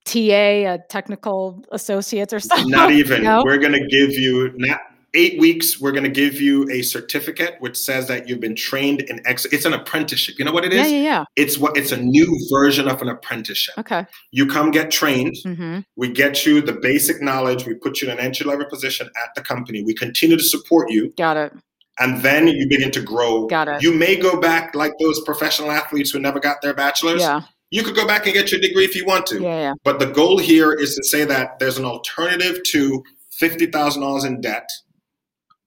TA, 0.06 0.74
a 0.74 0.80
technical 0.90 1.64
associate 1.72 2.34
or 2.34 2.40
something. 2.40 2.70
Not 2.70 2.92
even. 2.92 3.24
No? 3.24 3.44
We're 3.44 3.58
going 3.58 3.74
to 3.74 3.88
give 3.88 4.12
you 4.12 4.52
not 4.56 4.82
eight 5.14 5.40
weeks. 5.40 5.80
We're 5.80 5.92
going 5.92 6.04
to 6.04 6.10
give 6.10 6.42
you 6.42 6.70
a 6.70 6.82
certificate 6.82 7.56
which 7.60 7.78
says 7.78 8.08
that 8.08 8.28
you've 8.28 8.40
been 8.40 8.56
trained 8.56 9.02
in 9.02 9.26
X. 9.26 9.46
It's 9.46 9.66
an 9.66 9.74
apprenticeship. 9.74 10.36
You 10.40 10.46
know 10.46 10.52
what 10.52 10.66
it 10.66 10.74
is? 10.74 10.92
Yeah, 10.92 10.98
yeah, 10.98 11.04
yeah. 11.04 11.26
It's 11.36 11.58
what. 11.58 11.78
It's 11.78 11.92
a 11.92 11.98
new 11.98 12.38
version 12.52 12.88
of 12.88 13.02
an 13.02 13.10
apprenticeship. 13.10 13.78
Okay. 13.78 14.06
You 14.32 14.48
come 14.48 14.72
get 14.72 14.92
trained. 14.92 15.36
Mm-hmm. 15.46 15.80
We 15.96 16.12
get 16.12 16.46
you 16.46 16.62
the 16.62 16.74
basic 16.74 17.22
knowledge. 17.22 17.66
We 17.66 17.76
put 17.76 18.02
you 18.02 18.10
in 18.10 18.18
an 18.18 18.24
entry 18.24 18.46
level 18.46 18.66
position 18.66 19.08
at 19.08 19.36
the 19.36 19.42
company. 19.42 19.84
We 19.84 19.94
continue 19.94 20.38
to 20.38 20.44
support 20.44 20.90
you. 20.92 21.14
Got 21.18 21.38
it. 21.38 21.54
And 22.00 22.22
then 22.22 22.48
you 22.48 22.68
begin 22.70 22.92
to 22.92 23.02
grow. 23.02 23.48
Got 23.48 23.68
it. 23.68 23.82
You 23.82 23.94
may 23.94 24.16
go 24.16 24.40
back 24.40 24.74
like 24.74 24.94
those 25.00 25.20
professional 25.22 25.72
athletes 25.72 26.12
who 26.12 26.20
never 26.20 26.40
got 26.40 26.62
their 26.62 26.74
bachelor's. 26.74 27.22
Yeah 27.22 27.42
you 27.72 27.84
could 27.84 27.96
go 27.96 28.08
back 28.08 28.26
and 28.26 28.34
get 28.34 28.52
your 28.52 28.60
degree 28.60 28.86
if 28.86 28.96
you 28.96 29.06
want 29.06 29.26
to. 29.28 29.42
Yeah, 29.42 29.60
yeah. 29.60 29.74
But 29.84 30.00
the 30.00 30.08
goal 30.08 30.40
here 30.40 30.74
is 30.74 30.96
to 30.96 31.04
say 31.04 31.24
that 31.26 31.60
there's 31.60 31.78
an 31.78 31.86
alternative 31.86 32.62
to 32.72 33.04
fifty 33.32 33.68
thousand 33.68 34.02
dollars 34.02 34.24
in 34.24 34.42
debt 34.42 34.68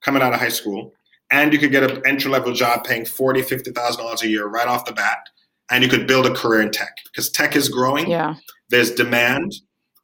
coming 0.03 0.23
out 0.23 0.33
of 0.33 0.41
high 0.41 0.49
school, 0.49 0.93
and 1.31 1.53
you 1.53 1.59
could 1.59 1.71
get 1.71 1.89
an 1.91 2.03
entry 2.07 2.31
level 2.31 2.53
job 2.53 2.85
paying 2.85 3.05
forty, 3.05 3.43
fifty 3.43 3.71
thousand 3.71 4.05
dollars 4.05 4.23
a 4.23 4.29
year 4.29 4.47
right 4.47 4.69
off 4.69 4.85
the 4.85 4.93
bat, 4.93 5.29
and 5.71 5.83
you 5.83 5.91
could 5.91 6.07
build 6.07 6.27
a 6.27 6.35
career 6.35 6.63
in 6.63 6.71
tech 6.71 6.97
because 7.05 7.31
tech 7.31 7.57
is 7.57 7.69
growing. 7.69 8.11
Yeah. 8.11 8.35
There's 8.69 8.91
demand, 8.93 9.55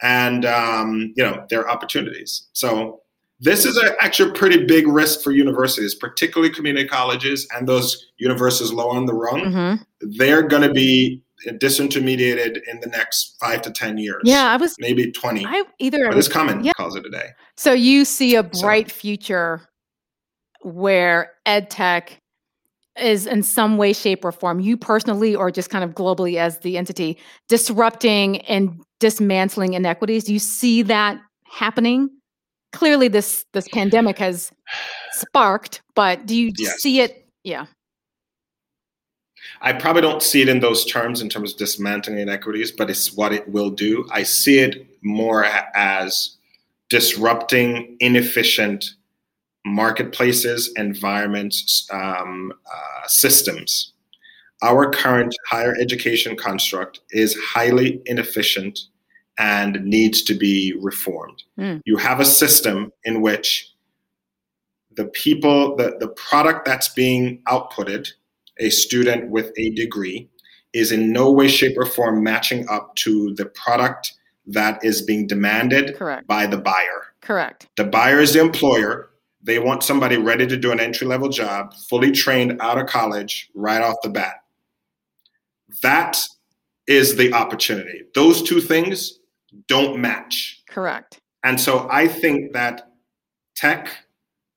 and 0.02 0.44
um, 0.44 1.12
you 1.16 1.22
know 1.22 1.44
there 1.50 1.60
are 1.60 1.70
opportunities. 1.70 2.48
So 2.52 3.02
this 3.40 3.64
is 3.64 3.76
a, 3.76 3.94
actually 4.02 4.30
a 4.30 4.34
pretty 4.34 4.64
big 4.64 4.88
risk 4.88 5.22
for 5.22 5.30
universities, 5.30 5.94
particularly 5.94 6.52
community 6.52 6.88
colleges 6.88 7.46
and 7.54 7.68
those 7.68 8.06
universities 8.18 8.72
low 8.72 8.90
on 8.90 9.06
the 9.06 9.14
rung. 9.14 9.40
Mm-hmm. 9.40 9.82
They're 10.16 10.42
going 10.42 10.62
to 10.62 10.72
be 10.72 11.22
disintermediated 11.46 12.58
in 12.66 12.80
the 12.80 12.88
next 12.88 13.36
five 13.40 13.62
to 13.62 13.70
ten 13.70 13.96
years. 13.96 14.22
Yeah, 14.24 14.50
I 14.50 14.56
was 14.56 14.74
maybe 14.78 15.10
twenty. 15.12 15.46
I 15.46 15.64
either 15.78 16.08
but 16.08 16.18
it's 16.18 16.28
coming. 16.28 16.64
Yeah. 16.64 16.72
calls 16.72 16.96
it 16.96 17.06
a 17.06 17.10
day. 17.10 17.30
So 17.56 17.72
you 17.72 18.04
see 18.04 18.34
a 18.34 18.42
bright 18.42 18.90
so. 18.90 18.96
future 18.96 19.68
where 20.68 21.32
ed 21.46 21.70
tech 21.70 22.20
is 23.00 23.26
in 23.26 23.42
some 23.42 23.76
way, 23.76 23.92
shape, 23.92 24.24
or 24.24 24.32
form, 24.32 24.60
you 24.60 24.76
personally 24.76 25.34
or 25.34 25.50
just 25.50 25.70
kind 25.70 25.84
of 25.84 25.94
globally 25.94 26.36
as 26.36 26.58
the 26.58 26.76
entity, 26.76 27.16
disrupting 27.48 28.38
and 28.42 28.80
dismantling 29.00 29.74
inequities. 29.74 30.24
Do 30.24 30.32
you 30.32 30.38
see 30.38 30.82
that 30.82 31.20
happening? 31.44 32.10
Clearly, 32.72 33.08
this 33.08 33.44
this 33.52 33.68
pandemic 33.68 34.18
has 34.18 34.50
sparked, 35.12 35.80
but 35.94 36.26
do 36.26 36.36
you 36.36 36.52
yes. 36.58 36.80
see 36.80 37.00
it? 37.00 37.26
Yeah. 37.44 37.66
I 39.60 39.72
probably 39.72 40.02
don't 40.02 40.22
see 40.22 40.42
it 40.42 40.48
in 40.48 40.60
those 40.60 40.84
terms 40.84 41.20
in 41.20 41.28
terms 41.28 41.52
of 41.52 41.58
dismantling 41.58 42.18
inequities, 42.18 42.70
but 42.70 42.90
it's 42.90 43.16
what 43.16 43.32
it 43.32 43.48
will 43.48 43.70
do. 43.70 44.06
I 44.12 44.22
see 44.22 44.58
it 44.58 44.86
more 45.02 45.44
as 45.74 46.36
disrupting 46.90 47.96
inefficient 48.00 48.94
marketplaces, 49.68 50.72
environments, 50.76 51.88
um, 51.92 52.52
uh, 52.66 53.06
systems. 53.06 53.92
Our 54.62 54.90
current 54.90 55.34
higher 55.48 55.76
education 55.80 56.36
construct 56.36 57.00
is 57.10 57.36
highly 57.36 58.02
inefficient 58.06 58.80
and 59.38 59.84
needs 59.84 60.22
to 60.22 60.34
be 60.34 60.74
reformed. 60.80 61.44
Mm. 61.58 61.80
You 61.84 61.96
have 61.96 62.18
a 62.18 62.24
system 62.24 62.92
in 63.04 63.20
which 63.20 63.72
the 64.96 65.04
people, 65.06 65.76
the, 65.76 65.96
the 66.00 66.08
product 66.08 66.64
that's 66.64 66.88
being 66.88 67.40
outputted 67.46 68.08
a 68.58 68.70
student 68.70 69.30
with 69.30 69.52
a 69.56 69.70
degree 69.70 70.28
is 70.72 70.90
in 70.90 71.12
no 71.12 71.30
way, 71.30 71.48
shape, 71.48 71.78
or 71.78 71.86
form 71.86 72.22
matching 72.22 72.68
up 72.68 72.94
to 72.96 73.32
the 73.34 73.46
product 73.46 74.14
that 74.46 74.82
is 74.84 75.02
being 75.02 75.26
demanded 75.26 75.96
Correct. 75.96 76.26
by 76.26 76.46
the 76.46 76.58
buyer. 76.58 77.14
Correct. 77.20 77.68
The 77.76 77.84
buyer 77.84 78.20
is 78.20 78.32
the 78.32 78.40
employer. 78.40 79.10
They 79.42 79.58
want 79.58 79.82
somebody 79.82 80.16
ready 80.16 80.46
to 80.46 80.56
do 80.56 80.72
an 80.72 80.80
entry 80.80 81.06
level 81.06 81.28
job, 81.28 81.74
fully 81.88 82.10
trained 82.10 82.60
out 82.60 82.78
of 82.78 82.86
college 82.86 83.50
right 83.54 83.82
off 83.82 83.96
the 84.02 84.10
bat. 84.10 84.42
That 85.82 86.20
is 86.86 87.16
the 87.16 87.32
opportunity. 87.32 88.02
Those 88.14 88.42
two 88.42 88.60
things 88.60 89.20
don't 89.66 90.00
match. 90.00 90.62
Correct. 90.68 91.20
And 91.44 91.60
so 91.60 91.86
I 91.90 92.08
think 92.08 92.52
that 92.52 92.90
tech 93.54 93.88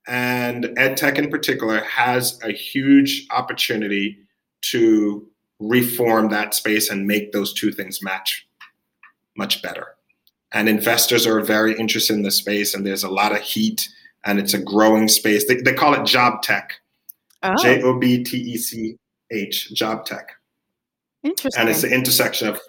and 0.08 0.66
EdTech 0.66 1.18
in 1.18 1.30
particular 1.30 1.82
has 1.84 2.40
a 2.44 2.52
huge 2.52 3.28
opportunity 3.30 4.18
to 4.62 5.28
reform 5.60 6.30
that 6.30 6.56
space 6.56 6.90
and 6.90 7.06
make 7.06 7.32
those 7.32 7.54
two 7.54 7.72
things 7.72 8.02
match 8.02 8.48
much 9.38 9.62
better. 9.62 9.96
And 10.54 10.68
investors 10.68 11.28
are 11.28 11.40
very 11.42 11.78
interested 11.78 12.14
in 12.14 12.24
the 12.24 12.32
space, 12.32 12.74
and 12.74 12.86
there's 12.86 13.04
a 13.04 13.10
lot 13.10 13.32
of 13.32 13.42
heat, 13.42 13.88
and 14.26 14.40
it's 14.40 14.54
a 14.54 14.60
growing 14.60 15.08
space. 15.08 15.48
They, 15.48 15.56
they 15.56 15.74
call 15.74 15.94
it 15.94 16.06
job 16.06 16.42
tech, 16.42 16.74
oh. 17.44 17.56
J 17.62 17.82
O 17.82 17.98
B 17.98 18.24
T 18.24 18.38
E 18.38 18.58
C 18.58 18.98
H, 19.32 19.74
job 19.74 20.06
tech. 20.06 20.30
Interesting. 21.24 21.60
And 21.60 21.70
it's 21.70 21.82
the 21.82 21.94
intersection 21.94 22.48
of 22.48 22.60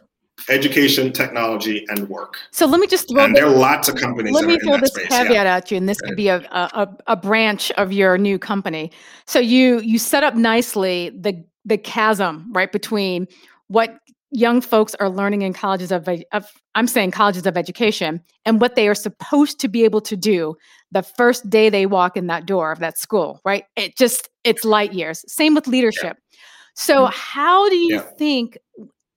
education, 0.49 1.13
technology, 1.13 1.85
and 1.89 2.09
work. 2.09 2.37
So 2.51 2.67
let 2.67 2.81
me 2.81 2.87
just 2.87 3.09
throw. 3.09 3.25
And 3.25 3.35
there 3.35 3.47
are 3.47 3.51
lots 3.51 3.89
of 3.89 3.97
companies. 3.97 4.33
Let 4.33 4.45
me 4.45 4.59
throw 4.59 4.79
this 4.79 4.91
space. 4.91 5.09
caveat 5.09 5.47
yeah. 5.47 5.57
at 5.57 5.71
you, 5.71 5.77
and 5.77 5.89
this 5.89 6.01
could 6.01 6.17
be 6.17 6.29
a, 6.29 6.39
a 6.51 6.89
a 7.07 7.17
branch 7.17 7.71
of 7.73 7.93
your 7.93 8.19
new 8.19 8.39
company. 8.39 8.91
So 9.27 9.39
you 9.39 9.81
you 9.81 9.99
set 9.99 10.25
up 10.25 10.35
nicely 10.35 11.11
the 11.11 11.43
the 11.65 11.79
chasm 11.79 12.51
right 12.53 12.73
between 12.73 13.27
what 13.69 13.99
young 14.33 14.61
folks 14.61 14.95
are 14.97 15.09
learning 15.09 15.43
in 15.43 15.53
colleges 15.53 15.93
of, 15.93 16.09
of 16.33 16.47
I'm 16.75 16.87
saying 16.87 17.13
colleges 17.13 17.47
of 17.47 17.57
education 17.57 18.21
and 18.45 18.61
what 18.61 18.75
they 18.75 18.89
are 18.89 18.95
supposed 18.95 19.61
to 19.61 19.69
be 19.69 19.85
able 19.85 20.01
to 20.03 20.17
do 20.17 20.57
the 20.91 21.03
first 21.03 21.49
day 21.49 21.69
they 21.69 21.87
walk 21.87 22.17
in 22.17 22.27
that 22.27 22.47
door 22.47 22.73
of 22.73 22.81
that 22.81 22.99
school. 22.99 23.41
Right? 23.45 23.65
It 23.77 23.97
just 23.97 24.29
it's 24.45 24.65
light 24.65 24.93
years. 24.93 25.25
Same 25.29 25.55
with 25.55 25.67
leadership. 25.67 26.17
Yeah. 26.31 26.39
So, 26.75 27.05
mm-hmm. 27.05 27.13
how 27.15 27.69
do 27.69 27.77
you 27.77 27.97
yeah. 27.97 28.01
think 28.19 28.59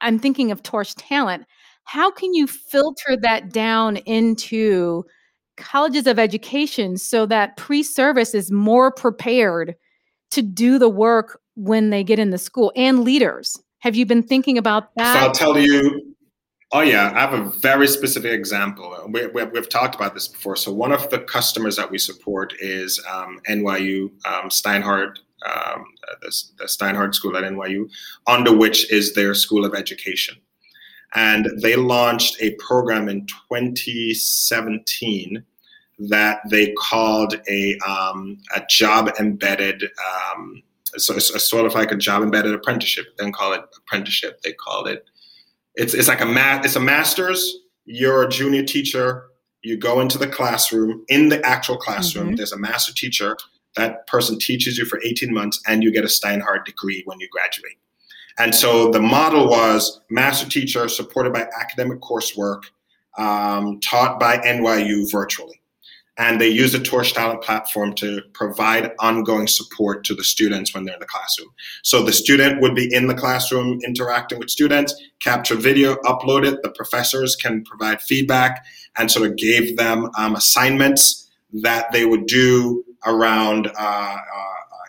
I'm 0.01 0.19
thinking 0.19 0.51
of 0.51 0.61
TORSH 0.61 0.95
Talent. 0.95 1.45
How 1.85 2.11
can 2.11 2.33
you 2.33 2.47
filter 2.47 3.17
that 3.21 3.51
down 3.51 3.97
into 3.97 5.03
colleges 5.57 6.07
of 6.07 6.19
education 6.19 6.97
so 6.97 7.25
that 7.27 7.57
pre-service 7.57 8.33
is 8.33 8.51
more 8.51 8.91
prepared 8.91 9.75
to 10.31 10.41
do 10.41 10.77
the 10.77 10.89
work 10.89 11.39
when 11.55 11.89
they 11.89 12.03
get 12.03 12.19
in 12.19 12.31
the 12.31 12.37
school 12.37 12.71
and 12.75 13.03
leaders? 13.03 13.57
Have 13.85 13.95
you 13.95 14.05
been 14.05 14.23
thinking 14.23 14.57
about 14.57 14.93
that? 14.95 15.13
So 15.13 15.19
I'll 15.19 15.31
tell 15.31 15.57
you. 15.57 16.13
Oh 16.73 16.81
yeah, 16.81 17.13
I 17.15 17.19
have 17.19 17.33
a 17.33 17.49
very 17.59 17.87
specific 17.87 18.33
example. 18.33 18.93
We, 19.07 19.27
we, 19.27 19.41
have 19.41 19.69
talked 19.69 19.95
about 19.95 20.13
this 20.13 20.27
before. 20.27 20.57
So 20.57 20.73
one 20.73 20.91
of 20.91 21.09
the 21.11 21.19
customers 21.19 21.77
that 21.77 21.89
we 21.89 21.99
support 21.99 22.53
is 22.59 23.01
um, 23.09 23.39
NYU 23.47 24.09
um, 24.25 24.49
Steinhardt 24.49 25.19
um, 25.45 25.85
the, 26.21 26.33
the 26.57 26.65
Steinhardt 26.65 27.13
School 27.13 27.37
at 27.37 27.43
NYU, 27.43 27.89
under 28.27 28.55
which 28.55 28.91
is 28.91 29.13
their 29.13 29.33
School 29.33 29.65
of 29.65 29.75
Education. 29.75 30.35
And 31.13 31.47
they 31.61 31.75
launched 31.75 32.37
a 32.41 32.55
program 32.55 33.07
in 33.07 33.27
2017 33.27 35.43
that 36.09 36.39
they 36.49 36.73
called 36.73 37.39
a, 37.47 37.77
um, 37.87 38.37
a 38.55 38.63
job 38.69 39.11
embedded, 39.19 39.83
um, 39.83 40.63
it's, 40.95 41.09
it's 41.09 41.49
sort 41.49 41.65
of 41.65 41.73
like 41.73 41.91
a 41.91 41.95
job 41.95 42.23
embedded 42.23 42.53
apprenticeship. 42.53 43.05
Then 43.17 43.31
call 43.31 43.53
it 43.53 43.61
apprenticeship. 43.77 44.41
They 44.43 44.53
call 44.53 44.85
it, 44.85 45.05
it's, 45.75 45.93
it's 45.93 46.07
like 46.07 46.21
a 46.21 46.25
math, 46.25 46.65
it's 46.65 46.75
a 46.75 46.79
master's. 46.79 47.59
You're 47.85 48.23
a 48.23 48.29
junior 48.29 48.63
teacher. 48.63 49.27
You 49.61 49.77
go 49.77 49.99
into 49.99 50.17
the 50.17 50.27
classroom. 50.27 51.03
In 51.07 51.29
the 51.29 51.45
actual 51.45 51.77
classroom, 51.77 52.27
mm-hmm. 52.27 52.35
there's 52.35 52.51
a 52.51 52.57
master 52.57 52.93
teacher 52.93 53.37
that 53.75 54.07
person 54.07 54.39
teaches 54.39 54.77
you 54.77 54.85
for 54.85 54.99
18 55.03 55.33
months 55.33 55.61
and 55.67 55.83
you 55.83 55.91
get 55.91 56.03
a 56.03 56.07
Steinhardt 56.07 56.65
degree 56.65 57.03
when 57.05 57.19
you 57.19 57.27
graduate. 57.29 57.77
And 58.37 58.53
so 58.53 58.91
the 58.91 59.01
model 59.01 59.47
was 59.47 60.01
master 60.09 60.49
teacher 60.49 60.87
supported 60.89 61.33
by 61.33 61.47
academic 61.59 62.01
coursework 62.01 62.63
um, 63.17 63.79
taught 63.79 64.19
by 64.19 64.37
NYU 64.37 65.09
virtually. 65.11 65.61
And 66.17 66.39
they 66.39 66.47
use 66.47 66.71
the 66.71 66.79
TORSH 66.79 67.13
Talent 67.13 67.41
platform 67.41 67.93
to 67.95 68.21
provide 68.33 68.91
ongoing 68.99 69.47
support 69.47 70.05
to 70.05 70.15
the 70.15 70.23
students 70.23 70.73
when 70.73 70.85
they're 70.85 70.93
in 70.93 70.99
the 70.99 71.05
classroom. 71.05 71.49
So 71.83 72.03
the 72.03 72.13
student 72.13 72.61
would 72.61 72.73
be 72.73 72.93
in 72.93 73.07
the 73.07 73.13
classroom 73.13 73.79
interacting 73.85 74.39
with 74.39 74.49
students, 74.49 74.95
capture 75.19 75.55
video, 75.55 75.95
upload 76.03 76.45
it. 76.45 76.61
The 76.63 76.71
professors 76.71 77.35
can 77.35 77.65
provide 77.65 78.01
feedback 78.01 78.65
and 78.97 79.11
sort 79.11 79.29
of 79.29 79.35
gave 79.35 79.75
them 79.75 80.09
um, 80.17 80.35
assignments 80.35 81.29
that 81.51 81.91
they 81.91 82.05
would 82.05 82.27
do 82.27 82.83
around 83.05 83.67
uh, 83.67 83.71
uh, 83.77 84.17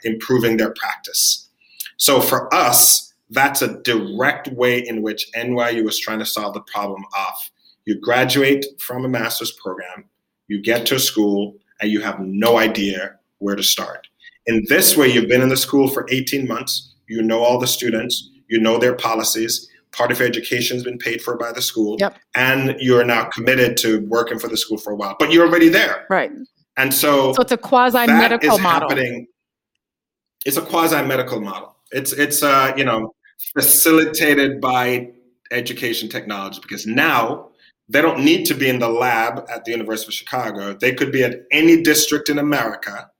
improving 0.05 0.57
their 0.57 0.73
practice. 0.75 1.49
So 1.97 2.21
for 2.21 2.53
us, 2.55 3.15
that's 3.31 3.63
a 3.63 3.81
direct 3.83 4.49
way 4.49 4.79
in 4.79 5.03
which 5.03 5.27
NYU 5.37 5.85
was 5.85 5.99
trying 5.99 6.21
to 6.21 6.27
solve 6.27 6.55
the 6.55 6.61
problem 6.61 7.05
of 7.19 7.35
you 7.85 7.99
graduate 8.01 8.65
from 8.81 9.05
a 9.05 9.09
master's 9.09 9.53
program, 9.53 10.05
you 10.49 10.63
get 10.63 10.87
to 10.87 10.97
a 10.97 11.01
school, 11.01 11.57
and 11.81 11.91
you 11.91 12.01
have 12.01 12.21
no 12.21 12.59
idea 12.59 13.17
where 13.39 13.57
to 13.57 13.63
start. 13.63 14.07
In 14.47 14.65
this 14.69 14.97
way, 14.97 15.09
you've 15.09 15.29
been 15.29 15.43
in 15.43 15.49
the 15.49 15.57
school 15.57 15.89
for 15.89 16.07
18 16.11 16.47
months, 16.47 16.95
you 17.09 17.23
know 17.23 17.43
all 17.43 17.59
the 17.59 17.67
students, 17.67 18.31
you 18.49 18.61
know 18.61 18.79
their 18.79 18.95
policies. 18.95 19.69
Part 19.93 20.13
of 20.13 20.19
your 20.19 20.29
education 20.29 20.77
has 20.77 20.85
been 20.85 20.99
paid 20.99 21.23
for 21.23 21.37
by 21.37 21.53
the 21.53 21.63
school, 21.63 21.97
yep. 21.99 22.17
and 22.35 22.77
you're 22.79 23.05
now 23.05 23.25
committed 23.25 23.77
to 23.79 24.07
working 24.09 24.39
for 24.39 24.49
the 24.49 24.57
school 24.57 24.77
for 24.79 24.93
a 24.93 24.97
while. 24.97 25.17
But 25.19 25.33
you're 25.33 25.47
already 25.47 25.69
there, 25.69 26.07
right? 26.11 26.31
And 26.77 26.93
so, 26.93 27.33
so 27.33 27.41
it's 27.41 27.53
a 27.53 27.57
quasi 27.57 28.07
medical 28.07 28.59
model. 28.59 28.91
Happening. 28.91 29.27
It's 30.45 30.59
a 30.59 30.63
quasi 30.63 31.03
medical 31.03 31.41
model. 31.41 31.77
It's 31.93 32.13
it's 32.13 32.43
uh, 32.43 32.75
you 32.77 32.85
know 32.85 33.15
facilitated 33.55 34.61
by 34.61 35.11
education 35.51 36.09
technology 36.09 36.61
because 36.61 36.87
now 36.87 37.49
they 37.89 38.03
don't 38.03 38.25
need 38.25 38.47
to 38.47 38.55
be 38.55 38.69
in 38.69 38.79
the 38.79 38.89
lab 38.89 39.47
at 39.49 39.65
the 39.65 39.71
University 39.71 40.09
of 40.09 40.15
Chicago. 40.15 40.75
They 40.75 40.93
could 40.93 41.13
be 41.13 41.23
at 41.23 41.43
any 41.53 41.83
district 41.83 42.29
in 42.29 42.39
America 42.39 43.11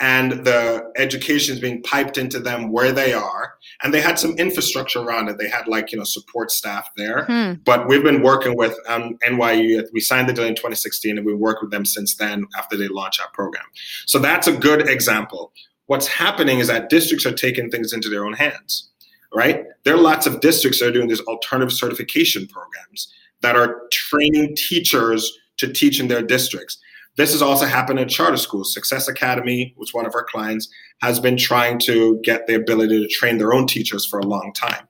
and 0.00 0.32
the 0.44 0.92
education 0.96 1.54
is 1.54 1.60
being 1.60 1.82
piped 1.82 2.18
into 2.18 2.40
them 2.40 2.72
where 2.72 2.90
they 2.90 3.12
are. 3.12 3.54
And 3.82 3.94
they 3.94 4.00
had 4.00 4.18
some 4.18 4.32
infrastructure 4.32 5.00
around 5.00 5.28
it. 5.28 5.38
They 5.38 5.48
had 5.48 5.68
like 5.68 5.92
you 5.92 5.98
know 5.98 6.04
support 6.04 6.50
staff 6.50 6.90
there. 6.96 7.24
Hmm. 7.24 7.54
but 7.64 7.88
we've 7.88 8.02
been 8.02 8.22
working 8.22 8.56
with 8.56 8.76
um, 8.88 9.16
nyu 9.24 9.84
we 9.92 10.00
signed 10.00 10.28
the 10.28 10.32
deal 10.32 10.44
in 10.44 10.54
2016 10.54 11.16
and 11.16 11.26
we 11.26 11.34
worked 11.34 11.62
with 11.62 11.70
them 11.70 11.84
since 11.84 12.16
then 12.16 12.46
after 12.58 12.76
they 12.76 12.88
launched 12.88 13.20
our 13.20 13.30
program. 13.32 13.64
So 14.06 14.18
that's 14.18 14.46
a 14.46 14.56
good 14.56 14.88
example. 14.88 15.52
What's 15.86 16.06
happening 16.06 16.58
is 16.58 16.66
that 16.68 16.88
districts 16.88 17.26
are 17.26 17.32
taking 17.32 17.70
things 17.70 17.92
into 17.92 18.08
their 18.08 18.24
own 18.24 18.34
hands 18.34 18.90
right? 19.36 19.64
There 19.82 19.92
are 19.92 20.00
lots 20.00 20.28
of 20.28 20.40
districts 20.40 20.78
that 20.78 20.86
are 20.86 20.92
doing 20.92 21.08
these 21.08 21.20
alternative 21.22 21.72
certification 21.72 22.46
programs 22.46 23.12
that 23.44 23.56
are 23.56 23.82
training 23.92 24.56
teachers 24.56 25.32
to 25.58 25.72
teach 25.72 26.00
in 26.00 26.08
their 26.08 26.22
districts 26.22 26.78
this 27.16 27.32
has 27.32 27.42
also 27.42 27.66
happened 27.66 28.00
in 28.00 28.08
charter 28.08 28.36
schools. 28.36 28.74
Success 28.74 29.06
Academy, 29.06 29.72
which 29.76 29.94
one 29.94 30.06
of 30.06 30.14
our 30.14 30.24
clients, 30.24 30.68
has 31.00 31.20
been 31.20 31.36
trying 31.36 31.78
to 31.80 32.20
get 32.24 32.46
the 32.46 32.54
ability 32.54 33.00
to 33.00 33.08
train 33.08 33.38
their 33.38 33.52
own 33.52 33.66
teachers 33.66 34.04
for 34.04 34.18
a 34.18 34.26
long 34.26 34.52
time. 34.54 34.88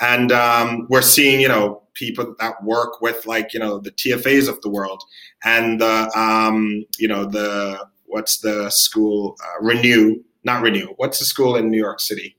And 0.00 0.32
um, 0.32 0.86
we're 0.88 1.02
seeing, 1.02 1.40
you 1.40 1.48
know, 1.48 1.82
people 1.94 2.34
that 2.38 2.62
work 2.62 3.00
with 3.00 3.26
like, 3.26 3.52
you 3.52 3.60
know, 3.60 3.78
the 3.78 3.90
TFAs 3.90 4.48
of 4.48 4.60
the 4.60 4.70
world 4.70 5.02
and 5.44 5.80
the, 5.80 6.10
um, 6.18 6.84
you 6.98 7.08
know, 7.08 7.24
the, 7.24 7.86
what's 8.04 8.40
the 8.40 8.70
school, 8.70 9.36
uh, 9.42 9.62
Renew, 9.64 10.22
not 10.44 10.62
Renew, 10.62 10.88
what's 10.96 11.18
the 11.18 11.24
school 11.24 11.56
in 11.56 11.70
New 11.70 11.78
York 11.78 12.00
City? 12.00 12.36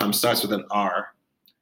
Um, 0.00 0.12
starts 0.12 0.42
with 0.42 0.52
an 0.52 0.64
R. 0.70 1.08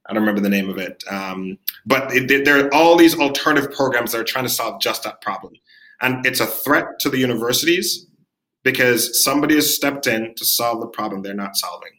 I 0.07 0.13
don't 0.13 0.23
remember 0.23 0.41
the 0.41 0.51
name 0.51 0.69
of 0.69 0.79
it. 0.79 1.03
Um, 1.11 1.59
but 1.87 2.15
it, 2.15 2.45
there 2.45 2.67
are 2.67 2.75
all 2.75 2.97
these 2.97 3.19
alternative 3.19 3.73
programs 3.73 4.13
that 4.13 4.21
are 4.21 4.25
trying 4.25 4.45
to 4.45 4.51
solve 4.51 4.81
just 4.81 5.03
that 5.05 5.21
problem. 5.21 5.55
And 6.01 6.25
it's 6.27 6.41
a 6.41 6.47
threat 6.47 6.99
to 7.01 7.11
the 7.11 7.19
universities 7.19 8.07
because 8.63 9.23
somebody 9.23 9.55
has 9.55 9.75
stepped 9.75 10.07
in 10.07 10.35
to 10.35 10.45
solve 10.45 10.81
the 10.81 10.87
problem 10.89 11.23
they're 11.23 11.35
not 11.35 11.57
solving, 11.57 11.93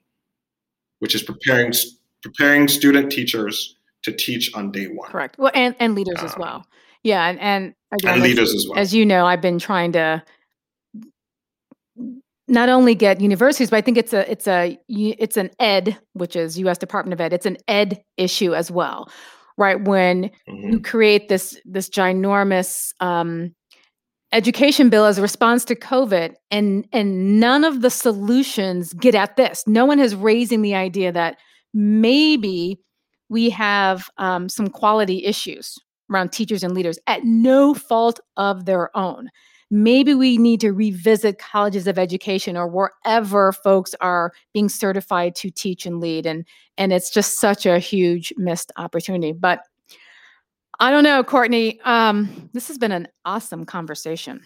which 0.99 1.15
is 1.15 1.23
preparing 1.23 1.73
preparing 2.21 2.67
student 2.67 3.11
teachers 3.11 3.75
to 4.03 4.11
teach 4.11 4.53
on 4.55 4.71
day 4.71 4.87
one. 4.87 5.09
Correct. 5.09 5.37
Well, 5.37 5.51
and, 5.53 5.75
and 5.79 5.95
leaders 5.95 6.19
um, 6.19 6.25
as 6.25 6.37
well. 6.37 6.65
Yeah, 7.03 7.27
and 7.27 7.39
and, 7.39 7.75
again, 7.93 8.13
and 8.15 8.23
leaders 8.23 8.49
as, 8.49 8.55
as 8.55 8.67
well. 8.69 8.79
As 8.79 8.93
you 8.93 9.05
know, 9.05 9.25
I've 9.25 9.41
been 9.41 9.59
trying 9.59 9.91
to 9.93 10.23
not 12.47 12.69
only 12.69 12.93
get 12.95 13.21
universities, 13.21 13.69
but 13.69 13.77
I 13.77 13.81
think 13.81 13.97
it's 13.97 14.13
a 14.13 14.29
it's 14.29 14.47
a 14.47 14.77
it's 14.87 15.37
an 15.37 15.49
ed, 15.59 15.97
which 16.13 16.35
is 16.35 16.59
U.S. 16.59 16.77
Department 16.77 17.13
of 17.13 17.21
Ed. 17.21 17.33
It's 17.33 17.45
an 17.45 17.57
ed 17.67 18.03
issue 18.17 18.53
as 18.53 18.69
well, 18.69 19.09
right? 19.57 19.81
When 19.81 20.25
mm-hmm. 20.25 20.69
you 20.69 20.79
create 20.79 21.27
this 21.27 21.59
this 21.65 21.89
ginormous 21.89 22.93
um, 22.99 23.55
education 24.31 24.89
bill 24.89 25.05
as 25.05 25.17
a 25.17 25.21
response 25.21 25.65
to 25.65 25.75
COVID, 25.75 26.35
and 26.51 26.87
and 26.91 27.39
none 27.39 27.63
of 27.63 27.81
the 27.81 27.89
solutions 27.89 28.93
get 28.93 29.15
at 29.15 29.37
this. 29.37 29.63
No 29.65 29.85
one 29.85 29.99
is 29.99 30.15
raising 30.15 30.61
the 30.61 30.75
idea 30.75 31.11
that 31.11 31.37
maybe 31.73 32.79
we 33.29 33.49
have 33.49 34.09
um, 34.17 34.49
some 34.49 34.67
quality 34.67 35.25
issues 35.25 35.77
around 36.11 36.31
teachers 36.31 36.63
and 36.63 36.75
leaders 36.75 36.99
at 37.07 37.23
no 37.23 37.73
fault 37.73 38.19
of 38.37 38.65
their 38.65 38.95
own. 38.95 39.29
Maybe 39.71 40.13
we 40.13 40.37
need 40.37 40.61
to 40.61 40.71
revisit 40.71 41.39
colleges 41.39 41.87
of 41.87 41.97
education 41.97 42.55
or 42.55 42.67
wherever 42.67 43.51
folks 43.51 43.95
are 43.99 44.31
being 44.53 44.69
certified 44.69 45.35
to 45.37 45.49
teach 45.49 45.85
and 45.85 45.99
lead. 45.99 46.25
And, 46.25 46.45
and 46.77 46.93
it's 46.93 47.09
just 47.09 47.39
such 47.39 47.65
a 47.65 47.79
huge 47.79 48.31
missed 48.37 48.71
opportunity. 48.77 49.31
But 49.31 49.61
I 50.79 50.91
don't 50.91 51.03
know, 51.03 51.23
Courtney. 51.23 51.79
Um, 51.81 52.49
this 52.53 52.67
has 52.67 52.77
been 52.77 52.91
an 52.91 53.07
awesome 53.23 53.65
conversation. 53.65 54.41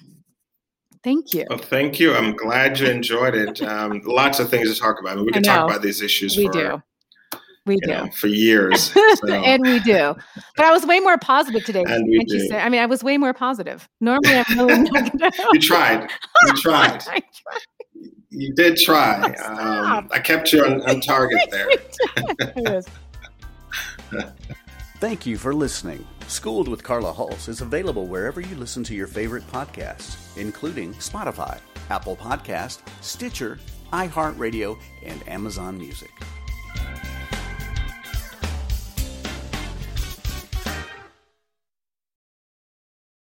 Thank 1.04 1.34
you. 1.34 1.46
Well, 1.50 1.60
thank 1.60 2.00
you. 2.00 2.14
I'm 2.14 2.36
glad 2.36 2.80
you 2.80 2.88
enjoyed 2.88 3.36
it. 3.36 3.62
Um, 3.70 4.02
lots 4.06 4.40
of 4.40 4.50
things 4.50 4.74
to 4.74 4.80
talk 4.80 5.00
about. 5.00 5.14
I 5.14 5.16
mean, 5.18 5.26
we 5.26 5.32
can 5.32 5.44
talk 5.44 5.70
about 5.70 5.82
these 5.82 6.02
issues. 6.02 6.36
We 6.36 6.48
for, 6.48 6.52
do. 6.52 6.84
We 7.66 7.78
do 7.78 7.88
know, 7.88 8.08
for 8.12 8.28
years, 8.28 8.92
so. 9.26 9.34
and 9.34 9.62
we 9.64 9.80
do. 9.80 10.16
But 10.56 10.66
I 10.66 10.72
was 10.72 10.86
way 10.86 11.00
more 11.00 11.18
positive 11.18 11.64
today. 11.66 11.84
And 11.86 12.08
we 12.08 12.24
do. 12.26 12.48
Say? 12.48 12.60
I 12.60 12.70
mean, 12.70 12.82
I 12.82 12.86
was 12.86 13.04
way 13.04 13.18
more 13.18 13.34
positive. 13.34 13.88
Normally, 14.02 14.44
I'm 14.48 14.58
really 14.58 14.90
negative. 14.92 15.34
you 15.54 15.60
tried. 15.60 16.10
You 16.46 16.54
tried. 16.56 17.04
I 17.08 17.20
tried. 17.20 17.62
You 18.32 18.54
did 18.54 18.78
try. 18.78 19.34
Um, 19.46 20.08
I 20.12 20.20
kept 20.20 20.54
you 20.54 20.64
on, 20.64 20.82
on 20.90 21.02
target 21.02 21.40
there. 21.52 21.68
Thank 25.00 25.26
you 25.26 25.38
for 25.38 25.54
listening. 25.54 26.06
Schooled 26.28 26.68
with 26.68 26.84
Carla 26.84 27.12
Hulse 27.14 27.50
is 27.50 27.62
available 27.62 28.06
wherever 28.06 28.40
you 28.40 28.56
listen 28.56 28.84
to 28.84 28.94
your 28.94 29.08
favorite 29.08 29.48
podcasts, 29.48 30.38
including 30.38 30.94
Spotify, 30.96 31.60
Apple 31.90 32.16
Podcast, 32.16 32.82
Stitcher, 33.02 33.60
iHeartRadio, 33.92 34.80
and 35.04 35.28
Amazon 35.28 35.78
Music. 35.78 36.12